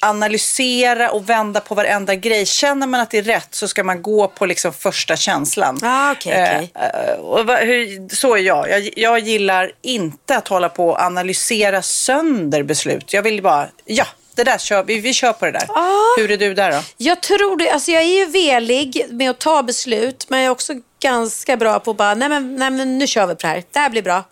analysera 0.00 1.10
och 1.10 1.30
vända 1.30 1.60
på 1.60 1.74
varenda 1.74 2.14
grej. 2.14 2.46
Känner 2.46 2.86
man 2.86 3.00
att 3.00 3.10
det 3.10 3.18
är 3.18 3.22
rätt 3.22 3.54
så 3.54 3.68
ska 3.68 3.84
man 3.84 4.02
gå 4.02 4.28
på 4.28 4.46
liksom 4.46 4.72
första 4.72 5.16
känslan. 5.16 5.78
Ah, 5.82 6.12
okay, 6.12 6.32
okay. 6.32 6.68
Eh, 6.74 7.98
uh, 7.98 8.08
så 8.08 8.34
är 8.34 8.40
jag. 8.40 8.70
jag. 8.70 8.90
jag. 8.96 9.18
gillar 9.18 9.72
inte 9.82 10.36
att 10.36 10.48
hålla 10.48 10.68
på 10.68 10.88
och 10.88 11.00
analysera 11.00 11.82
sönder 11.82 12.62
beslut. 12.62 13.12
Jag 13.12 13.22
vill 13.22 13.42
bara, 13.42 13.68
ja, 13.84 14.06
det 14.38 14.44
där 14.44 14.58
kör 14.58 14.82
vi, 14.82 15.00
vi 15.00 15.12
kör 15.14 15.32
på 15.32 15.44
det 15.44 15.52
där. 15.52 15.66
Ah, 15.68 16.20
Hur 16.20 16.30
är 16.30 16.36
du 16.36 16.54
där 16.54 16.70
då? 16.70 16.80
Jag 16.96 17.22
tror 17.22 17.56
det, 17.56 17.70
alltså 17.70 17.90
jag 17.90 18.02
är 18.02 18.18
ju 18.18 18.26
velig 18.26 19.06
med 19.10 19.30
att 19.30 19.38
ta 19.38 19.62
beslut, 19.62 20.26
men 20.28 20.40
jag 20.40 20.46
är 20.46 20.50
också 20.50 20.74
ganska 21.02 21.56
bra 21.56 21.80
på 21.80 21.90
att 21.90 21.96
bara, 21.96 22.14
nej 22.14 22.28
men, 22.28 22.56
nej 22.56 22.70
men 22.70 22.98
nu 22.98 23.06
kör 23.06 23.26
vi 23.26 23.34
på 23.34 23.40
det 23.40 23.48
här, 23.48 23.64
det 23.72 23.78
här 23.78 23.90
blir 23.90 24.02
bra. 24.02 24.24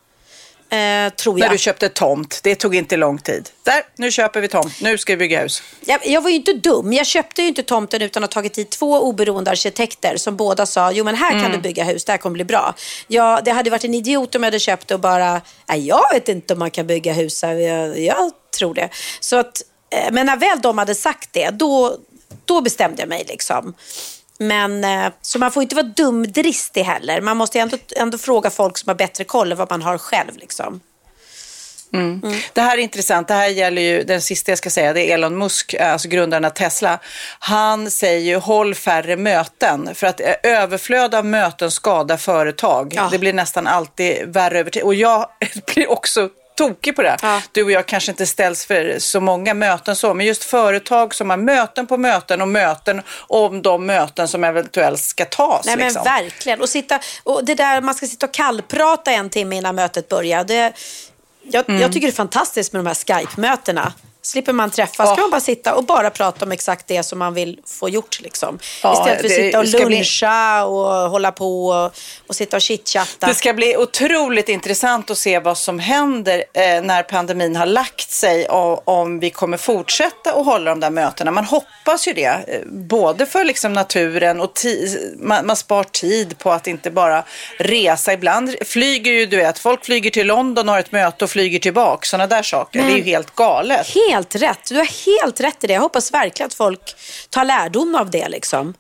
Eh, 0.71 1.13
tror 1.13 1.39
jag. 1.39 1.47
När 1.47 1.53
du 1.53 1.59
köpte 1.59 1.89
tomt, 1.89 2.41
det 2.43 2.55
tog 2.55 2.75
inte 2.75 2.97
lång 2.97 3.19
tid. 3.19 3.51
Där, 3.63 3.83
nu 3.97 4.11
köper 4.11 4.41
vi 4.41 4.49
tomt, 4.49 4.81
nu 4.81 4.99
ska 4.99 5.13
vi 5.13 5.17
bygga 5.17 5.43
hus. 5.43 5.63
Jag, 5.87 6.07
jag 6.07 6.21
var 6.21 6.31
ju 6.31 6.37
inte 6.37 6.53
dum, 6.53 6.93
jag 6.93 7.07
köpte 7.07 7.43
ju 7.43 7.49
inte 7.49 7.63
tomten 7.63 8.03
utan 8.03 8.25
att 8.25 8.35
ha 8.35 8.41
tagit 8.41 8.59
hit 8.59 8.71
två 8.71 9.01
oberoende 9.01 9.51
arkitekter 9.51 10.17
som 10.17 10.37
båda 10.37 10.67
sa, 10.67 10.93
jo 10.93 11.05
men 11.05 11.15
här 11.15 11.31
mm. 11.31 11.43
kan 11.43 11.53
du 11.53 11.59
bygga 11.59 11.85
hus, 11.85 12.05
det 12.05 12.13
här 12.13 12.19
kommer 12.19 12.35
bli 12.35 12.45
bra. 12.45 12.75
Ja, 13.07 13.41
det 13.45 13.51
hade 13.51 13.71
varit 13.71 13.85
en 13.85 13.95
idiot 13.95 14.35
om 14.35 14.43
jag 14.43 14.47
hade 14.47 14.59
köpt 14.59 14.91
och 14.91 15.01
bara, 15.01 15.41
nej 15.69 15.87
jag 15.87 16.13
vet 16.13 16.29
inte 16.29 16.53
om 16.53 16.59
man 16.59 16.71
kan 16.71 16.87
bygga 16.87 17.13
hus 17.13 17.43
här, 17.43 17.55
jag, 17.55 17.99
jag 17.99 18.31
tror 18.59 18.75
det. 18.75 18.89
Så 19.21 19.37
att 19.37 19.63
men 20.13 20.27
när 20.27 20.37
väl 20.37 20.61
de 20.63 20.79
hade 20.79 20.95
sagt 20.95 21.29
det, 21.33 21.51
då, 21.51 21.97
då 22.45 22.61
bestämde 22.61 23.03
jag 23.03 23.09
mig. 23.09 23.25
liksom. 23.29 23.75
Men, 24.39 24.85
eh, 24.85 25.13
så 25.23 25.39
man 25.39 25.53
får 25.53 25.63
inte 25.63 25.75
vara 25.75 25.87
dumdristig 25.87 26.83
heller. 26.83 27.21
Man 27.21 27.37
måste 27.37 27.61
ändå, 27.61 27.77
ändå 27.97 28.19
fråga 28.19 28.51
folk 28.51 28.79
som 28.79 28.89
har 28.89 28.95
bättre 28.95 29.25
koll 29.25 29.53
än 29.53 29.59
vad 29.59 29.71
man 29.71 29.83
har 29.83 29.99
själv. 29.99 30.37
Liksom. 30.37 30.81
Mm. 31.93 32.21
Mm. 32.25 32.39
Det 32.53 32.61
här 32.61 32.79
är 32.79 32.83
intressant. 32.83 33.29
Det 33.29 33.35
här 33.35 33.49
gäller 33.49 33.83
ju, 33.83 34.03
den 34.03 34.23
sista 34.23 34.51
jag 34.51 34.59
ska 34.59 34.71
säga, 34.71 34.93
det 34.93 35.11
är 35.11 35.15
Elon 35.15 35.39
Musk, 35.39 35.75
alltså 35.75 36.09
grundaren 36.09 36.45
av 36.45 36.51
Tesla. 36.51 36.99
Han 37.39 37.91
säger 37.91 38.21
ju 38.21 38.37
håll 38.37 38.75
färre 38.75 39.17
möten 39.17 39.95
för 39.95 40.07
att 40.07 40.21
överflöd 40.43 41.15
av 41.15 41.27
möten 41.27 41.71
skadar 41.71 42.17
företag. 42.17 42.93
Ja. 42.97 43.09
Det 43.13 43.19
blir 43.19 43.33
nästan 43.33 43.67
alltid 43.67 44.27
värre 44.27 44.61
över 44.61 44.71
tid. 44.71 44.83
Och 44.83 44.95
jag 44.95 45.29
blir 45.75 45.91
också 45.91 46.29
tokig 46.57 46.97
på 46.97 47.03
det. 47.03 47.17
Ja. 47.23 47.43
Du 47.53 47.65
och 47.65 47.71
jag 47.71 47.87
kanske 47.87 48.13
inte 48.13 48.27
ställs 48.27 48.67
för 48.67 48.99
så 48.99 49.21
många 49.21 49.55
möten 49.55 49.97
så, 49.97 50.15
men 50.15 50.27
just 50.27 50.45
företag 50.45 51.15
som 51.15 51.31
har 51.31 51.37
möten 51.37 51.87
på 51.87 51.97
möten 51.97 52.43
och 52.43 52.49
möten 52.49 53.03
om 53.19 53.63
de 53.63 53.87
möten 53.87 54.29
som 54.29 54.45
eventuellt 54.45 55.01
ska 55.01 55.25
tas. 55.25 55.67
Nej 55.67 55.77
liksom. 55.77 56.03
men 56.05 56.23
verkligen. 56.23 56.61
Och, 56.61 56.69
sitta, 56.69 57.01
och 57.23 57.45
det 57.45 57.55
där 57.55 57.81
man 57.81 57.95
ska 57.95 58.07
sitta 58.07 58.27
och 58.27 58.33
kallprata 58.35 59.13
en 59.13 59.31
timme 59.31 59.57
innan 59.57 59.75
mötet 59.75 60.09
börjar. 60.09 60.45
Det, 60.45 60.73
jag, 61.43 61.69
mm. 61.69 61.81
jag 61.81 61.93
tycker 61.93 62.07
det 62.07 62.13
är 62.13 62.17
fantastiskt 62.17 62.73
med 62.73 62.85
de 62.85 62.87
här 62.87 62.95
Skype-mötena 62.95 63.93
slipper 64.27 64.53
man 64.53 64.71
träffas. 64.71 65.09
Oh. 65.09 65.15
kan 65.15 65.23
man 65.23 65.31
bara 65.31 65.41
sitta 65.41 65.75
och 65.75 65.85
bara 65.85 66.11
prata 66.11 66.45
om 66.45 66.53
exakt 66.53 66.87
det 66.87 67.03
som 67.03 67.19
man 67.19 67.35
vill 67.35 67.61
få 67.67 67.89
gjort. 67.89 68.21
Liksom. 68.21 68.59
Ja, 68.83 68.93
Istället 68.93 69.21
för 69.21 69.27
att 69.27 69.33
sitta 69.33 69.59
och 69.59 69.91
luncha 69.91 70.67
bli... 70.67 70.75
och 70.75 71.11
hålla 71.11 71.33
på 71.33 71.67
och, 71.67 71.95
och 72.27 72.37
sitta 72.37 72.57
och 72.57 72.63
chitchatta. 72.63 73.27
Det 73.27 73.35
ska 73.35 73.53
bli 73.53 73.77
otroligt 73.77 74.49
intressant 74.49 75.11
att 75.11 75.19
se 75.19 75.39
vad 75.39 75.59
som 75.59 75.79
händer 75.79 76.45
eh, 76.53 76.83
när 76.83 77.03
pandemin 77.03 77.57
har 77.57 77.67
lagt 77.67 78.11
sig 78.11 78.49
och 78.49 78.89
om 78.89 79.19
vi 79.19 79.31
kommer 79.31 79.57
fortsätta 79.57 80.33
att 80.33 80.45
hålla 80.45 80.71
de 80.71 80.81
där 80.81 80.91
mötena. 80.91 81.31
Man 81.31 81.45
hoppas 81.45 82.09
ju 82.09 82.13
det, 82.13 82.25
eh, 82.25 82.61
både 82.67 83.27
för 83.27 83.45
liksom 83.45 83.73
naturen 83.73 84.41
och 84.41 84.53
man, 85.19 85.47
man 85.47 85.57
spar 85.57 85.85
tid 85.85 86.39
på 86.39 86.53
att 86.53 86.67
inte 86.67 86.91
bara 86.91 87.25
resa. 87.59 88.13
Ibland 88.13 88.55
flyger 88.67 89.13
ju, 89.13 89.27
du 89.27 89.37
vet, 89.37 89.59
folk 89.59 89.85
flyger 89.85 90.11
till 90.11 90.27
London 90.27 90.69
och 90.69 90.75
har 90.75 90.81
ett 90.81 90.93
möte 90.93 91.25
och 91.25 91.31
flyger 91.31 91.59
tillbaka. 91.59 92.07
Sådana 92.07 92.27
där 92.27 92.43
saker. 92.43 92.79
Men... 92.79 92.89
Det 92.89 92.95
är 92.95 92.97
ju 92.97 93.03
helt 93.03 93.35
galet. 93.35 93.87
Helt 94.11 94.16
helt 94.17 94.35
rätt. 94.35 94.69
Du 94.69 94.77
har 94.77 95.15
helt 95.17 95.41
rätt 95.41 95.65
i 95.65 95.67
det. 95.67 95.73
Jag 95.73 95.81
hoppas 95.81 96.13
verkligen 96.13 96.47
att 96.47 96.55
folk 96.55 96.97
tar 97.31 97.45
lärdom 97.45 97.95
av 97.95 98.11
det. 98.11 98.29
Liksom. 98.29 98.75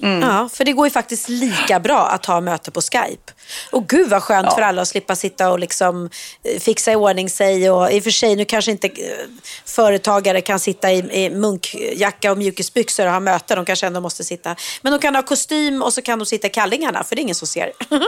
Ja, 0.00 0.48
för 0.52 0.64
det 0.64 0.72
går 0.72 0.86
ju 0.86 0.90
faktiskt 0.90 1.28
lika 1.28 1.80
bra 1.80 2.08
att 2.08 2.26
ha 2.26 2.40
möte 2.40 2.70
på 2.70 2.80
Skype. 2.80 3.32
Och 3.70 3.88
gud 3.88 4.08
vad 4.08 4.22
skönt 4.22 4.54
för 4.54 4.62
alla 4.62 4.82
att 4.82 4.88
slippa 4.88 5.16
sitta 5.16 5.50
och 5.50 5.58
liksom 5.58 6.10
eh, 6.44 6.60
fixa 6.60 6.92
i 6.92 6.96
ordning 6.96 7.30
sig. 7.30 7.70
Och 7.70 7.92
i 7.92 8.00
och 8.00 8.04
för 8.04 8.10
sig, 8.10 8.36
nu 8.36 8.44
kanske 8.44 8.70
inte 8.70 8.86
eh, 8.86 8.92
företagare 9.64 10.40
kan 10.40 10.60
sitta 10.60 10.92
i, 10.92 11.24
i 11.24 11.30
munkjacka 11.30 12.32
och 12.32 12.38
mjukisbyxor 12.38 13.06
och 13.06 13.12
ha 13.12 13.20
möte. 13.20 13.54
De 13.54 13.64
kanske 13.64 13.86
ändå 13.86 14.00
måste 14.00 14.24
sitta. 14.24 14.56
Men 14.82 14.92
de 14.92 14.98
kan 14.98 15.14
ha 15.14 15.22
kostym 15.22 15.82
och 15.82 15.92
så 15.92 16.02
kan 16.02 16.18
de 16.18 16.26
sitta 16.26 16.46
i 16.46 16.50
kallingarna, 16.50 17.04
för 17.04 17.16
det 17.16 17.20
är 17.20 17.22
ingen 17.22 17.34
som 17.34 17.48
ser. 17.48 17.72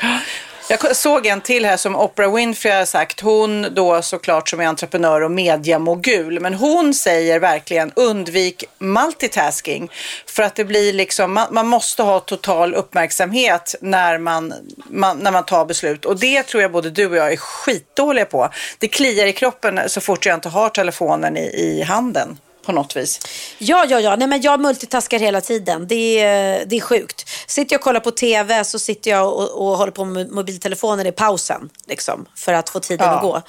Jag 0.68 0.96
såg 0.96 1.26
en 1.26 1.40
till 1.40 1.64
här 1.64 1.76
som 1.76 1.96
Oprah 1.96 2.34
Winfrey 2.34 2.72
har 2.72 2.84
sagt. 2.84 3.20
Hon 3.20 3.74
då 3.74 4.02
såklart 4.02 4.48
som 4.48 4.60
är 4.60 4.66
entreprenör 4.66 5.20
och 5.20 5.30
mediamogul. 5.30 6.40
Men 6.40 6.54
hon 6.54 6.94
säger 6.94 7.38
verkligen 7.38 7.92
undvik 7.96 8.64
multitasking. 8.78 9.90
För 10.26 10.42
att 10.42 10.54
det 10.54 10.64
blir 10.64 10.92
liksom, 10.92 11.32
man, 11.32 11.46
man 11.50 11.66
måste 11.66 12.02
ha 12.02 12.20
total 12.20 12.74
uppmärksamhet 12.74 13.74
när 13.80 14.18
man, 14.18 14.54
man, 14.90 15.18
när 15.18 15.32
man 15.32 15.44
tar 15.44 15.64
beslut. 15.64 16.04
Och 16.04 16.18
det 16.18 16.42
tror 16.42 16.62
jag 16.62 16.72
både 16.72 16.90
du 16.90 17.06
och 17.06 17.16
jag 17.16 17.32
är 17.32 17.36
skitdåliga 17.36 18.24
på. 18.24 18.48
Det 18.78 18.88
kliar 18.88 19.26
i 19.26 19.32
kroppen 19.32 19.80
så 19.86 20.00
fort 20.00 20.26
jag 20.26 20.34
inte 20.34 20.48
har 20.48 20.68
telefonen 20.68 21.36
i, 21.36 21.40
i 21.40 21.82
handen 21.82 22.38
på 22.64 22.72
något 22.72 22.96
vis. 22.96 23.20
Ja, 23.58 23.84
ja, 23.88 24.00
ja. 24.00 24.16
Nej, 24.16 24.28
men 24.28 24.40
jag 24.42 24.60
multitaskar 24.60 25.18
hela 25.18 25.40
tiden. 25.40 25.86
Det 25.88 26.20
är, 26.20 26.64
det 26.66 26.76
är 26.76 26.80
sjukt. 26.80 27.30
Sitter 27.46 27.74
jag 27.74 27.78
och 27.78 27.84
kollar 27.84 28.00
på 28.00 28.10
tv 28.10 28.64
så 28.64 28.78
sitter 28.78 29.10
jag 29.10 29.28
och, 29.34 29.50
och 29.68 29.76
håller 29.78 29.92
på 29.92 30.04
med 30.04 30.30
mobiltelefonen 30.30 31.06
i 31.06 31.12
pausen. 31.12 31.70
Liksom, 31.86 32.26
för 32.36 32.52
att 32.52 32.68
få 32.70 32.80
tiden 32.80 33.06
Ja. 33.06 33.14
att 33.16 33.22
gå. 33.22 33.42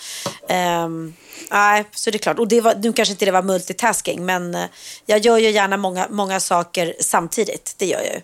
Ehm, 0.49 1.13
nej, 1.51 1.85
så 1.95 2.11
det 2.11 2.17
är 2.17 2.19
klart. 2.19 2.39
Och 2.39 2.47
det 2.47 2.61
var, 2.61 2.75
nu 2.75 2.93
kanske 2.93 3.11
inte 3.11 3.25
det 3.25 3.31
var 3.31 3.41
multitasking, 3.41 4.25
men 4.25 4.55
eh, 4.55 4.65
jag 5.05 5.19
gör 5.19 5.37
ju 5.37 5.49
gärna 5.49 5.77
många, 5.77 6.07
många 6.09 6.39
saker 6.39 6.93
samtidigt. 6.99 7.75
Det 7.77 7.85
gör 7.85 7.99
jag 8.01 8.13
ju. 8.13 8.21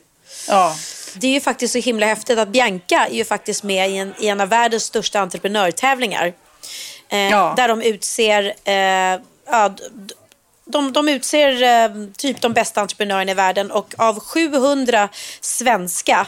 Ja. 0.47 0.75
Det 1.15 1.27
är 1.27 1.31
ju 1.31 1.41
faktiskt 1.41 1.73
så 1.73 1.79
himla 1.79 2.05
häftigt 2.05 2.39
att 2.39 2.47
Bianca 2.49 3.07
är 3.07 3.15
ju 3.15 3.25
faktiskt 3.25 3.63
med 3.63 3.89
i 3.89 3.97
en, 3.97 4.13
i 4.19 4.27
en 4.27 4.41
av 4.41 4.49
världens 4.49 4.83
största 4.83 5.19
entreprenörtävlingar. 5.19 6.33
Eh, 7.09 7.19
Ja. 7.19 7.53
Där 7.57 7.67
de 7.67 7.81
utser, 7.81 8.53
eh, 8.63 8.73
ja, 9.51 9.75
de, 10.65 10.93
de 10.93 11.09
utser 11.09 11.63
eh, 11.63 11.91
typ 12.17 12.41
de 12.41 12.53
bästa 12.53 12.81
entreprenörerna 12.81 13.31
i 13.31 13.35
världen 13.35 13.71
och 13.71 13.93
av 13.97 14.19
700 14.19 15.09
svenska 15.41 16.27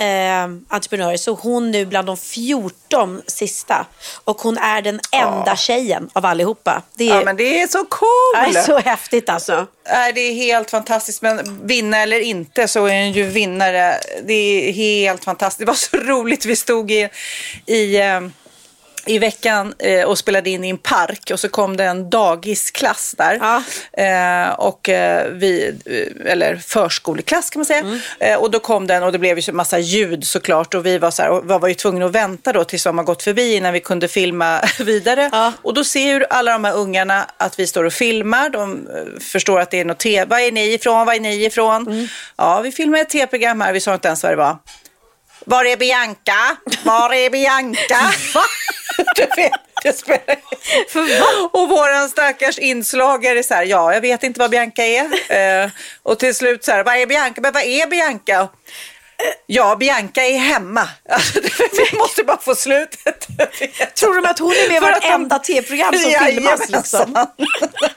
eh, 0.00 0.44
entreprenörer 0.68 1.16
så 1.16 1.32
är 1.32 1.36
hon 1.36 1.70
nu 1.70 1.86
bland 1.86 2.06
de 2.06 2.16
14 2.16 3.22
sista. 3.26 3.86
Och 4.24 4.40
hon 4.40 4.58
är 4.58 4.82
den 4.82 5.00
enda 5.12 5.56
tjejen 5.56 6.10
av 6.12 6.26
allihopa. 6.26 6.82
Det 6.94 7.10
är, 7.10 7.14
ja, 7.14 7.24
men 7.24 7.36
det 7.36 7.62
är 7.62 7.66
så 7.66 7.78
det 7.78 7.88
coolt! 7.88 8.56
är 8.56 8.62
så 8.62 8.78
häftigt 8.78 9.28
alltså. 9.28 9.66
Det 10.14 10.20
är 10.20 10.34
helt 10.34 10.70
fantastiskt. 10.70 11.22
Men 11.22 11.66
vinna 11.66 11.98
eller 11.98 12.20
inte 12.20 12.68
så 12.68 12.86
är 12.86 12.92
en 12.92 13.12
ju 13.12 13.24
vinnare. 13.24 13.94
Det 14.24 14.68
är 14.68 14.72
helt 14.72 15.24
fantastiskt. 15.24 15.58
Det 15.58 15.64
var 15.64 15.74
så 15.74 15.96
roligt. 15.96 16.44
Vi 16.44 16.56
stod 16.56 16.90
i, 16.90 17.08
i, 17.66 17.96
eh, 17.96 18.20
i 19.06 19.18
veckan 19.18 19.74
eh, 19.78 20.04
och 20.04 20.18
spelade 20.18 20.50
in 20.50 20.64
i 20.64 20.68
en 20.68 20.78
park 20.78 21.30
och 21.32 21.40
så 21.40 21.48
kom 21.48 21.76
det 21.76 21.84
en 21.84 22.10
dagisklass 22.10 23.14
där. 23.18 23.38
Ja. 23.40 23.62
Eh, 24.04 24.52
och 24.52 24.88
eh, 24.88 25.30
vi, 25.32 25.74
eh, 25.84 26.32
eller 26.32 26.56
förskoleklass 26.56 27.50
kan 27.50 27.60
man 27.60 27.66
säga. 27.66 27.80
Mm. 27.80 28.00
Eh, 28.20 28.36
och 28.36 28.50
då 28.50 28.60
kom 28.60 28.86
den 28.86 29.02
och 29.02 29.12
det 29.12 29.18
blev 29.18 29.36
ju 29.36 29.42
så 29.42 29.52
massa 29.52 29.78
ljud 29.78 30.26
såklart 30.26 30.74
och 30.74 30.86
vi 30.86 30.98
var 30.98 31.10
så 31.10 31.22
här, 31.22 31.30
och 31.30 31.44
var 31.60 31.68
ju 31.68 31.74
tvungna 31.74 32.06
att 32.06 32.12
vänta 32.12 32.52
då 32.52 32.64
tills 32.64 32.84
de 32.84 32.98
har 32.98 33.04
gått 33.04 33.22
förbi 33.22 33.54
innan 33.54 33.72
vi 33.72 33.80
kunde 33.80 34.08
filma 34.08 34.60
vidare. 34.78 35.28
Ja. 35.32 35.52
Och 35.62 35.74
då 35.74 35.84
ser 35.84 36.06
ju 36.06 36.24
alla 36.30 36.52
de 36.52 36.64
här 36.64 36.74
ungarna 36.74 37.26
att 37.36 37.58
vi 37.58 37.66
står 37.66 37.84
och 37.84 37.92
filmar. 37.92 38.50
De 38.50 38.72
eh, 38.72 39.20
förstår 39.20 39.60
att 39.60 39.70
det 39.70 39.80
är 39.80 39.84
något 39.84 39.98
tv. 39.98 40.24
Var 40.24 40.38
är 40.38 40.52
ni 40.52 40.74
ifrån? 40.74 41.06
Var 41.06 41.14
är 41.14 41.20
ni 41.20 41.44
ifrån? 41.44 41.86
Mm. 41.88 42.08
Ja, 42.36 42.60
vi 42.60 42.72
filmar 42.72 42.98
ett 42.98 43.10
tv-program 43.10 43.60
här. 43.60 43.72
Vi 43.72 43.80
sa 43.80 43.94
inte 43.94 44.08
ens 44.08 44.22
vad 44.22 44.32
det 44.32 44.36
var. 44.36 44.56
Var 45.44 45.64
är 45.64 45.76
Bianca? 45.76 46.56
Var 46.84 47.14
är 47.14 47.30
Bianca? 47.30 48.12
du 49.16 49.22
vet, 49.36 49.52
det 49.82 49.92
spelar 49.92 50.36
Och 51.52 51.68
våran 51.68 52.08
stackars 52.08 52.58
inslagare 52.58 53.42
så 53.42 53.54
här, 53.54 53.64
ja, 53.64 53.94
jag 53.94 54.00
vet 54.00 54.22
inte 54.22 54.40
vad 54.40 54.50
Bianca 54.50 54.82
är. 54.84 55.32
Eh, 55.64 55.70
och 56.02 56.18
till 56.18 56.34
slut 56.34 56.64
så 56.64 56.72
här, 56.72 56.84
vad 56.84 56.96
är 56.96 57.06
Bianca? 57.06 57.40
Men 57.40 57.52
vad 57.52 57.62
är 57.62 57.86
Bianca? 57.86 58.48
Ja, 59.46 59.76
Bianca 59.76 60.22
är 60.22 60.38
hemma. 60.38 60.88
Alltså, 61.08 61.40
vi 61.92 61.98
måste 61.98 62.24
bara 62.24 62.38
få 62.40 62.54
slutet. 62.54 63.26
Tror 64.00 64.14
de 64.22 64.28
att 64.30 64.38
hon 64.38 64.50
är 64.52 64.68
med 64.68 64.76
i 64.76 64.80
de- 64.80 64.80
vartenda 64.80 65.38
tv-program 65.38 65.94
som 65.94 66.26
filmas? 66.26 66.68
Liksom? 66.68 67.26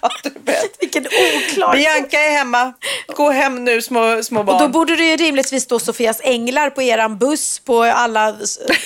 Ja, 0.02 0.10
du 0.24 0.30
vet. 0.46 0.72
Vilken 0.80 1.08
oklar... 1.08 1.74
Bianca 1.76 2.20
är 2.20 2.32
hemma. 2.32 2.74
Gå 3.16 3.30
hem 3.30 3.64
nu 3.66 3.82
små, 3.82 4.24
små 4.24 4.44
barn. 4.44 4.56
Och 4.56 4.62
då 4.62 4.68
borde 4.68 4.96
det 4.96 5.04
ju 5.06 5.16
rimligtvis 5.16 5.64
stå 5.64 5.80
Sofias 5.80 6.20
änglar 6.24 6.70
på 6.70 6.82
eran 6.82 7.18
buss, 7.18 7.60
på 7.60 7.84
alla 7.84 8.36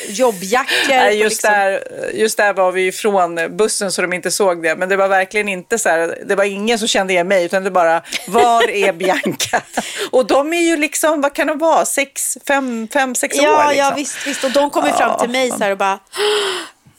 jobbjackor. 0.08 0.88
Nej, 0.90 1.18
just, 1.18 1.32
liksom- 1.44 1.52
där, 1.54 1.84
just 2.14 2.38
där 2.38 2.54
var 2.54 2.72
vi 2.72 2.88
ifrån 2.88 3.58
bussen 3.58 3.92
så 3.92 4.02
de 4.02 4.14
inte 4.14 4.32
såg 4.32 4.64
det. 4.64 4.76
Men 4.76 4.90
det 4.90 4.96
var 4.96 5.08
verkligen 5.08 5.48
inte 5.50 5.80
så 5.80 5.90
här, 5.90 6.18
det 6.26 6.36
var 6.36 6.44
ingen 6.44 6.80
som 6.80 6.88
kände 6.88 7.14
igen 7.14 7.28
mig 7.28 7.46
utan 7.46 7.64
det 7.64 7.72
bara, 7.72 8.02
var 8.28 8.70
är 8.70 8.94
Bianca? 8.94 9.62
Och 10.12 10.28
de 10.28 10.54
är 10.54 10.62
ju 10.62 10.78
liksom, 10.78 11.22
vad 11.22 11.34
kan 11.34 11.48
de 11.48 11.58
vara, 11.58 11.86
sex, 11.86 12.27
fem, 12.48 12.88
fem 12.94 13.16
sex 13.16 13.38
Ja, 13.42 13.54
år 13.54 13.70
liksom. 13.70 13.78
ja 13.78 13.94
visst, 13.96 14.28
visst. 14.28 14.44
Och 14.44 14.52
de 14.52 14.70
kommer 14.70 14.92
fram 14.92 15.20
till 15.20 15.30
mig 15.30 15.50
så 15.52 15.58
här 15.58 15.72
och 15.72 15.78
bara, 15.78 16.00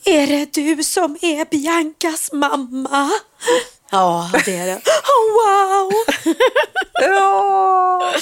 är 0.04 0.26
det 0.26 0.52
du 0.52 0.82
som 0.82 1.18
är 1.22 1.44
Biancas 1.50 2.32
mamma? 2.32 3.10
Ja, 3.90 4.30
det 4.44 4.56
är 4.56 4.66
det. 4.66 4.80
Oh, 5.08 5.34
wow! 5.34 5.92
Ja. 7.00 8.12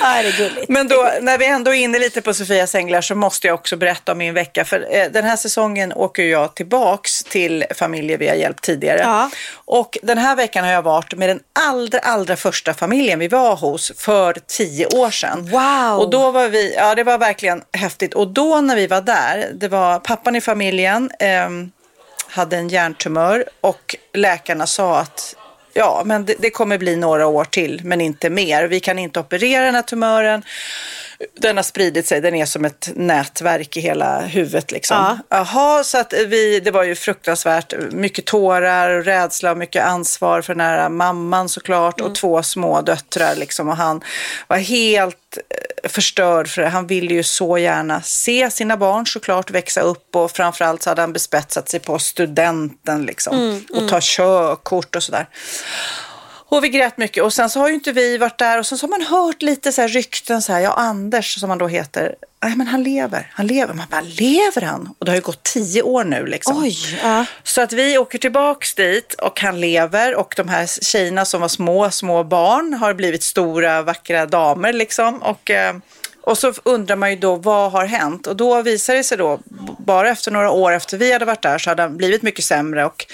Ja, 0.00 0.22
det 0.22 0.28
är 0.28 0.36
gulligt. 0.38 0.68
Men 0.68 0.88
då, 0.88 1.10
när 1.20 1.38
vi 1.38 1.46
ändå 1.46 1.74
är 1.74 1.78
inne 1.78 1.98
lite 1.98 2.22
på 2.22 2.34
Sofias 2.34 2.74
änglar 2.74 3.00
så 3.00 3.14
måste 3.14 3.46
jag 3.46 3.54
också 3.54 3.76
berätta 3.76 4.12
om 4.12 4.18
min 4.18 4.34
vecka. 4.34 4.64
För 4.64 4.86
eh, 4.90 5.06
den 5.10 5.24
här 5.24 5.36
säsongen 5.36 5.92
åker 5.92 6.22
jag 6.22 6.54
tillbaks 6.54 7.24
till 7.24 7.64
familjer 7.74 8.18
vi 8.18 8.28
har 8.28 8.34
hjälpt 8.34 8.64
tidigare. 8.64 9.00
Ja. 9.00 9.30
Och 9.54 9.98
den 10.02 10.18
här 10.18 10.36
veckan 10.36 10.64
har 10.64 10.72
jag 10.72 10.82
varit 10.82 11.14
med 11.14 11.28
den 11.28 11.40
allra, 11.52 11.98
allra 11.98 12.36
första 12.36 12.74
familjen 12.74 13.18
vi 13.18 13.28
var 13.28 13.56
hos 13.56 13.92
för 13.96 14.36
tio 14.46 14.86
år 14.86 15.10
sedan. 15.10 15.48
Wow. 15.50 15.98
Och 16.00 16.10
då 16.10 16.30
var 16.30 16.48
vi, 16.48 16.74
ja 16.74 16.94
det 16.94 17.04
var 17.04 17.18
verkligen 17.18 17.62
häftigt. 17.72 18.14
Och 18.14 18.28
då 18.28 18.60
när 18.60 18.76
vi 18.76 18.86
var 18.86 19.00
där, 19.00 19.50
det 19.54 19.68
var 19.68 19.98
pappan 19.98 20.36
i 20.36 20.40
familjen, 20.40 21.10
ehm, 21.18 21.70
hade 22.28 22.56
en 22.56 22.68
hjärntumör 22.68 23.44
och 23.60 23.96
läkarna 24.12 24.66
sa 24.66 24.98
att 24.98 25.36
ja, 25.72 26.02
men 26.04 26.24
det, 26.24 26.34
det 26.38 26.50
kommer 26.50 26.78
bli 26.78 26.96
några 26.96 27.26
år 27.26 27.44
till, 27.44 27.80
men 27.84 28.00
inte 28.00 28.30
mer. 28.30 28.64
Vi 28.64 28.80
kan 28.80 28.98
inte 28.98 29.20
operera 29.20 29.64
den 29.64 29.74
här 29.74 29.82
tumören. 29.82 30.42
Den 31.40 31.56
har 31.56 31.64
spridit 31.64 32.06
sig, 32.06 32.20
den 32.20 32.34
är 32.34 32.46
som 32.46 32.64
ett 32.64 32.90
nätverk 32.94 33.76
i 33.76 33.80
hela 33.80 34.20
huvudet. 34.20 34.70
Liksom. 34.72 34.96
Ja. 34.96 35.18
Jaha, 35.28 35.84
så 35.84 35.98
att 35.98 36.12
vi, 36.12 36.60
det 36.60 36.70
var 36.70 36.84
ju 36.84 36.94
fruktansvärt. 36.94 37.74
Mycket 37.90 38.24
tårar, 38.24 38.90
och 38.90 39.04
rädsla 39.04 39.50
och 39.50 39.58
mycket 39.58 39.84
ansvar 39.84 40.42
för 40.42 40.54
den 40.54 40.60
här 40.60 40.88
mamman 40.88 41.48
såklart 41.48 42.00
och 42.00 42.14
två 42.14 42.42
små 42.42 42.80
döttrar. 42.80 43.36
Liksom. 43.36 43.68
Och 43.68 43.76
han 43.76 44.00
var 44.46 44.56
helt 44.56 45.38
eh, 45.82 45.90
förstörd 45.90 46.48
för 46.48 46.62
det. 46.62 46.68
Han 46.68 46.86
ville 46.86 47.14
ju 47.14 47.22
så 47.22 47.58
gärna 47.58 48.02
se 48.02 48.50
sina 48.50 48.76
barn 48.76 49.06
såklart 49.06 49.50
växa 49.50 49.80
upp 49.80 50.16
och 50.16 50.30
framförallt 50.30 50.82
så 50.82 50.90
hade 50.90 51.00
han 51.00 51.12
bespetsat 51.12 51.68
sig 51.68 51.80
på 51.80 51.98
studenten 51.98 53.06
liksom. 53.06 53.62
och 53.70 53.88
ta 53.88 53.98
körkort 54.02 54.96
och 54.96 55.02
sådär. 55.02 55.26
Och 56.50 56.64
vi 56.64 56.68
grät 56.68 56.98
mycket. 56.98 57.22
Och 57.22 57.32
sen 57.32 57.50
så 57.50 57.60
har 57.60 57.68
ju 57.68 57.74
inte 57.74 57.92
vi 57.92 58.18
varit 58.18 58.38
där. 58.38 58.58
Och 58.58 58.66
sen 58.66 58.78
så 58.78 58.86
har 58.86 58.90
man 58.90 59.02
hört 59.02 59.42
lite 59.42 59.72
så 59.72 59.80
här 59.80 59.88
rykten 59.88 60.42
så 60.42 60.52
här. 60.52 60.60
Ja, 60.60 60.72
Anders 60.72 61.40
som 61.40 61.50
han 61.50 61.58
då 61.58 61.66
heter. 61.66 62.14
Nej, 62.42 62.56
men 62.56 62.66
han 62.66 62.82
lever. 62.82 63.30
Han 63.34 63.46
lever. 63.46 63.74
Man 63.74 63.86
bara, 63.90 64.00
lever 64.00 64.60
han? 64.62 64.94
Och 64.98 65.04
det 65.04 65.10
har 65.10 65.16
ju 65.16 65.22
gått 65.22 65.42
tio 65.42 65.82
år 65.82 66.04
nu 66.04 66.26
liksom. 66.26 66.62
Oj, 66.62 66.76
ja. 67.02 67.24
Så 67.42 67.60
att 67.60 67.72
vi 67.72 67.98
åker 67.98 68.18
tillbaks 68.18 68.74
dit 68.74 69.14
och 69.14 69.40
han 69.40 69.60
lever. 69.60 70.14
Och 70.14 70.34
de 70.36 70.48
här 70.48 70.66
tjejerna 70.84 71.24
som 71.24 71.40
var 71.40 71.48
små, 71.48 71.90
små 71.90 72.24
barn 72.24 72.74
har 72.74 72.94
blivit 72.94 73.22
stora, 73.22 73.82
vackra 73.82 74.26
damer 74.26 74.72
liksom. 74.72 75.22
Och... 75.22 75.50
Eh, 75.50 75.76
och 76.22 76.38
så 76.38 76.52
undrar 76.62 76.96
man 76.96 77.10
ju 77.10 77.16
då 77.16 77.36
vad 77.36 77.72
har 77.72 77.86
hänt? 77.86 78.26
Och 78.26 78.36
då 78.36 78.62
visar 78.62 78.94
det 78.94 79.04
sig 79.04 79.18
då, 79.18 79.40
bara 79.78 80.10
efter 80.10 80.30
några 80.30 80.50
år 80.50 80.72
efter 80.72 80.98
vi 80.98 81.12
hade 81.12 81.24
varit 81.24 81.42
där 81.42 81.58
så 81.58 81.70
hade 81.70 81.82
han 81.82 81.96
blivit 81.96 82.22
mycket 82.22 82.44
sämre 82.44 82.84
och 82.84 83.06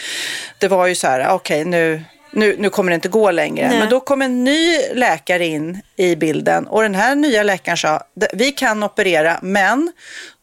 det 0.59 0.69
var 0.69 0.87
ju 0.87 0.95
så 0.95 1.07
här, 1.07 1.29
okej 1.29 1.65
nu, 1.65 2.05
nu, 2.35 2.57
nu 2.59 2.71
kommer 2.71 2.91
det 2.91 2.95
inte 2.95 3.09
gå 3.09 3.31
längre. 3.31 3.69
Nej. 3.69 3.79
Men 3.79 3.89
då 3.89 4.01
kom 4.01 4.23
en 4.23 4.45
ny 4.45 4.79
läkare 4.95 5.47
in 5.47 5.81
i 5.97 6.17
bilden 6.17 6.67
och 6.67 6.83
den 6.83 6.95
här 6.95 7.15
nya 7.15 7.43
läkaren 7.43 7.77
sa, 7.77 8.01
"D- 8.21 8.27
vi 8.33 8.53
kan 8.53 8.83
operera 8.83 9.39
men 9.43 9.93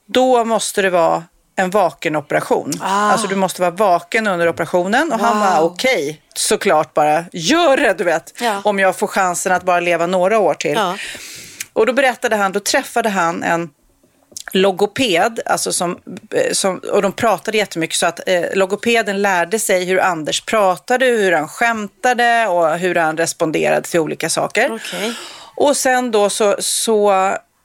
då 0.08 0.46
måste 0.46 0.82
det 0.82 0.90
vara 0.90 1.24
en 1.56 1.70
vakenoperation. 1.70 2.72
Ah. 2.82 3.12
Alltså 3.12 3.28
du 3.28 3.36
måste 3.36 3.62
vara 3.62 3.72
vaken 3.72 4.28
under 4.28 4.50
operationen 4.50 5.12
och 5.14 5.20
han 5.20 5.40
var 5.40 5.62
okej, 5.62 6.22
såklart 6.36 6.94
bara, 6.94 7.26
gör 7.32 7.78
det 7.78 7.94
du 7.98 8.04
vet. 8.04 8.34
Ja. 8.42 8.62
Om 8.64 8.80
jag 8.80 8.96
får 8.96 9.08
chansen 9.08 9.52
att 9.52 9.64
bara 9.64 9.80
leva 9.80 10.06
några 10.08 10.40
år 10.40 10.54
till. 10.54 10.74
Ja. 10.76 10.98
Och 11.74 11.86
då 11.86 11.94
berättade 11.94 12.36
han, 12.36 12.52
då 12.52 12.60
träffade 12.60 13.10
han 13.10 13.44
en 13.44 13.70
logoped, 14.54 15.40
alltså 15.46 15.74
som, 15.74 16.00
eh, 16.32 16.52
som, 16.52 16.78
och 16.78 17.02
de 17.02 17.12
pratade 17.12 17.58
jättemycket 17.58 17.98
så 17.98 18.06
att 18.06 18.20
eh, 18.30 18.44
logopeden 18.54 19.22
lärde 19.22 19.60
sig 19.60 19.86
hur 19.86 20.00
Anders 20.00 20.42
pratade, 20.42 21.06
hur 21.06 21.32
han 21.32 21.48
skämtade 21.48 22.48
och 22.48 22.78
hur 22.78 22.96
han 22.96 23.18
responderade 23.18 23.82
till 23.82 24.00
olika 24.00 24.30
saker. 24.30 24.72
Okej. 24.72 25.14
Och 25.56 25.78
sen 25.78 26.12
då 26.12 26.30
så, 26.30 26.56
så 26.60 27.14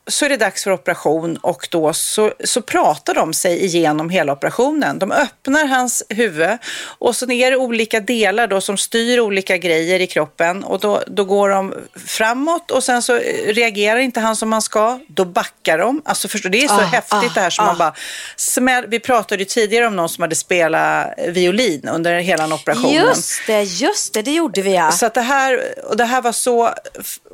så 0.07 0.25
är 0.25 0.29
det 0.29 0.37
dags 0.37 0.65
för 0.65 0.71
operation 0.71 1.37
och 1.37 1.69
då 1.71 1.93
så, 1.93 2.33
så 2.45 2.63
pratar 2.63 3.15
de 3.15 3.35
sig 3.35 3.65
igenom 3.65 4.11
hela 4.11 4.33
operationen. 4.33 4.99
De 4.99 5.13
öppnar 5.13 5.67
hans 5.67 6.03
huvud 6.09 6.59
och 6.99 7.17
så 7.17 7.31
är 7.31 7.51
det 7.51 7.57
olika 7.57 8.01
delar 8.01 8.47
då 8.47 8.61
som 8.61 8.77
styr 8.77 9.21
olika 9.21 9.57
grejer 9.57 10.01
i 10.01 10.07
kroppen 10.07 10.65
och 10.65 10.81
då, 10.81 11.03
då 11.07 11.25
går 11.25 11.49
de 11.49 11.75
framåt 12.07 12.71
och 12.71 12.85
sen 12.85 13.03
så 13.03 13.21
reagerar 13.47 14.01
inte 14.01 14.21
han 14.21 14.37
som 14.37 14.49
man 14.49 14.63
ska. 14.63 15.01
Då 15.09 15.25
backar 15.25 15.79
de. 15.79 16.03
Alltså 16.05 16.29
förstår, 16.29 16.51
det 16.51 16.65
är 16.65 16.69
så 16.69 16.75
Ah, 16.75 16.85
häftigt 16.85 17.35
det 17.35 17.41
här 17.41 17.51
som 17.51 17.65
ah, 17.65 17.69
man 17.69 17.79
bara 17.79 17.95
smäll, 18.37 18.85
Vi 18.87 19.01
pratade 19.01 19.43
ju 19.43 19.45
tidigare 19.45 19.87
om 19.87 19.97
någon 19.97 20.09
som 20.09 20.23
hade 20.23 20.35
spelat 20.35 21.15
violin 21.29 21.89
under 21.89 22.19
hela 22.19 22.55
operationen. 22.55 22.93
Just 22.93 23.47
det, 23.47 23.63
just 23.63 24.15
det, 24.15 24.23
det 24.23 24.33
gjorde 24.33 24.63
vi 24.63 24.75
ja. 24.75 24.91
Så 24.91 25.07
att 25.07 25.15
det, 25.15 25.21
här, 25.21 25.61
och 25.85 25.97
det 25.97 26.05
här 26.05 26.23
var 26.23 26.33
så 26.33 26.75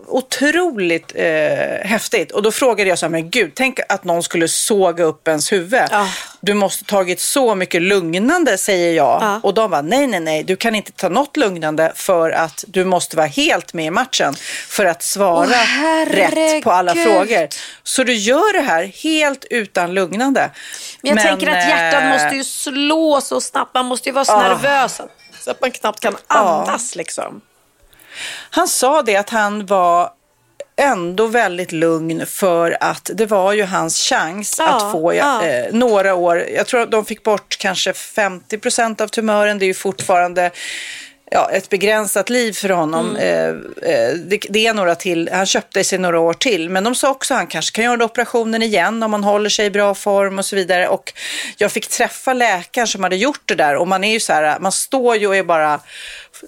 otroligt 0.06 1.12
eh, 1.14 1.24
häftigt. 1.82 2.32
Och 2.32 2.42
då 2.42 2.50
frågade 2.62 2.88
jag 2.90 2.98
så 2.98 3.06
här, 3.06 3.10
men 3.10 3.30
gud, 3.30 3.52
tänk 3.54 3.78
att 3.88 4.04
någon 4.04 4.22
skulle 4.22 4.48
såga 4.48 5.04
upp 5.04 5.28
ens 5.28 5.52
huvud. 5.52 5.82
Ja. 5.90 6.08
Du 6.40 6.54
måste 6.54 6.84
tagit 6.84 7.20
så 7.20 7.54
mycket 7.54 7.82
lugnande, 7.82 8.58
säger 8.58 8.92
jag. 8.92 9.18
Ja. 9.22 9.40
Och 9.42 9.54
de 9.54 9.70
var 9.70 9.82
nej, 9.82 10.06
nej, 10.06 10.20
nej, 10.20 10.44
du 10.44 10.56
kan 10.56 10.74
inte 10.74 10.92
ta 10.92 11.08
något 11.08 11.36
lugnande 11.36 11.92
för 11.94 12.30
att 12.30 12.64
du 12.66 12.84
måste 12.84 13.16
vara 13.16 13.26
helt 13.26 13.72
med 13.74 13.86
i 13.86 13.90
matchen 13.90 14.34
för 14.68 14.84
att 14.84 15.02
svara 15.02 15.46
herregud. 15.46 16.34
rätt 16.38 16.64
på 16.64 16.70
alla 16.72 16.94
frågor. 16.94 17.48
Så 17.82 18.04
du 18.04 18.14
gör 18.14 18.52
det 18.52 18.64
här 18.64 18.84
helt 18.84 19.44
utan 19.50 19.94
lugnande. 19.94 20.50
Men 21.02 21.16
jag 21.16 21.26
tänker 21.26 21.46
att 21.50 21.68
hjärtat 21.68 22.02
eh, 22.02 22.08
måste 22.08 22.36
ju 22.36 22.44
slå 22.44 23.20
så 23.20 23.40
snabbt. 23.40 23.74
Man 23.74 23.86
måste 23.86 24.08
ju 24.08 24.12
vara 24.12 24.24
så 24.24 24.32
Ah. 24.32 24.48
nervös 24.48 25.00
så 25.40 25.50
att 25.50 25.60
man 25.60 25.70
knappt 25.70 26.00
kan 26.00 26.16
andas 26.26 26.94
liksom. 26.96 27.40
Han 28.50 28.68
sa 28.68 29.02
det 29.02 29.16
att 29.16 29.30
han 29.30 29.66
var 29.66 30.10
ändå 30.76 31.26
väldigt 31.26 31.72
lugn 31.72 32.26
för 32.26 32.76
att 32.80 33.10
det 33.14 33.26
var 33.26 33.52
ju 33.52 33.64
hans 33.64 33.98
chans 33.98 34.56
Ja, 34.58 34.68
att 34.68 34.92
få 34.92 35.14
ja. 35.14 35.46
eh, 35.46 35.72
några 35.72 36.14
år. 36.14 36.44
Jag 36.56 36.66
tror 36.66 36.80
att 36.80 36.90
de 36.90 37.04
fick 37.04 37.22
bort 37.22 37.56
kanske 37.58 37.92
50 37.92 38.58
procent 38.58 39.00
av 39.00 39.08
tumören. 39.08 39.58
Det 39.58 39.64
är 39.64 39.66
ju 39.66 39.74
fortfarande 39.74 40.50
ja, 41.32 41.50
ett 41.50 41.68
begränsat 41.68 42.30
liv 42.30 42.52
för 42.52 42.68
honom. 42.68 43.16
Eh, 43.16 43.48
eh, 43.48 44.14
det, 44.26 44.38
det 44.50 44.66
är 44.66 44.74
några 44.74 44.94
till. 44.94 45.30
Han 45.32 45.46
köpte 45.46 45.84
sig 45.84 45.98
några 45.98 46.20
år 46.20 46.34
till. 46.34 46.70
Men 46.70 46.84
de 46.84 46.94
sa 46.94 47.10
också 47.10 47.34
att 47.34 47.38
han 47.38 47.46
kanske 47.46 47.74
kan 47.74 47.84
göra 47.84 48.04
operationen 48.04 48.62
igen 48.62 49.02
om 49.02 49.12
han 49.12 49.24
håller 49.24 49.50
sig 49.50 49.66
i 49.66 49.70
bra 49.70 49.94
form 49.94 50.38
och 50.38 50.44
så 50.44 50.56
vidare. 50.56 50.88
Och 50.88 51.12
jag 51.56 51.72
fick 51.72 51.88
träffa 51.88 52.32
läkaren 52.32 52.86
som 52.86 53.02
hade 53.02 53.16
gjort 53.16 53.42
det 53.44 53.54
där. 53.54 53.76
Och 53.76 53.88
man 53.88 54.04
är 54.04 54.12
ju 54.12 54.20
så 54.20 54.32
här, 54.32 54.58
man 54.58 54.72
står 54.72 55.16
ju 55.16 55.26
och 55.26 55.36
är 55.36 55.44
bara 55.44 55.80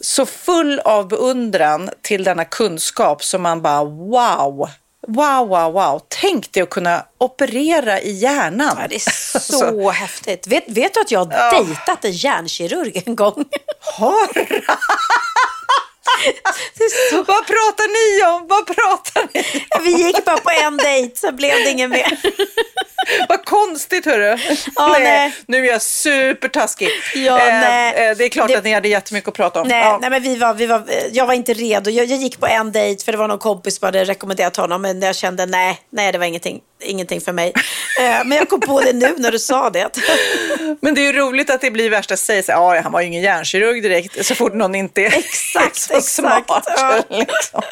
så 0.00 0.26
full 0.26 0.80
av 0.80 1.08
beundran 1.08 1.90
till 2.02 2.24
denna 2.24 2.44
kunskap 2.44 3.24
som 3.24 3.42
man 3.42 3.62
bara 3.62 3.84
wow. 3.84 4.68
Wow, 5.08 5.48
wow, 5.48 5.72
wow. 5.72 6.00
Tänk 6.08 6.52
dig 6.52 6.62
att 6.62 6.70
kunna 6.70 7.06
operera 7.18 8.00
i 8.00 8.12
hjärnan. 8.12 8.76
Ja, 8.80 8.86
det 8.88 8.94
är 8.94 9.38
så 9.40 9.90
häftigt. 9.90 10.46
Vet, 10.46 10.64
vet 10.68 10.94
du 10.94 11.00
att 11.00 11.10
jag 11.10 11.24
har 11.24 11.64
dejtat 11.64 12.04
en 12.04 12.12
hjärnkirurg 12.12 13.02
en 13.06 13.16
gång? 13.16 13.44
Har 13.80 14.28
så... 17.10 17.16
Vad 17.16 17.46
pratar 17.46 17.88
ni 17.88 18.34
om? 18.36 18.46
Vad 18.48 18.66
pratar 18.66 19.28
ni 19.34 19.66
Vi 19.84 20.02
gick 20.06 20.24
bara 20.24 20.36
på 20.36 20.50
en 20.50 20.76
dejt, 20.76 21.16
så 21.16 21.32
blev 21.32 21.50
det 21.64 21.70
ingen 21.70 21.90
mer. 21.90 22.18
Vad 23.28 23.44
konstigt 23.44 24.04
hörru. 24.06 24.38
Ja, 24.76 24.96
nej. 25.00 25.32
Nu 25.46 25.66
är 25.66 25.72
jag 25.72 25.82
supertaskig. 25.82 26.88
Ja, 27.14 27.36
nej. 27.36 28.08
eh, 28.10 28.16
det 28.16 28.24
är 28.24 28.28
klart 28.28 28.48
Det- 28.48 28.54
att 28.54 28.64
ni 28.64 28.72
hade 28.74 28.88
jättemycket 28.88 29.28
att 29.28 29.34
prata 29.34 29.60
om. 29.60 29.68
Nej, 29.68 29.80
Ja. 29.84 29.98
nej 30.00 30.10
men 30.10 30.22
vi 30.22 30.36
var, 30.36 30.54
vi 30.54 30.66
var, 30.66 30.84
jag 31.12 31.26
var 31.26 31.34
inte 31.34 31.54
redo. 31.54 31.90
Jag, 31.90 32.06
jag 32.06 32.18
gick 32.18 32.40
på 32.40 32.46
en 32.46 32.72
dejt 32.72 33.04
för 33.04 33.12
det 33.12 33.18
var 33.18 33.28
någon 33.28 33.38
kompis 33.38 33.78
som 33.78 33.86
hade 33.86 34.04
rekommenderat 34.04 34.56
honom. 34.56 34.82
Men 34.82 35.02
jag 35.02 35.16
kände 35.16 35.46
nej, 35.46 35.78
nej 35.92 36.12
det 36.12 36.18
var 36.18 36.26
ingenting, 36.26 36.60
ingenting 36.82 37.20
för 37.20 37.32
mig. 37.32 37.52
Eh, 38.00 38.24
men 38.24 38.32
jag 38.38 38.48
kom 38.48 38.60
på 38.60 38.80
det 38.80 38.92
nu 38.92 39.14
när 39.18 39.30
du 39.32 39.38
sa 39.38 39.70
det. 39.70 39.88
Men 40.80 40.94
det 40.94 41.00
är 41.00 41.04
ju 41.04 41.12
roligt 41.12 41.50
att 41.50 41.60
det 41.60 41.70
blir 41.70 41.90
värsta 41.90 42.16
säg 42.16 42.42
så 42.42 42.52
här, 42.52 42.74
"Ja, 42.74 42.80
han 42.82 42.92
var 42.92 43.00
ju 43.00 43.06
ingen 43.06 43.22
hjärnkirurg 43.22 43.82
direkt 43.82 44.26
så 44.26 44.34
fort 44.34 44.54
någon 44.54 44.74
inte 44.74 45.00
är 45.02 45.18
Exakt, 45.18 45.76
så 45.80 45.94
smart. 46.04 46.44
exakt, 46.48 46.80
ja. 46.80 47.16
liksom. 47.18 47.62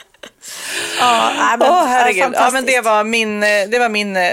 Ja, 1.01 1.33
nej, 1.37 1.57
men, 1.59 1.69
Åh 1.71 1.87
herregud. 1.87 2.31
Ja, 2.35 2.51
men 2.53 2.65
det 2.67 2.81
var 2.81 3.05
min, 3.05 3.43
eh, 3.43 3.49
det 3.69 3.79
var 3.79 3.89
min 3.89 4.17
eh, 4.17 4.33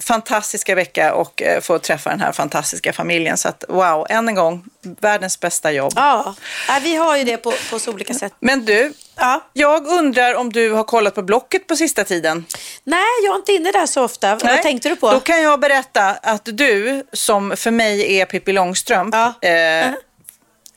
fantastiska 0.00 0.74
vecka 0.74 1.14
och 1.14 1.42
eh, 1.42 1.60
få 1.60 1.78
träffa 1.78 2.10
den 2.10 2.20
här 2.20 2.32
fantastiska 2.32 2.92
familjen. 2.92 3.36
Så 3.38 3.48
att 3.48 3.64
wow, 3.68 4.06
än 4.08 4.28
en 4.28 4.34
gång, 4.34 4.64
världens 5.00 5.40
bästa 5.40 5.72
jobb. 5.72 5.92
Ja, 5.96 6.34
nej, 6.68 6.80
vi 6.80 6.96
har 6.96 7.16
ju 7.16 7.24
det 7.24 7.36
på, 7.36 7.52
på 7.70 7.78
så 7.78 7.92
olika 7.92 8.14
sätt. 8.14 8.32
Men 8.40 8.64
du, 8.64 8.92
Ja. 9.16 9.40
jag 9.52 9.86
undrar 9.86 10.34
om 10.34 10.52
du 10.52 10.72
har 10.72 10.84
kollat 10.84 11.14
på 11.14 11.22
Blocket 11.22 11.66
på 11.66 11.76
sista 11.76 12.04
tiden? 12.04 12.44
Nej, 12.84 13.00
jag 13.24 13.32
är 13.34 13.36
inte 13.36 13.52
inne 13.52 13.72
där 13.72 13.86
så 13.86 14.04
ofta. 14.04 14.36
Vad 14.36 14.62
tänkte 14.62 14.88
du 14.88 14.96
på? 14.96 15.10
Då 15.12 15.20
kan 15.20 15.42
jag 15.42 15.60
berätta 15.60 16.10
att 16.22 16.42
du, 16.44 17.04
som 17.12 17.56
för 17.56 17.70
mig 17.70 18.20
är 18.20 18.24
Pippi 18.24 18.52
Långstrump, 18.52 19.14
Ja. 19.14 19.48
eh, 19.48 19.86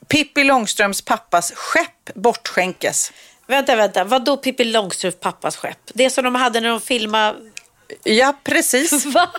Pippi 0.08 0.44
Långstrumps 0.44 1.02
pappas 1.02 1.52
skepp 1.56 2.14
bortskänkes. 2.16 3.12
Vänta, 3.48 3.76
vänta. 3.76 4.04
Vad 4.04 4.26
då 4.26 4.38
Pippi 4.38 4.64
Långstrumps 4.64 5.20
pappas 5.20 5.58
skepp? 5.58 5.80
Det 5.94 6.10
som 6.10 6.24
de 6.24 6.36
hade 6.36 6.62
när 6.62 6.70
de 6.70 6.82
filmade... 6.82 7.36
Ja, 8.04 8.34
precis. 8.44 9.06
Va? 9.14 9.30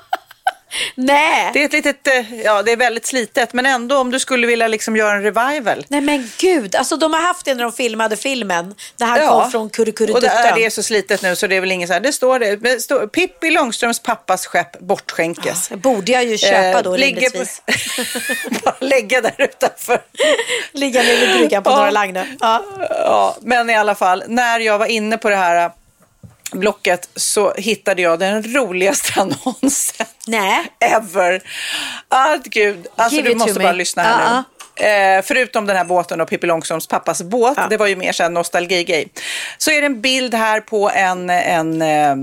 Nej. 0.94 1.50
Det 1.52 1.60
är 1.60 1.64
ett 1.64 1.72
litet, 1.72 2.06
eh, 2.06 2.40
ja 2.40 2.62
det 2.62 2.72
är 2.72 2.76
väldigt 2.76 3.06
slitet, 3.06 3.52
men 3.52 3.66
ändå 3.66 3.98
om 3.98 4.10
du 4.10 4.20
skulle 4.20 4.46
vilja 4.46 4.68
liksom 4.68 4.96
göra 4.96 5.12
en 5.12 5.22
revival. 5.22 5.84
Nej 5.88 6.00
men 6.00 6.30
gud, 6.38 6.74
alltså 6.76 6.96
de 6.96 7.12
har 7.12 7.20
haft 7.20 7.44
det 7.44 7.54
när 7.54 7.62
de 7.62 7.72
filmade 7.72 8.16
filmen. 8.16 8.74
När 8.96 9.06
han 9.06 9.28
kom 9.28 9.50
från 9.50 9.62
och 9.62 9.68
det 9.68 9.80
är, 9.80 9.84
Kurrekurreduttan. 9.84 10.52
det 10.58 10.64
är 10.64 10.70
så 10.70 10.82
slitet 10.82 11.22
nu 11.22 11.36
så 11.36 11.46
det 11.46 11.56
är 11.56 11.60
väl 11.60 11.72
ingen 11.72 11.88
så 11.88 11.94
här, 11.94 12.00
det 12.00 12.12
står 12.12 12.38
det, 12.38 12.56
det 12.56 12.80
står, 12.80 13.06
Pippi 13.06 13.50
Långstrumps 13.50 13.98
pappas 14.02 14.46
skepp 14.46 14.78
bortskänkes. 14.78 15.68
Det 15.68 15.76
borde 15.76 16.12
jag 16.12 16.24
ju 16.24 16.38
köpa 16.38 16.82
då 16.82 16.94
Eh, 16.94 16.98
rimligtvis. 16.98 17.62
Bara 18.64 18.74
lägga 18.80 19.20
där 19.20 19.34
utanför. 19.38 20.00
Ligga 20.72 21.02
nere 21.02 21.16
vid 21.16 21.36
bryggan 21.36 21.62
på 21.62 21.70
Ja. 21.70 21.76
Norra 21.76 21.90
Lagnö. 21.90 22.24
Ja. 22.40 22.62
Ja, 22.90 23.36
men 23.42 23.70
i 23.70 23.76
alla 23.76 23.94
fall, 23.94 24.24
när 24.28 24.60
jag 24.60 24.78
var 24.78 24.86
inne 24.86 25.18
på 25.18 25.30
det 25.30 25.36
här 25.36 25.70
Blocket 26.52 27.08
så 27.16 27.54
hittade 27.54 28.02
jag 28.02 28.18
den 28.18 28.42
roligaste 28.54 29.12
annonsen 29.20 30.06
Nej. 30.26 30.72
ever. 30.80 31.42
Ah, 32.08 32.36
gud, 32.44 32.86
alltså 32.96 33.16
Give 33.16 33.28
du 33.28 33.34
måste 33.34 33.60
bara 33.60 33.72
lyssna 33.72 34.02
här 34.02 34.24
Ja, 34.24 34.36
nu. 34.36 34.42
Eh, 34.76 35.22
förutom 35.22 35.66
den 35.66 35.76
här 35.76 35.84
båten 35.84 36.20
och 36.20 36.28
Pippi 36.28 36.46
Långstrumps 36.46 36.86
pappas 36.86 37.22
båt, 37.22 37.58
det 37.70 37.76
var 37.76 37.86
ju 37.86 37.96
mer 37.96 38.12
så 38.12 38.22
här 38.22 38.30
nostalgigrej. 38.30 39.08
Så 39.58 39.70
är 39.70 39.80
det 39.80 39.86
en 39.86 40.00
bild 40.00 40.34
här 40.34 40.60
på 40.60 40.90
en, 40.90 41.30
en, 41.30 41.82
eh, 41.82 42.16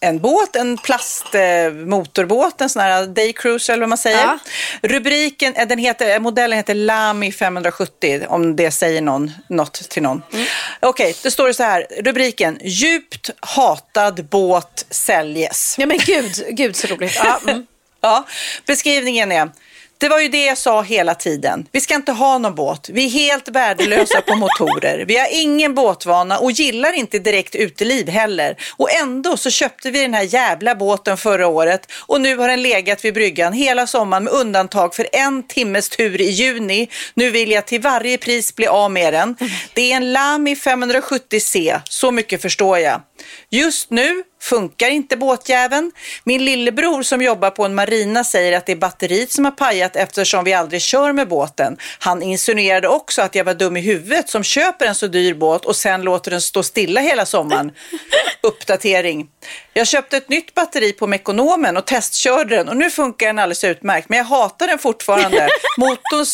en 0.00 0.18
båt, 0.18 0.56
en 0.56 0.78
plastmotorbåt, 0.78 2.60
en 2.60 2.68
sån 2.68 2.82
här 2.82 3.06
daycruiser 3.06 3.72
eller 3.72 3.80
vad 3.80 3.88
man 3.88 3.98
säger. 3.98 4.18
Ja. 4.18 4.38
Rubriken, 4.82 5.54
eh, 5.54 5.68
den 5.68 5.78
heter, 5.78 6.20
modellen 6.20 6.56
heter 6.56 6.74
Lamy 6.74 7.32
570, 7.32 8.26
om 8.28 8.56
det 8.56 8.70
säger 8.70 9.02
någon, 9.02 9.32
något 9.48 9.72
till 9.90 10.02
någon. 10.02 10.22
Mm. 10.32 10.46
Okej, 10.80 11.14
då 11.22 11.30
står 11.30 11.46
det 11.46 11.54
så 11.54 11.62
här, 11.62 11.86
rubriken, 12.00 12.58
djupt 12.62 13.30
hatad 13.40 14.24
båt 14.24 14.86
säljes. 14.90 15.74
Ja 15.78 15.86
men 15.86 15.98
gud, 15.98 16.44
gud 16.50 16.76
så 16.76 16.86
roligt. 16.86 17.20
Ja, 17.24 17.40
mm. 17.48 17.66
Ja, 18.00 18.26
beskrivningen 18.66 19.32
är 19.32 19.50
det 19.98 20.08
var 20.08 20.20
ju 20.20 20.28
det 20.28 20.44
jag 20.44 20.58
sa 20.58 20.82
hela 20.82 21.14
tiden. 21.14 21.66
Vi 21.72 21.80
ska 21.80 21.94
inte 21.94 22.12
ha 22.12 22.38
någon 22.38 22.54
båt. 22.54 22.88
Vi 22.92 23.04
är 23.04 23.10
helt 23.10 23.48
värdelösa 23.48 24.20
på 24.20 24.36
motorer. 24.36 25.04
Vi 25.08 25.18
har 25.18 25.28
ingen 25.32 25.74
båtvana 25.74 26.38
och 26.38 26.50
gillar 26.50 26.92
inte 26.92 27.18
direkt 27.18 27.54
uteliv 27.54 28.08
heller. 28.08 28.56
Och 28.76 28.92
ändå 28.92 29.36
så 29.36 29.50
köpte 29.50 29.90
vi 29.90 30.02
den 30.02 30.14
här 30.14 30.22
jävla 30.22 30.74
båten 30.74 31.16
förra 31.16 31.46
året 31.46 31.92
och 32.06 32.20
nu 32.20 32.36
har 32.36 32.48
den 32.48 32.62
legat 32.62 33.04
vid 33.04 33.14
bryggan 33.14 33.52
hela 33.52 33.86
sommaren 33.86 34.24
med 34.24 34.32
undantag 34.32 34.94
för 34.94 35.08
en 35.12 35.42
timmes 35.42 35.88
tur 35.88 36.20
i 36.20 36.30
juni. 36.30 36.88
Nu 37.14 37.30
vill 37.30 37.50
jag 37.50 37.66
till 37.66 37.80
varje 37.80 38.18
pris 38.18 38.54
bli 38.54 38.66
av 38.66 38.90
med 38.90 39.12
den. 39.12 39.36
Det 39.74 39.92
är 39.92 39.96
en 39.96 40.12
Lami 40.12 40.54
570C, 40.54 41.80
så 41.84 42.10
mycket 42.10 42.42
förstår 42.42 42.78
jag. 42.78 43.02
Just 43.50 43.90
nu 43.90 44.22
funkar 44.48 44.90
inte 44.90 45.16
båtjäveln. 45.16 45.92
Min 46.24 46.44
lillebror 46.44 47.02
som 47.02 47.22
jobbar 47.22 47.50
på 47.50 47.64
en 47.64 47.74
marina 47.74 48.24
säger 48.24 48.58
att 48.58 48.66
det 48.66 48.72
är 48.72 48.76
batteriet 48.76 49.32
som 49.32 49.44
har 49.44 49.52
pajat 49.52 49.96
eftersom 49.96 50.44
vi 50.44 50.52
aldrig 50.52 50.82
kör 50.82 51.12
med 51.12 51.28
båten. 51.28 51.76
Han 51.98 52.22
insinuerade 52.22 52.88
också 52.88 53.22
att 53.22 53.34
jag 53.34 53.44
var 53.44 53.54
dum 53.54 53.76
i 53.76 53.80
huvudet 53.80 54.28
som 54.28 54.42
köper 54.42 54.86
en 54.86 54.94
så 54.94 55.06
dyr 55.06 55.34
båt 55.34 55.64
och 55.64 55.76
sen 55.76 56.02
låter 56.02 56.30
den 56.30 56.40
stå 56.40 56.62
stilla 56.62 57.00
hela 57.00 57.26
sommaren. 57.26 57.72
Uppdatering. 58.42 59.28
Jag 59.72 59.86
köpte 59.86 60.16
ett 60.16 60.28
nytt 60.28 60.54
batteri 60.54 60.92
på 60.92 61.06
Mekonomen 61.06 61.76
och 61.76 61.84
testkörde 61.84 62.56
den 62.56 62.68
och 62.68 62.76
nu 62.76 62.90
funkar 62.90 63.26
den 63.26 63.38
alldeles 63.38 63.64
utmärkt. 63.64 64.08
Men 64.08 64.18
jag 64.18 64.24
hatar 64.24 64.66
den 64.66 64.78
fortfarande. 64.78 65.48
Motorn, 65.78 66.26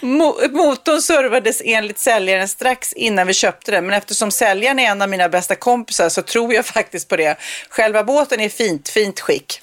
motorn 0.56 1.02
servades 1.02 1.62
enligt 1.64 1.98
säljaren 1.98 2.48
strax 2.48 2.92
innan 2.92 3.26
vi 3.26 3.34
köpte 3.34 3.70
den. 3.70 3.86
Men 3.86 3.94
eftersom 3.94 4.30
säljaren 4.30 4.78
är 4.78 4.90
en 4.90 5.02
av 5.02 5.08
mina 5.08 5.28
bästa 5.28 5.54
kompisar 5.54 6.08
så 6.08 6.22
tror 6.22 6.49
jag 6.54 6.66
faktiskt 6.66 7.08
på 7.08 7.16
det. 7.16 7.38
Själva 7.68 8.04
båten 8.04 8.40
är 8.40 8.44
i 8.44 8.48
fint, 8.48 8.88
fint 8.88 9.20
skick. 9.20 9.62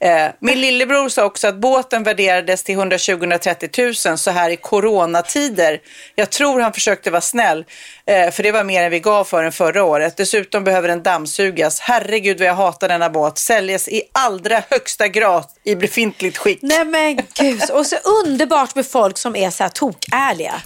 Eh, 0.00 0.28
min 0.40 0.60
lillebror 0.60 1.08
sa 1.08 1.24
också 1.24 1.48
att 1.48 1.56
båten 1.56 2.02
värderades 2.02 2.62
till 2.62 2.78
120-130 2.78 4.08
000 4.08 4.18
så 4.18 4.30
här 4.30 4.50
i 4.50 4.56
coronatider. 4.56 5.80
Jag 6.14 6.30
tror 6.30 6.60
han 6.60 6.72
försökte 6.72 7.10
vara 7.10 7.20
snäll, 7.20 7.64
eh, 8.06 8.30
för 8.30 8.42
det 8.42 8.52
var 8.52 8.64
mer 8.64 8.82
än 8.82 8.90
vi 8.90 9.00
gav 9.00 9.24
för 9.24 9.42
den 9.42 9.52
förra 9.52 9.84
året. 9.84 10.16
Dessutom 10.16 10.64
behöver 10.64 10.88
den 10.88 11.02
dammsugas. 11.02 11.80
Herregud 11.80 12.38
vad 12.38 12.48
jag 12.48 12.54
hatar 12.54 12.88
denna 12.88 13.10
båt. 13.10 13.38
Säljes 13.38 13.88
i 13.88 14.02
allra 14.12 14.62
högsta 14.70 15.08
grad 15.08 15.44
i 15.64 15.76
befintligt 15.76 16.36
skick. 16.36 16.58
Nej 16.62 16.84
men 16.84 17.18
gud, 17.34 17.70
och 17.70 17.86
så 17.86 17.96
underbart 18.24 18.74
med 18.74 18.86
folk 18.86 19.18
som 19.18 19.36
är 19.36 19.50
så 19.50 19.62
här 19.62 19.70
tokärliga. 19.70 20.62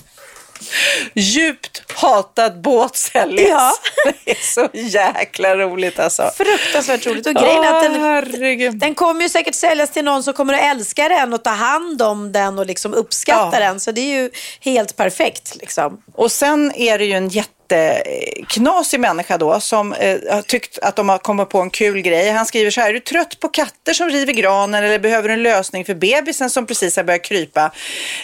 Djupt 1.14 1.82
hatad 1.94 2.61
båt 2.61 2.96
säljs. 2.96 3.48
Ja. 3.48 3.72
Det 4.24 4.30
är 4.30 4.52
så 4.54 4.68
jäkla 4.72 5.56
roligt 5.56 5.98
alltså. 5.98 6.30
Fruktansvärt 6.36 7.06
roligt. 7.06 7.26
Och 7.26 7.34
grejen 7.34 7.64
är 7.64 7.74
att 7.74 7.82
den, 7.82 8.00
herregud. 8.00 8.78
den 8.78 8.94
kommer 8.94 9.22
ju 9.22 9.28
säkert 9.28 9.54
säljas 9.54 9.90
till 9.90 10.04
någon 10.04 10.22
som 10.22 10.34
kommer 10.34 10.54
att 10.54 10.62
älska 10.62 11.08
den 11.08 11.32
och 11.32 11.44
ta 11.44 11.50
hand 11.50 12.02
om 12.02 12.32
den 12.32 12.58
och 12.58 12.66
liksom 12.66 12.94
uppskatta 12.94 13.50
Ja. 13.52 13.61
den. 13.66 13.80
Så 13.80 13.92
det 13.92 14.00
är 14.00 14.22
ju 14.22 14.30
helt 14.61 14.96
perfekt. 14.96 15.56
Liksom. 15.56 16.02
Och 16.14 16.32
sen 16.32 16.72
är 16.74 16.98
det 16.98 17.04
ju 17.04 17.12
en 17.12 17.28
jätteknasig 17.70 19.00
människa 19.00 19.38
då 19.38 19.60
som 19.60 19.92
eh, 19.92 20.18
har 20.30 20.42
tyckt 20.42 20.78
att 20.78 20.96
de 20.96 21.08
har 21.08 21.18
kommit 21.18 21.48
på 21.48 21.60
en 21.60 21.70
kul 21.70 22.00
grej. 22.00 22.30
Han 22.30 22.46
skriver 22.46 22.70
så 22.70 22.80
här, 22.80 22.88
är 22.88 22.94
du 22.94 23.00
trött 23.00 23.40
på 23.40 23.48
katter 23.48 23.92
som 23.92 24.08
river 24.08 24.32
granen 24.32 24.84
eller 24.84 24.98
behöver 24.98 25.28
en 25.28 25.42
lösning 25.42 25.84
för 25.84 25.94
bebisen 25.94 26.50
som 26.50 26.66
precis 26.66 26.96
har 26.96 27.04
börjat 27.04 27.24
krypa? 27.24 27.70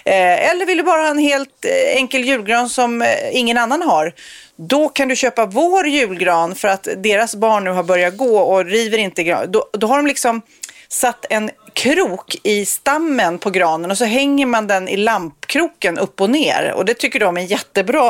Eh, 0.05 0.51
eller 0.51 0.67
vill 0.67 0.77
du 0.77 0.83
bara 0.83 1.03
ha 1.03 1.11
en 1.11 1.19
helt 1.19 1.65
eh, 1.65 1.97
enkel 1.97 2.25
julgran 2.25 2.69
som 2.69 3.03
eh, 3.03 3.09
ingen 3.33 3.59
annan 3.59 3.83
har? 3.83 4.13
Då 4.59 4.89
kan 4.89 5.09
du 5.09 5.17
köpa 5.17 5.47
vår 5.47 5.87
julgran 5.87 6.55
för 6.55 6.69
att 6.69 6.89
deras 6.97 7.37
barn 7.37 7.65
nu 7.65 7.71
har 7.71 7.83
börjat 7.83 8.17
gå 8.17 8.39
och 8.39 8.65
river 8.65 8.99
inte 8.99 9.23
gran. 9.23 9.53
Då, 9.53 9.69
då 9.73 9.87
har 9.87 9.97
de 9.97 10.07
liksom 10.07 10.43
satt 10.89 11.27
en 11.31 11.51
krok 11.77 12.37
i 12.43 12.67
stammen 12.67 13.39
på 13.39 13.51
granen 13.51 13.91
och 13.91 13.99
så 13.99 14.05
hänger 14.05 14.47
man 14.47 14.67
den 14.67 14.89
i 14.89 14.97
lampkroken 14.97 15.99
upp 15.99 16.21
och 16.21 16.31
ner. 16.31 16.73
Och 16.77 16.85
det 16.85 16.95
tycker 16.95 17.21
de 17.21 17.37
är 17.37 17.41
jättebra. 17.41 18.03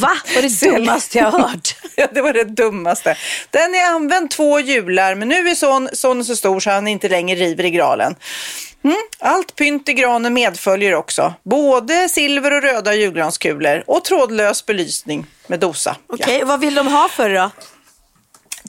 Va? 0.00 0.16
Var 0.34 0.42
det 0.42 0.50
Sälj. 0.50 0.72
dummaste 0.72 1.18
jag 1.18 1.30
hört? 1.30 1.76
Ja, 1.98 2.06
det 2.12 2.22
var 2.22 2.32
det 2.32 2.44
dummaste. 2.44 3.16
Den 3.50 3.74
är 3.74 3.84
använd 3.90 4.30
två 4.30 4.60
jular, 4.60 5.14
men 5.14 5.28
nu 5.28 5.48
är 5.48 5.54
son, 5.54 5.88
sonen 5.92 6.24
så 6.24 6.36
stor 6.36 6.60
så 6.60 6.70
han 6.70 6.88
inte 6.88 7.08
längre 7.08 7.36
river 7.40 7.64
i 7.64 7.70
granen. 7.70 8.14
Mm. 8.84 8.96
Allt 9.18 9.56
pynt 9.56 9.88
i 9.88 9.92
granen 9.92 10.34
medföljer 10.34 10.94
också. 10.94 11.34
Både 11.42 12.08
silver 12.08 12.52
och 12.52 12.62
röda 12.62 12.94
julgranskulor 12.94 13.84
och 13.86 14.04
trådlös 14.04 14.66
belysning 14.66 15.26
med 15.46 15.60
dosa. 15.60 15.96
Okej, 16.06 16.44
vad 16.44 16.60
vill 16.60 16.74
de 16.74 16.86
ha 16.86 17.08
för 17.08 17.30
då? 17.30 17.50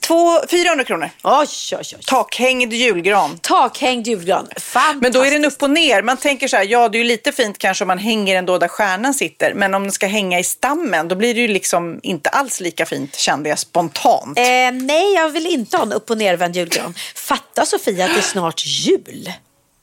Två, 0.00 0.40
400 0.50 0.84
kronor. 0.84 1.10
Oj, 1.22 1.46
oj, 1.72 1.78
oj. 1.96 2.02
Takhängd 2.06 2.72
julgran. 2.72 3.38
Takhängd 3.42 4.06
julgran. 4.06 4.46
Fantastiskt. 4.56 5.02
Men 5.02 5.12
då 5.12 5.22
är 5.22 5.30
den 5.30 5.44
upp 5.44 5.62
och 5.62 5.70
ner. 5.70 6.02
Man 6.02 6.16
tänker 6.16 6.48
så 6.48 6.56
här, 6.56 6.64
ja 6.64 6.88
det 6.88 6.98
är 6.98 7.02
ju 7.02 7.08
lite 7.08 7.32
fint 7.32 7.58
kanske 7.58 7.84
om 7.84 7.88
man 7.88 7.98
hänger 7.98 8.34
den 8.34 8.46
då 8.46 8.58
där 8.58 8.68
stjärnan 8.68 9.14
sitter. 9.14 9.54
Men 9.54 9.74
om 9.74 9.82
den 9.82 9.92
ska 9.92 10.06
hänga 10.06 10.38
i 10.38 10.44
stammen, 10.44 11.08
då 11.08 11.14
blir 11.16 11.34
det 11.34 11.40
ju 11.40 11.48
liksom 11.48 12.00
inte 12.02 12.30
alls 12.30 12.60
lika 12.60 12.86
fint 12.86 13.16
kände 13.16 13.48
jag 13.48 13.58
spontant. 13.58 14.38
Eh, 14.38 14.44
nej, 14.72 15.14
jag 15.14 15.30
vill 15.30 15.46
inte 15.46 15.76
ha 15.76 15.84
en 15.84 15.92
upp 15.92 16.10
och 16.10 16.18
nervänd 16.18 16.56
julgran. 16.56 16.94
Fatta 17.14 17.66
Sofia 17.66 18.04
att 18.04 18.14
det 18.14 18.20
är 18.20 18.22
snart 18.22 18.66
jul. 18.66 19.32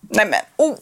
Nej 0.10 0.26
men, 0.26 0.40
oh. 0.58 0.76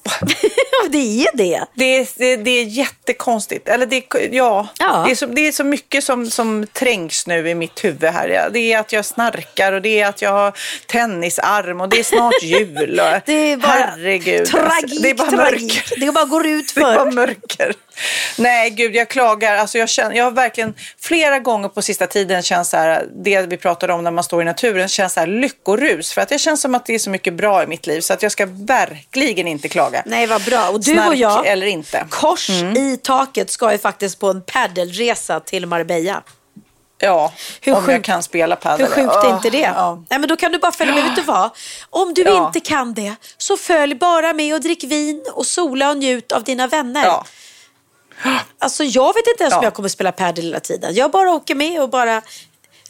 det 0.90 0.98
är 1.24 1.38
det. 1.38 1.66
Det 1.74 1.84
är, 1.98 2.08
det, 2.16 2.36
det 2.36 2.52
är 2.52 2.64
jättekonstigt. 2.64 3.68
Eller 3.68 3.86
det, 3.86 4.04
ja, 4.32 4.68
Ja. 4.80 5.04
Det, 5.06 5.12
är 5.12 5.16
så, 5.16 5.26
det 5.26 5.48
är 5.48 5.52
så 5.52 5.64
mycket 5.64 6.04
som, 6.04 6.30
som 6.30 6.68
trängs 6.74 7.28
nu 7.28 7.50
i 7.50 7.56
mitt 7.56 7.84
huvud 7.84 8.10
här. 8.10 8.50
Det 8.54 8.60
är 8.74 8.80
att 8.80 8.94
jag 8.94 9.06
snarkar 9.06 9.74
och 9.74 9.82
det 9.82 10.00
är 10.00 10.08
att 10.08 10.22
jag 10.22 10.32
har 10.32 10.54
tennisarm 10.88 11.82
och 11.82 11.90
det 11.90 12.00
är 12.00 12.04
snart 12.04 12.34
jul. 12.44 13.00
Och, 13.00 13.22
Det 13.26 13.34
är 13.52 13.58
bara 13.58 13.72
herregud. 13.72 14.40
alltså. 14.42 14.58
tragik, 14.58 15.02
det 15.04 15.10
är 15.10 15.14
bara 15.16 15.30
tragik. 15.30 15.62
mörker. 15.62 16.00
Det 16.06 16.12
bara 16.12 16.26
går 16.26 16.46
ut 16.48 16.76
Det 16.76 16.82
är 16.82 16.96
bara 16.96 17.06
för. 17.06 17.12
mörker. 17.12 17.74
Nej, 18.38 18.70
gud, 18.70 18.96
jag 18.96 19.10
klagar. 19.10 19.56
Alltså, 19.56 19.78
jag, 19.78 19.90
känner, 19.90 20.16
jag 20.16 20.24
har 20.24 20.32
verkligen 20.32 20.74
flera 21.00 21.40
gånger 21.40 21.70
på 21.70 21.82
sista 21.82 22.08
tiden 22.08 22.42
känt 22.42 22.68
så 22.68 22.78
här, 22.78 23.06
det 23.24 23.42
vi 23.42 23.58
pratade 23.58 23.94
om 23.94 24.04
när 24.04 24.12
man 24.12 24.24
står 24.24 24.42
i 24.42 24.46
naturen, 24.46 24.88
känns 24.88 25.14
så 25.14 25.20
här 25.20 25.28
lyckorus. 25.28 26.14
För 26.14 26.22
att 26.22 26.30
det 26.30 26.40
känns 26.40 26.62
som 26.62 26.76
att 26.76 26.86
det 26.86 26.96
är 26.96 27.00
så 27.00 27.10
mycket 27.10 27.34
bra 27.34 27.64
i 27.64 27.68
mitt 27.68 27.88
liv 27.88 28.02
så 28.02 28.14
att 28.14 28.24
jag 28.24 28.32
ska 28.32 28.46
verkligen 28.50 29.48
inte 29.48 29.70
klaga. 29.70 30.04
Nej, 30.06 30.28
vad 30.28 30.44
bra. 30.44 30.70
Och 30.70 30.80
du 30.80 30.94
Snark 30.94 31.08
och 31.08 31.16
jag, 31.16 31.48
eller 31.48 31.68
inte. 31.68 31.98
Mm. 31.98 32.10
kors 32.10 32.50
i 32.78 32.98
taket, 33.04 33.50
ska 33.50 33.72
ju 33.72 33.78
faktiskt 33.78 34.20
på 34.20 34.30
en 34.30 34.42
paddelresa 34.42 35.40
till 35.40 35.66
Marbella. 35.66 36.24
Ja, 36.98 37.34
Hur 37.62 37.74
om 37.76 37.84
jag 37.88 37.96
sjukt- 37.96 38.06
kan 38.06 38.24
spela 38.24 38.56
padel. 38.56 38.86
Hur 38.88 38.94
sjukt 38.94 39.16
är 39.26 39.36
inte 39.36 39.50
det? 39.50 39.58
Ja. 39.76 40.04
Nej, 40.10 40.20
men 40.20 40.30
då 40.30 40.36
kan 40.36 40.52
du 40.52 40.60
bara 40.60 40.72
följa 40.72 40.94
med. 40.96 41.04
Vet 41.04 41.16
du 41.16 41.22
vad? 41.22 41.50
Om 41.90 42.14
du 42.14 42.22
Ja. 42.22 42.48
inte 42.48 42.60
kan 42.60 42.94
det, 42.94 43.16
så 43.38 43.58
följ 43.58 43.96
bara 43.96 44.34
med 44.34 44.54
och 44.56 44.62
drick 44.62 44.84
vin 44.84 45.24
och 45.34 45.46
sola 45.46 45.90
och 45.90 45.98
njut 45.98 46.32
av 46.32 46.44
dina 46.44 46.68
vänner. 46.68 47.06
Ja. 47.06 47.26
Alltså, 48.60 48.84
jag 48.84 49.14
vet 49.14 49.28
inte 49.28 49.44
ens 49.44 49.54
om 49.54 49.60
Ja. 49.62 49.64
jag 49.68 49.74
kommer 49.74 49.90
spela 49.90 50.12
padel 50.12 50.46
hela 50.46 50.60
tiden. 50.60 50.94
Jag 50.94 51.12
bara 51.12 51.32
åker 51.32 51.56
med 51.56 51.82
och 51.82 51.90
bara 51.90 52.22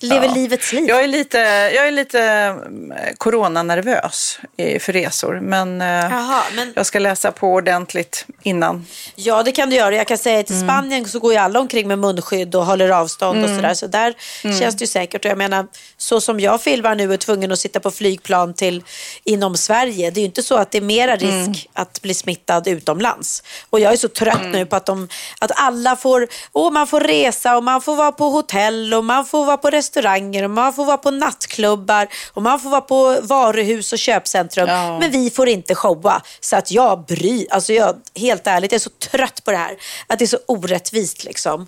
lever 0.04 0.28
Ja. 0.28 0.34
livets 0.34 0.74
liv. 0.74 0.86
Jag 0.88 1.04
är 1.04 1.08
lite, 1.08 1.38
jag 1.76 1.88
är 1.88 1.92
lite 1.92 2.20
mm, 2.22 2.94
coronanervös 3.18 4.40
för 4.80 4.94
resor. 4.94 5.40
Men, 5.40 5.82
eh, 5.82 5.88
Jaha, 5.88 6.44
men- 6.56 6.74
jag 6.76 6.86
ska 6.86 7.00
läsa 7.00 7.32
på 7.32 7.48
ordentligt 7.54 8.26
innan. 8.44 8.86
Ja, 9.16 9.44
det 9.44 9.52
kan 9.52 9.70
du 9.70 9.76
göra. 9.76 9.96
Jag 9.96 10.08
kan 10.08 10.18
säga 10.18 10.40
att 10.40 10.50
Mm. 10.50 10.62
i 10.64 10.68
Spanien 10.68 11.06
så 11.08 11.20
går 11.20 11.34
ju 11.34 11.40
alla 11.40 11.60
omkring 11.60 11.88
med 11.88 12.00
munskydd 12.00 12.56
och 12.56 12.66
håller 12.66 12.90
avstånd 12.90 13.44
och 13.44 13.50
sådär. 13.50 13.74
Så 13.74 13.88
där 13.88 14.14
Mm. 14.44 14.60
känns 14.60 14.76
det 14.76 14.82
ju 14.84 14.88
säkert. 14.88 15.26
Och 15.26 15.32
jag 15.32 15.38
menar, 15.38 15.68
så 15.98 16.22
som 16.22 16.40
jag 16.40 16.62
filmar 16.62 16.96
nu 16.96 17.14
är 17.14 17.18
tvungen 17.18 17.52
att 17.52 17.60
sitta 17.60 17.80
på 17.80 17.92
flygplan 17.92 18.54
till 18.54 18.84
inom 19.24 19.58
Sverige. 19.58 20.12
Det 20.12 20.20
är 20.20 20.22
ju 20.22 20.26
inte 20.28 20.44
så 20.44 20.56
att 20.56 20.72
det 20.72 20.78
är 20.78 20.82
mera 20.82 21.16
risk 21.16 21.34
Mm. 21.34 21.54
att 21.74 22.02
bli 22.02 22.14
smittad 22.14 22.68
utomlands. 22.68 23.44
Och 23.70 23.80
jag 23.80 23.94
är 23.94 23.98
så 23.98 24.08
trött 24.08 24.40
Mm. 24.40 24.52
nu 24.52 24.66
på 24.66 24.76
att, 24.76 24.86
de, 24.86 25.08
att 25.40 25.52
alla 25.56 25.96
får, 25.96 26.28
åh, 26.54 26.72
man 26.72 26.88
får 26.88 27.00
resa 27.00 27.58
och 27.58 27.64
man 27.64 27.82
får 27.82 27.96
vara 27.96 28.12
på 28.12 28.30
hotell 28.30 28.94
och 28.94 29.06
man 29.06 29.26
får 29.26 29.46
vara 29.46 29.58
på 29.58 29.70
restauranger 29.96 30.44
och 30.44 30.50
man 30.50 30.74
får 30.74 30.86
vara 30.86 30.98
på 30.98 31.12
nattklubbar 31.12 32.08
och 32.34 32.42
man 32.42 32.60
får 32.60 32.70
vara 32.70 32.82
på 32.82 33.20
varuhus 33.22 33.94
och 33.94 34.00
köpcentrum. 34.00 34.70
Ja. 34.70 35.00
Men 35.00 35.12
vi 35.12 35.30
får 35.30 35.48
inte 35.50 35.76
showa. 35.76 36.22
Så 36.40 36.56
att 36.56 36.72
jag 36.72 37.06
bryr, 37.06 37.48
alltså 37.50 37.74
jag, 37.74 37.96
helt 38.16 38.48
ärligt, 38.48 38.72
jag 38.72 38.80
är 38.80 38.84
så 38.84 38.90
trött 38.90 39.44
på 39.44 39.52
det 39.52 39.58
här. 39.58 39.76
Att 40.08 40.20
det 40.20 40.26
är 40.26 40.28
så 40.28 40.40
orättvist 40.48 41.24
liksom. 41.24 41.68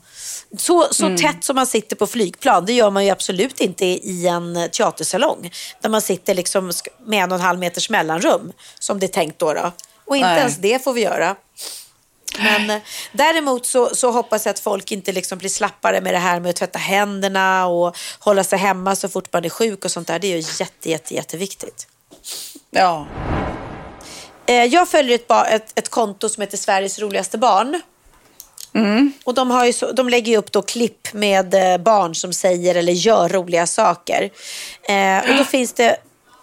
Så, 0.57 0.87
så 0.91 1.05
Mm. 1.05 1.17
tätt 1.17 1.43
som 1.43 1.55
man 1.55 1.67
sitter 1.67 1.95
på 1.95 2.07
flygplan, 2.07 2.65
det 2.65 2.73
gör 2.73 2.89
man 2.91 3.05
ju 3.05 3.11
absolut 3.11 3.59
inte 3.61 3.85
i 3.85 4.27
en 4.27 4.69
teatersalong. 4.71 5.51
Där 5.81 5.89
man 5.89 6.01
sitter 6.01 6.33
liksom 6.35 6.71
med 7.05 7.23
en 7.23 7.31
och 7.31 7.37
en 7.37 7.41
halv 7.45 7.59
meters 7.59 7.89
mellanrum, 7.89 8.51
som 8.79 8.99
det 8.99 9.05
är 9.05 9.07
tänkt 9.07 9.39
då. 9.39 9.53
då. 9.53 9.71
Och 10.07 10.15
inte 10.15 10.29
Nej. 10.29 10.39
ens 10.39 10.57
det 10.57 10.83
får 10.83 10.93
vi 10.93 11.01
göra. 11.01 11.35
Men 12.39 12.69
eh, 12.69 12.81
däremot 13.11 13.65
så, 13.65 13.95
så 13.95 14.11
hoppas 14.11 14.45
jag 14.45 14.53
att 14.53 14.59
folk 14.59 14.91
inte 14.91 15.11
liksom 15.11 15.37
blir 15.37 15.49
slappare 15.49 16.01
med 16.01 16.13
det 16.13 16.19
här 16.19 16.39
med 16.39 16.49
att 16.49 16.55
tvätta 16.55 16.79
händerna 16.79 17.65
och 17.67 17.95
hålla 18.19 18.43
sig 18.43 18.59
hemma 18.59 18.95
så 18.95 19.09
fort 19.09 19.33
man 19.33 19.45
är 19.45 19.49
sjuk 19.49 19.85
och 19.85 19.91
sånt 19.91 20.07
där. 20.07 20.19
Det 20.19 20.27
är 20.27 20.37
ju 20.37 20.43
jätte, 20.59 20.89
jätte, 20.89 21.13
jätteviktigt. 21.13 21.87
Ja. 22.71 23.07
Eh, 24.45 24.63
Jag 24.63 24.89
följer 24.89 25.15
ett, 25.15 25.31
ett, 25.51 25.79
ett 25.79 25.89
konto 25.89 26.29
som 26.29 26.41
heter 26.41 26.57
Sveriges 26.57 26.99
roligaste 26.99 27.37
barn. 27.37 27.81
Och 29.23 29.33
de, 29.33 29.51
har 29.51 29.71
så, 29.71 29.91
de 29.91 30.09
lägger 30.09 30.37
upp 30.37 30.51
då 30.51 30.61
klipp 30.61 31.13
med 31.13 31.53
eh, 31.53 31.77
barn 31.77 32.15
som 32.15 32.33
säger 32.33 32.75
eller 32.75 32.93
gör 32.93 33.29
roliga 33.29 33.67
saker. 33.67 34.29
Eh, 34.89 35.29
och 35.29 35.37
då 35.37 35.43
finns 35.51 35.73
det 35.73 35.97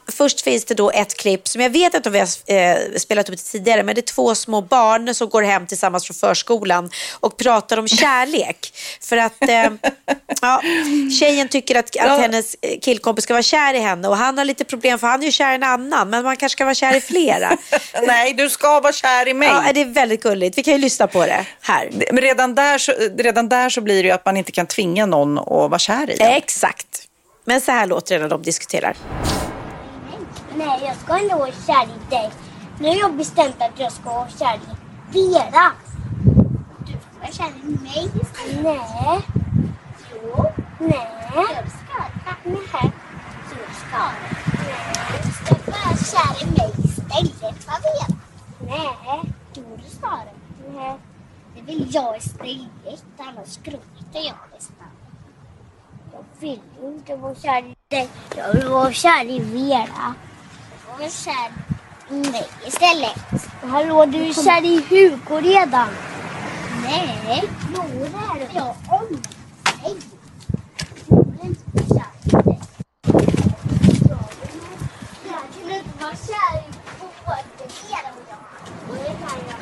Först 0.08 0.40
finns 0.40 0.64
det 0.64 0.74
då 0.74 0.90
ett 0.90 1.16
klipp 1.16 1.48
som 1.48 1.60
jag 1.60 1.70
vet 1.70 1.94
inte 1.94 2.08
om 2.08 2.12
vi 2.12 2.18
har 2.18 2.28
eh, 2.46 2.76
spelat 2.96 3.28
upp 3.28 3.44
tidigare, 3.44 3.82
men 3.82 3.94
det 3.94 4.00
är 4.00 4.14
två 4.14 4.34
små 4.34 4.60
barn 4.60 5.14
som 5.14 5.28
går 5.28 5.42
hem 5.42 5.66
tillsammans 5.66 6.06
från 6.06 6.14
förskolan 6.14 6.90
och 7.20 7.36
pratar 7.36 7.76
om 7.76 7.88
kärlek. 7.88 8.74
För 9.00 9.16
att 9.16 9.42
eh, 9.48 9.70
ja, 10.40 10.62
tjejen 11.20 11.48
tycker 11.48 11.78
att, 11.78 11.96
att 11.96 12.20
hennes 12.20 12.56
killkompis 12.82 13.24
ska 13.24 13.34
vara 13.34 13.42
kär 13.42 13.74
i 13.74 13.78
henne 13.78 14.08
och 14.08 14.16
han 14.16 14.38
har 14.38 14.44
lite 14.44 14.64
problem 14.64 14.98
för 14.98 15.06
han 15.06 15.20
är 15.20 15.26
ju 15.26 15.32
kär 15.32 15.52
i 15.52 15.54
en 15.54 15.62
annan, 15.62 16.10
men 16.10 16.24
man 16.24 16.36
kanske 16.36 16.56
ska 16.56 16.64
vara 16.64 16.74
kär 16.74 16.96
i 16.96 17.00
flera. 17.00 17.58
Nej, 18.06 18.34
du 18.34 18.50
ska 18.50 18.80
vara 18.80 18.92
kär 18.92 19.28
i 19.28 19.34
mig. 19.34 19.48
Ja, 19.48 19.72
det 19.72 19.80
är 19.80 19.84
väldigt 19.84 20.22
gulligt. 20.22 20.58
Vi 20.58 20.62
kan 20.62 20.74
ju 20.74 20.80
lyssna 20.80 21.06
på 21.06 21.26
det 21.26 21.46
här. 21.60 21.90
Men 21.92 22.20
redan 22.22 22.54
där, 22.54 22.78
så, 22.78 22.92
redan 23.18 23.48
där 23.48 23.68
så 23.70 23.80
blir 23.80 24.02
det 24.02 24.06
ju 24.06 24.14
att 24.14 24.24
man 24.24 24.36
inte 24.36 24.52
kan 24.52 24.66
tvinga 24.66 25.06
någon 25.06 25.38
att 25.38 25.46
vara 25.46 25.78
kär 25.78 26.10
i 26.10 26.16
den. 26.16 26.28
Exakt. 26.28 27.08
Men 27.44 27.60
så 27.60 27.72
här 27.72 27.86
låter 27.86 28.14
det 28.14 28.22
när 28.22 28.28
de 28.28 28.42
diskuterar. 28.42 28.96
Nej, 30.56 30.82
jag 30.84 30.96
ska 30.96 31.18
inte 31.18 31.36
vara 31.36 31.52
kär 31.52 31.84
i 31.84 32.10
dig. 32.10 32.30
Nu 32.78 32.88
har 32.88 32.94
jag 32.94 33.16
bestämt 33.16 33.62
att 33.62 33.80
jag 33.80 33.92
ska 33.92 34.10
vara 34.10 34.28
kär 34.28 34.54
i 34.54 34.58
Vera. 35.12 35.72
Du 36.86 36.92
ska 36.92 37.20
vara 37.20 37.32
kär 37.32 37.52
i 37.62 37.68
mig 37.82 38.10
istället. 38.22 38.64
Nej. 38.64 39.20
Jo. 40.12 40.44
Nej. 40.78 41.08
Jag 41.34 41.48
ska 41.48 42.02
det. 42.14 42.50
Nej. 42.50 42.92
Du 43.50 43.56
ska 43.74 43.98
det. 43.98 44.36
Nej. 44.66 45.22
Du 45.24 45.32
ska 45.32 45.54
vara 45.70 45.96
kär 45.96 46.42
i 46.42 46.46
mig 46.46 46.72
istället 46.84 47.64
för 47.64 47.78
Vera. 47.82 48.16
Nej. 48.60 49.32
Jo, 49.54 49.78
du 49.84 49.90
ska 49.96 50.08
det. 50.08 50.72
Nej. 50.76 50.96
Det 51.54 51.62
vill 51.62 51.94
jag 51.94 52.16
istället. 52.16 53.04
Annars 53.18 53.58
gråter 53.62 53.80
jag 54.12 54.34
nästan. 54.54 54.86
Jag 56.12 56.24
vill 56.40 56.60
inte 56.82 57.16
vara 57.16 57.34
kär 57.34 57.58
i 57.58 57.74
dig. 57.88 58.08
Jag 58.36 58.52
vill 58.54 58.68
vara 58.68 58.92
kär 58.92 59.24
i 59.24 59.38
Vera. 59.38 60.14
Var 60.98 61.08
kär 61.08 61.52
i 62.10 62.30
mig 62.30 62.46
istället. 62.66 63.18
Hallå, 63.62 64.06
du 64.06 64.18
är 64.28 64.32
kär 64.32 64.64
i 64.64 64.84
Hugo 64.88 65.40
redan. 65.40 65.88
Nej. 66.82 67.42
Jo, 67.74 67.82
det 67.92 68.04
är 68.06 68.34
du. 68.40 68.46
Ja, 68.54 68.76
om. 68.88 69.22
Nej. 69.82 69.96
Du 71.08 71.16
är 71.16 71.44
inte 71.46 71.94
kär 71.94 72.06
i 72.24 72.42
dig. 72.42 72.58
Jag 75.28 75.42
kunde 75.54 75.74
inte 75.76 76.04
vara 76.04 76.16
kär 76.16 76.58
i 76.58 76.62
båda 77.24 77.38
er 77.64 78.04
och 78.12 78.22
jag. 78.30 78.90
Och 78.90 78.96
det 78.96 79.04
kan 79.04 79.38
jag. 79.48 79.60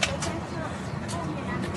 Jag 0.00 0.22
kan 0.24 0.38
ta 0.50 1.18
ångra 1.18 1.54
mig. 1.58 1.70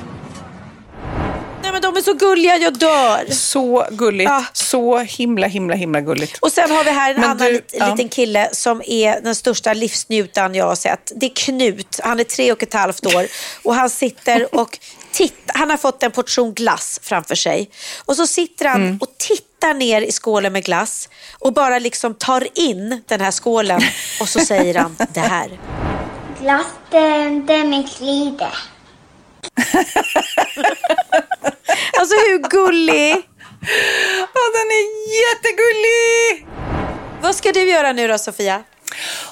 Nej 1.62 1.71
men 1.82 1.94
de 1.94 1.98
är 2.00 2.04
så 2.04 2.14
gulliga, 2.14 2.58
jag 2.58 2.74
dör. 2.78 3.32
Så 3.32 3.88
gulligt. 3.92 4.30
Ja. 4.30 4.44
Så 4.54 4.98
himla, 5.00 5.48
himla, 5.48 5.76
himla 5.76 6.02
gulligt. 6.02 6.38
Och 6.42 6.52
sen 6.52 6.72
har 6.72 6.84
vi 6.84 6.90
här 6.90 7.10
en 7.14 7.22
Men 7.22 7.30
annan 7.30 7.48
du- 7.48 7.62
ja. 7.72 7.92
liten 7.92 8.10
kille 8.10 8.50
som 8.54 8.82
är 8.86 9.22
den 9.22 9.36
största 9.36 9.74
livsnjutaren 9.74 10.56
jag 10.56 10.66
har 10.66 10.76
sett. 10.76 11.12
Det 11.16 11.26
är 11.26 11.30
Knut, 11.36 12.00
han 12.04 12.20
är 12.20 12.24
tre 12.24 12.52
och 12.52 12.64
ett 12.64 12.74
halvt 12.74 13.06
år 13.06 13.26
och 13.64 13.76
han 13.76 13.90
sitter 13.90 14.56
och 14.56 14.80
tittar. 15.12 15.54
Han 15.60 15.70
har 15.70 15.78
fått 15.78 16.04
en 16.04 16.12
portion 16.12 16.54
glass 16.54 17.00
framför 17.04 17.36
sig 17.36 17.70
och 18.06 18.16
så 18.16 18.28
sitter 18.28 18.66
han 18.66 18.82
Mm. 18.82 18.98
och 19.02 19.08
tittar 19.18 19.74
ner 19.74 20.02
i 20.02 20.12
skålen 20.12 20.54
med 20.54 20.64
glass 20.66 21.10
och 21.40 21.54
bara 21.54 21.80
liksom 21.80 22.14
tar 22.14 22.48
in 22.60 23.04
den 23.08 23.22
här 23.22 23.32
skålen 23.32 23.82
och 24.22 24.30
så 24.30 24.40
säger 24.40 24.76
han 24.76 24.96
det 25.14 25.20
här. 25.20 25.60
Glass, 26.42 26.66
det, 26.92 26.98
det 27.48 27.54
är 27.54 27.64
min 27.64 27.88
klide. 27.88 28.48
Alltså 32.00 32.16
hur 32.16 32.50
gullig? 32.50 33.16
Ja, 34.34 34.42
den 34.54 34.68
är 34.72 34.86
jättegullig! 35.22 36.48
Vad 37.22 37.36
ska 37.36 37.52
du 37.52 37.70
göra 37.70 37.92
nu 37.92 38.08
då 38.08 38.18
Sofia? 38.18 38.64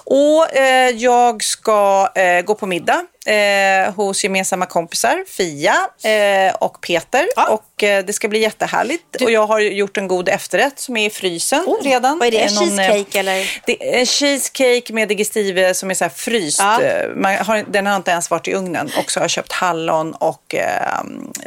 Och 0.04 0.56
eh, 0.56 0.90
jag 0.90 1.44
ska 1.44 2.10
eh, 2.16 2.42
gå 2.42 2.56
på 2.56 2.66
middag 2.68 3.02
eh, 3.26 3.94
hos 3.94 4.24
gemensamma 4.24 4.66
kompisar, 4.66 5.26
Fia 5.28 5.76
eh, 6.04 6.56
och 6.56 6.82
Peter. 6.82 7.28
Och 7.52 7.54
eh, 7.54 7.60
det 7.88 8.14
ska 8.14 8.28
bli 8.28 8.40
jättehärligt. 8.40 9.22
Och 9.22 9.32
jag 9.32 9.48
har 9.48 9.60
gjort 9.60 9.98
en 9.98 10.08
god 10.08 10.30
efterrätt 10.30 10.80
som 10.80 10.98
är 10.98 11.06
i 11.06 11.10
frysen 11.10 11.64
Oh, 11.68 11.84
redan. 11.84 12.20
vad 12.20 12.28
är 12.28 12.32
det? 12.32 12.38
Eh, 12.40 12.54
någon, 12.54 12.80
eh, 12.80 12.86
Cheesecake, 12.88 13.20
eller? 13.20 13.62
Det 13.66 13.96
är 13.96 14.00
en 14.00 14.06
cheesecake 14.06 14.94
med 14.94 15.08
digestive 15.08 15.74
som 15.74 15.90
är 15.92 15.94
så 15.94 16.04
här 16.04 16.12
fryst. 16.16 16.60
Ja. 16.60 16.82
Eh, 16.82 17.10
Man 17.16 17.36
har, 17.36 17.66
den 17.72 17.86
har 17.88 17.96
inte 17.96 18.12
ens 18.12 18.32
varit 18.32 18.48
i 18.48 18.54
ugnen. 18.54 18.92
Och 18.98 19.12
så 19.12 19.20
har 19.20 19.24
jag 19.24 19.32
köpt 19.32 19.52
hallon 19.52 20.14
och 20.14 20.56
eh, 20.56 21.02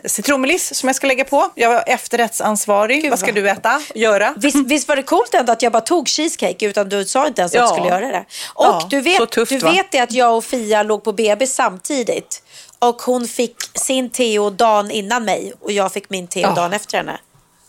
citronmeliss 0.04 0.74
som 0.74 0.88
jag 0.88 0.96
ska 0.96 1.06
lägga 1.06 1.24
på. 1.24 1.50
Jag 1.54 1.68
var 1.68 1.84
efterrättsansvarig. 1.86 3.02
Gud, 3.02 3.10
vad 3.10 3.18
ska 3.18 3.32
du 3.32 3.48
äta? 3.50 3.82
Göra? 3.94 4.34
Visst, 4.36 4.56
visst 4.66 4.88
var 4.88 4.96
det 4.96 5.02
coolt 5.02 5.34
ändå 5.34 5.52
att 5.52 5.62
jag 5.62 5.72
bara 5.72 5.80
tog 5.82 6.08
cheesecake 6.08 6.66
utan 6.66 6.88
du 6.88 7.04
sa 7.04 7.26
inte 7.26 7.40
ens 7.42 7.52
att 7.52 7.56
Ja. 7.60 7.62
du 7.66 7.68
skulle 7.74 7.88
göra 7.88 8.06
det. 8.06 8.24
Och 8.54 8.64
Ja, 8.64 8.86
du 8.90 9.00
vet, 9.00 9.30
tufft, 9.30 9.50
du 9.50 9.58
vet 9.58 9.90
det 9.92 9.98
att 9.98 10.12
jag 10.12 10.36
och 10.36 10.44
Fia 10.44 10.82
låg 10.82 11.04
på 11.04 11.12
BB 11.12 11.46
samtidigt. 11.46 12.42
Och 12.82 13.02
hon 13.02 13.28
fick 13.28 13.56
sin 13.74 14.10
Theo 14.10 14.50
dagen 14.50 14.90
innan 14.90 15.24
mig 15.24 15.52
och 15.60 15.72
jag 15.72 15.92
fick 15.92 16.10
min 16.10 16.26
Theo 16.28 16.42
Ja. 16.42 16.54
dagen 16.54 16.72
efter 16.72 16.96
henne. 16.98 17.18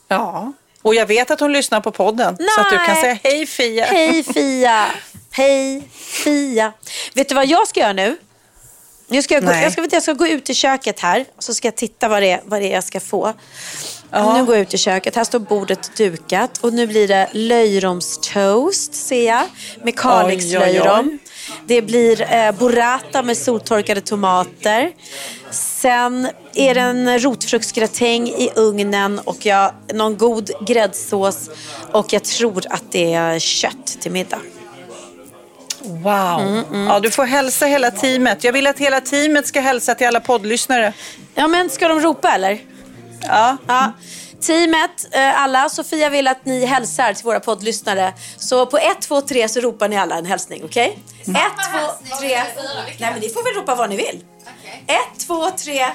Ja. 0.08 0.54
Och 0.82 0.96
jag 0.96 1.06
vet 1.06 1.32
att 1.32 1.40
hon 1.40 1.54
lyssnar 1.54 1.82
på 1.82 1.92
podden. 1.92 2.38
Så 2.56 2.62
att 2.62 2.70
du 2.70 2.78
kan 2.78 2.88
Nej. 2.88 3.02
säga 3.02 3.20
hej 3.24 3.46
Fia. 3.48 3.86
Hej 3.86 4.24
Fia! 4.24 4.86
Hej 5.32 5.84
Fia! 5.94 6.74
Vet 7.14 7.30
du 7.30 7.36
vad 7.36 7.46
jag 7.46 7.68
ska 7.68 7.80
göra 7.80 7.94
nu? 7.94 8.18
Nu 9.08 9.22
ska 9.22 9.34
jag, 9.34 9.46
gå, 9.46 9.52
jag, 9.52 9.72
ska, 9.72 9.88
jag 9.92 10.04
ska 10.04 10.14
gå 10.14 10.28
ut 10.28 10.50
i 10.50 10.54
köket 10.54 11.00
här 11.00 11.26
och 11.36 11.44
så 11.44 11.54
ska 11.54 11.68
jag 11.68 11.76
titta 11.76 12.08
vad 12.08 12.22
det 12.22 12.32
är, 12.32 12.42
vad 12.46 12.62
det 12.62 12.72
är 12.72 12.74
jag 12.74 12.84
ska 12.84 13.00
få. 13.00 13.34
Ja. 14.12 14.38
Nu 14.38 14.46
går 14.46 14.56
jag 14.56 14.62
ut 14.62 14.74
i 14.74 14.78
köket. 14.78 15.16
Här 15.16 15.24
står 15.24 15.40
bordet 15.40 15.92
dukat 15.98 16.58
och 16.58 16.74
nu 16.74 16.88
blir 16.88 17.08
det 17.08 17.30
löjromstoast 17.32 18.96
ser 18.96 19.28
jag 19.28 19.44
med 19.84 19.96
Kalixlöjrom. 20.00 21.20
Det 21.68 21.82
blir 21.82 22.34
eh, 22.34 22.52
burrata 22.52 23.24
med 23.24 23.38
soltorkade 23.38 24.02
tomater. 24.02 24.92
Sen 25.52 26.30
är 26.54 26.76
det 26.76 26.82
en 26.82 27.20
rotfruktsgratäng 27.20 28.28
i 28.28 28.50
ugnen 28.56 29.20
och 29.20 29.46
jag, 29.46 29.72
någon 29.94 30.18
god 30.18 30.52
gräddsås. 30.68 31.50
Och 31.92 32.14
jag 32.14 32.24
tror 32.24 32.64
att 32.70 32.84
det 32.92 33.14
är 33.14 33.40
kött 33.40 33.98
till 34.02 34.12
middag. 34.12 34.40
Wow. 35.84 36.40
Mm, 36.42 36.88
Ja, 36.88 37.00
du 37.00 37.12
får 37.12 37.26
hälsa 37.26 37.66
hela 37.66 37.92
teamet. 37.92 38.44
Jag 38.44 38.54
vill 38.54 38.68
att 38.68 38.80
hela 38.80 39.02
teamet 39.02 39.48
ska 39.48 39.60
hälsa 39.62 39.96
till 39.96 40.08
alla 40.08 40.20
poddlyssnare. 40.20 40.94
Ja 41.36 41.48
men 41.48 41.70
ska 41.70 41.88
de 41.88 42.00
ropa 42.00 42.32
eller? 42.32 42.60
Ja. 43.22 43.58
Ja. 43.68 43.92
Teamet, 44.42 45.08
eh, 45.12 45.42
alla, 45.42 45.70
Sofia 45.70 46.10
vill 46.10 46.28
att 46.28 46.46
ni 46.46 46.66
hälsar 46.66 47.14
till 47.14 47.26
våra 47.26 47.40
poddlyssnare. 47.40 48.14
Så 48.38 48.66
på 48.66 48.78
1, 48.78 49.02
2, 49.02 49.22
3 49.22 49.48
så 49.50 49.60
ropar 49.60 49.90
ni 49.90 49.98
alla 49.98 50.16
en 50.16 50.26
hälsning, 50.26 50.62
okej? 50.66 51.00
1, 51.22 51.28
2, 51.30 52.18
3. 52.20 52.28
Nej 53.00 53.12
men 53.12 53.20
ni 53.20 53.30
får 53.30 53.44
väl 53.44 53.54
ropa 53.62 53.76
vad 53.76 53.90
ni 53.90 53.96
vill. 53.96 54.24
1, 54.88 55.28
2, 55.28 55.50
3. 55.52 55.86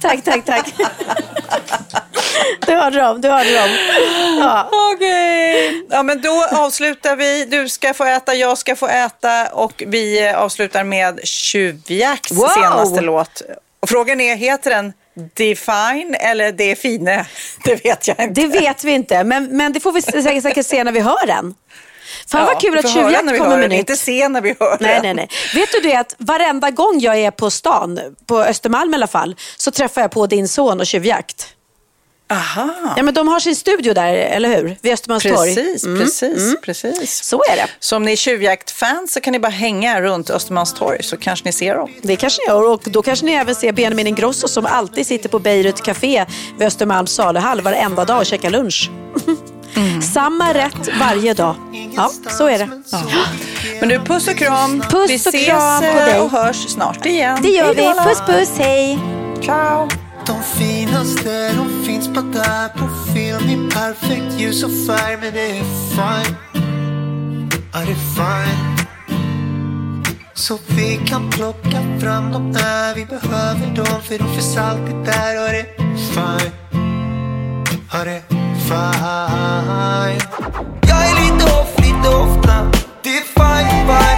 Tack, 0.00 0.24
tack, 0.24 0.44
tack. 0.44 0.74
Du 2.66 2.72
hörde 2.74 2.98
dem, 2.98 3.20
du 3.20 3.28
hörde 3.28 3.54
dem. 3.54 3.70
Ja. 4.38 4.68
Okej. 4.94 5.86
Ja, 5.90 6.02
men 6.02 6.20
då 6.22 6.44
avslutar 6.52 7.16
vi. 7.16 7.44
Du 7.44 7.68
ska 7.68 7.94
få 7.94 8.04
äta, 8.04 8.34
jag 8.34 8.58
ska 8.58 8.76
få 8.76 8.86
äta 8.88 9.46
och 9.52 9.82
vi 9.86 10.28
avslutar 10.28 10.84
med 10.84 11.20
Tjuvjakts 11.24 12.32
Wow. 12.32 12.48
senaste 12.48 13.00
låt. 13.00 13.42
Och 13.80 13.88
frågan 13.88 14.20
är, 14.20 14.36
heter 14.36 14.70
den 14.70 14.92
Define 15.34 16.14
eller 16.14 16.52
Define? 16.52 17.24
Det 17.64 17.84
vet 17.84 18.08
jag 18.08 18.20
inte. 18.20 18.40
Det 18.40 18.46
vet 18.46 18.84
vi 18.84 18.92
inte, 18.92 19.24
men, 19.24 19.56
men 19.56 19.72
det 19.72 19.80
får 19.80 19.92
vi 19.92 20.02
säkert, 20.02 20.42
säkert 20.42 20.66
se 20.66 20.84
när 20.84 20.92
vi 20.92 21.00
hör 21.00 21.26
den. 21.26 21.54
Fan 22.28 22.40
Ja, 22.40 22.46
vad 22.46 22.60
kul 22.60 22.78
att 22.78 22.88
Tjuvjakt 22.92 23.38
kommer 23.38 23.58
med 23.58 23.70
nytt. 23.70 23.78
Inte 23.78 23.96
se 23.96 24.28
när 24.28 24.40
vi 24.40 24.54
hör 24.60 24.76
Nej, 24.80 24.94
den. 24.94 25.02
nej, 25.02 25.14
nej. 25.14 25.28
Vet 25.54 25.72
du 25.72 25.80
det 25.88 25.94
att 25.96 26.14
varenda 26.18 26.70
gång 26.70 27.00
jag 27.00 27.18
är 27.18 27.30
på 27.30 27.50
stan, 27.50 28.00
på 28.26 28.38
Östermalm 28.40 28.92
i 28.92 28.96
alla 28.96 29.06
fall, 29.06 29.36
så 29.56 29.70
träffar 29.70 30.00
jag 30.00 30.10
på 30.10 30.26
din 30.26 30.48
son 30.48 30.80
och 30.80 30.86
Tjuvjakt. 30.86 31.46
Aha. 32.30 32.94
Ja, 32.96 33.02
men 33.02 33.14
de 33.14 33.28
har 33.28 33.40
sin 33.40 33.56
studio 33.56 33.94
där, 33.94 34.14
eller 34.14 34.48
hur? 34.56 34.76
Vid 34.82 34.92
Östermalmstorg. 34.92 35.54
Precis, 35.54 35.84
Mm, 35.84 36.00
precis, 36.00 36.38
mm. 36.38 36.56
precis. 36.62 37.24
Så 37.24 37.42
är 37.52 37.56
det. 37.56 37.66
Så 37.80 37.96
om 37.96 38.02
ni 38.04 38.12
är 38.12 38.16
Tjuvjakt-fans 38.16 39.12
så 39.12 39.20
kan 39.20 39.32
ni 39.32 39.38
bara 39.38 39.48
hänga 39.48 40.00
runt 40.00 40.30
Östermalmstorg 40.30 41.02
så 41.02 41.16
kanske 41.16 41.44
ni 41.48 41.52
ser 41.52 41.74
dem. 41.74 41.90
Det 42.02 42.16
kanske 42.16 42.42
ni 42.42 42.46
gör. 42.48 42.68
Och 42.68 42.82
då 42.84 43.02
kanske 43.02 43.24
ni 43.26 43.32
även 43.32 43.54
ser 43.54 43.72
Benjamin 43.72 44.06
Ingrosso 44.06 44.48
som 44.48 44.66
alltid 44.66 45.06
sitter 45.06 45.28
på 45.28 45.38
Beirut 45.38 45.82
Café 45.82 46.26
vid 46.58 46.66
Östermalms 46.68 47.10
saluhall 47.14 47.60
varenda 47.60 48.04
dag 48.04 48.18
och 48.18 48.26
käkar 48.26 48.50
lunch. 48.50 48.90
Mm. 49.76 50.02
Samma 50.02 50.54
rätt 50.54 50.88
varje 51.00 51.34
dag. 51.34 51.56
Ja, 51.96 52.10
så 52.28 52.46
är 52.46 52.58
det. 52.58 52.68
Men 53.80 53.88
du, 53.88 53.98
puss 53.98 54.28
och 54.28 54.36
kram. 54.36 54.80
Puss 54.80 55.10
vi 55.10 55.14
och 55.14 55.20
ses 55.20 55.46
kram 55.46 56.22
och 56.22 56.30
hörs 56.30 56.68
snart 56.68 57.06
igen. 57.06 57.38
Det 57.42 57.48
gör 57.48 57.74
vi. 57.74 58.08
Puss 58.08 58.20
puss, 58.26 58.58
hej! 58.58 58.98
Ciao. 59.42 59.88
De 60.26 60.42
finaste, 60.42 61.52
de 61.52 61.84
finns 61.84 62.08
bara 62.08 62.24
där 62.24 62.68
på 62.68 62.88
film 63.14 63.50
i 63.50 63.70
perfekt 63.70 64.40
ljus 64.40 64.64
och 64.64 64.70
färg 64.70 65.16
Men 65.20 65.32
det 65.32 65.58
är 65.58 65.62
fine, 65.62 66.36
ja 67.72 67.78
det 67.80 67.92
är 67.92 68.14
fine 68.14 68.86
Så 70.34 70.58
vi 70.66 71.00
kan 71.06 71.30
plocka 71.30 71.98
fram 72.00 72.32
dem 72.32 72.50
när 72.50 72.94
vi 72.94 73.04
behöver 73.04 73.76
dem 73.76 74.02
För 74.02 74.18
de 74.18 74.34
finns 74.34 74.56
alltid 74.56 74.96
där 74.96 75.42
och 75.42 75.48
det 75.48 75.60
är 75.60 75.96
fine 75.96 76.52
Ja 77.92 78.04
det 78.04 78.10
är 78.10 78.41
fine. 78.68 80.20
Jag 80.88 81.00
är 81.10 81.14
lite 81.24 81.44
off, 81.44 81.78
lite 81.78 82.08
ofta 82.08 82.70
Det 83.02 83.16
är 83.16 83.24
fine, 83.36 83.86
fine, 83.86 84.11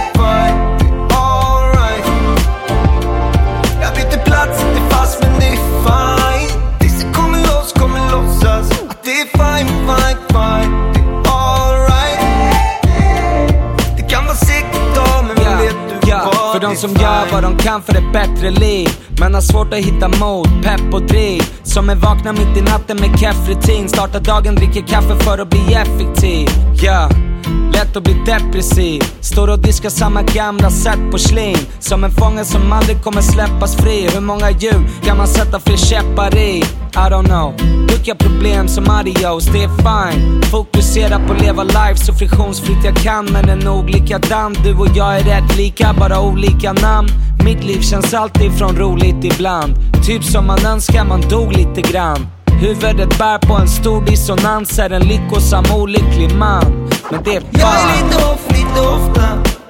de 16.75 16.81
som 16.81 16.93
gör 16.93 17.31
vad 17.31 17.43
de 17.43 17.57
kan 17.57 17.81
för 17.81 17.93
ett 17.93 18.13
bättre 18.13 18.51
liv. 18.51 18.89
Men 19.19 19.33
har 19.33 19.41
svårt 19.41 19.73
att 19.73 19.79
hitta 19.79 20.07
mod, 20.07 20.47
pepp 20.63 20.93
och 20.93 21.01
driv. 21.01 21.41
Som 21.63 21.89
är 21.89 21.95
vakna 21.95 22.33
mitt 22.33 22.57
i 22.57 22.61
natten 22.61 22.97
med 22.97 23.19
keff 23.19 23.49
rutin 23.49 23.89
Startar 23.89 24.19
dagen, 24.19 24.55
dricker 24.55 24.81
kaffe 24.81 25.15
för 25.23 25.37
att 25.37 25.49
bli 25.49 25.73
effektiv. 25.73 26.49
Yeah 26.83 27.24
lätt 27.73 27.97
att 27.97 28.03
bli 28.03 28.13
depressiv. 28.25 29.01
Står 29.21 29.47
och 29.47 29.59
diskar 29.59 29.89
samma 29.89 30.21
gamla 30.21 30.69
set 30.69 31.11
porslin 31.11 31.57
Som 31.79 32.03
en 32.03 32.11
fånge 32.11 32.45
som 32.45 32.71
aldrig 32.71 33.03
kommer 33.03 33.21
släppas 33.21 33.75
fri. 33.75 34.09
Hur 34.13 34.21
många 34.21 34.51
hjul 34.51 34.87
kan 35.03 35.17
man 35.17 35.27
sätta 35.27 35.59
fler 35.59 35.77
käppar 35.77 36.37
i? 36.37 36.63
I 36.93 36.97
don't 36.97 37.25
know. 37.25 37.53
Vilka 37.87 38.15
problem 38.15 38.67
som 38.67 38.89
adios, 38.89 39.45
det 39.45 39.63
är 39.63 39.69
fine. 39.69 40.41
Fokusera 40.41 41.19
på 41.27 41.33
att 41.33 41.41
leva 41.41 41.63
life 41.63 41.97
så 41.97 42.13
friktionsfritt 42.13 42.83
jag 42.83 42.95
kan. 42.95 43.25
Men 43.25 43.49
är 43.49 43.55
nog 43.65 43.89
likadan, 43.89 44.55
du 44.63 44.73
och 44.75 44.87
jag 44.95 45.19
är 45.19 45.23
rätt 45.23 45.57
lika, 45.57 45.93
bara 45.99 46.21
olika 46.21 46.73
namn. 46.73 47.09
Mitt 47.45 47.63
liv 47.63 47.81
känns 47.81 48.13
alltid 48.13 48.51
från 48.57 48.75
roligt 48.75 49.23
ibland. 49.23 49.73
Typ 50.05 50.23
som 50.23 50.47
man 50.47 50.65
önskar 50.65 51.05
man 51.05 51.21
dog 51.21 51.53
lite 51.53 51.81
grann. 51.81 52.27
Huvudet 52.59 53.17
bär 53.17 53.37
på 53.47 53.53
en 53.53 53.67
stor 53.67 54.01
dissonans, 54.05 54.79
är 54.79 54.89
en 54.89 55.07
lyckosam 55.07 55.63
olycklig 55.75 56.35
man. 56.35 56.89
Men 57.11 57.23
det 57.23 57.35
är 57.35 57.41
Jag 57.51 57.61
är 57.61 57.65
fan. 57.65 58.07
lite 58.09 58.17
off, 58.25 58.47
lite 58.49 58.79
ofta 58.81 59.21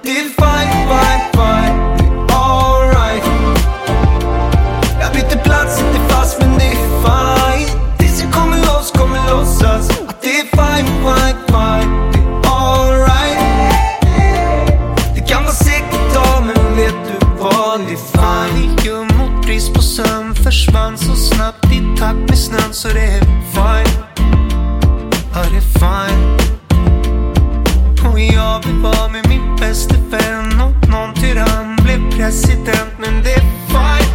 Det 0.04 0.10
är 0.10 0.24
fine, 0.24 0.88
fine, 0.90 1.32
fine 1.34 1.85
kontakt 22.06 22.30
med 22.30 22.40
snön 22.40 22.74
så 22.74 22.88
det 22.88 23.00
är 23.00 23.22
fine. 23.54 24.04
Ja 25.34 25.44
det 25.52 25.58
är 25.58 25.62
fine. 25.62 26.38
Och 28.12 28.20
jag 28.20 28.66
vill 28.66 28.76
vara 28.76 29.08
med 29.08 29.28
min 29.30 29.56
bästa 29.56 29.96
vän 30.10 30.62
Och 30.62 30.90
någon 30.90 31.14
tyrann 31.14 31.76
blev 31.76 32.12
president 32.12 32.94
Men 32.98 33.24
det 33.24 33.34
är 33.34 33.42
fine. 33.68 34.15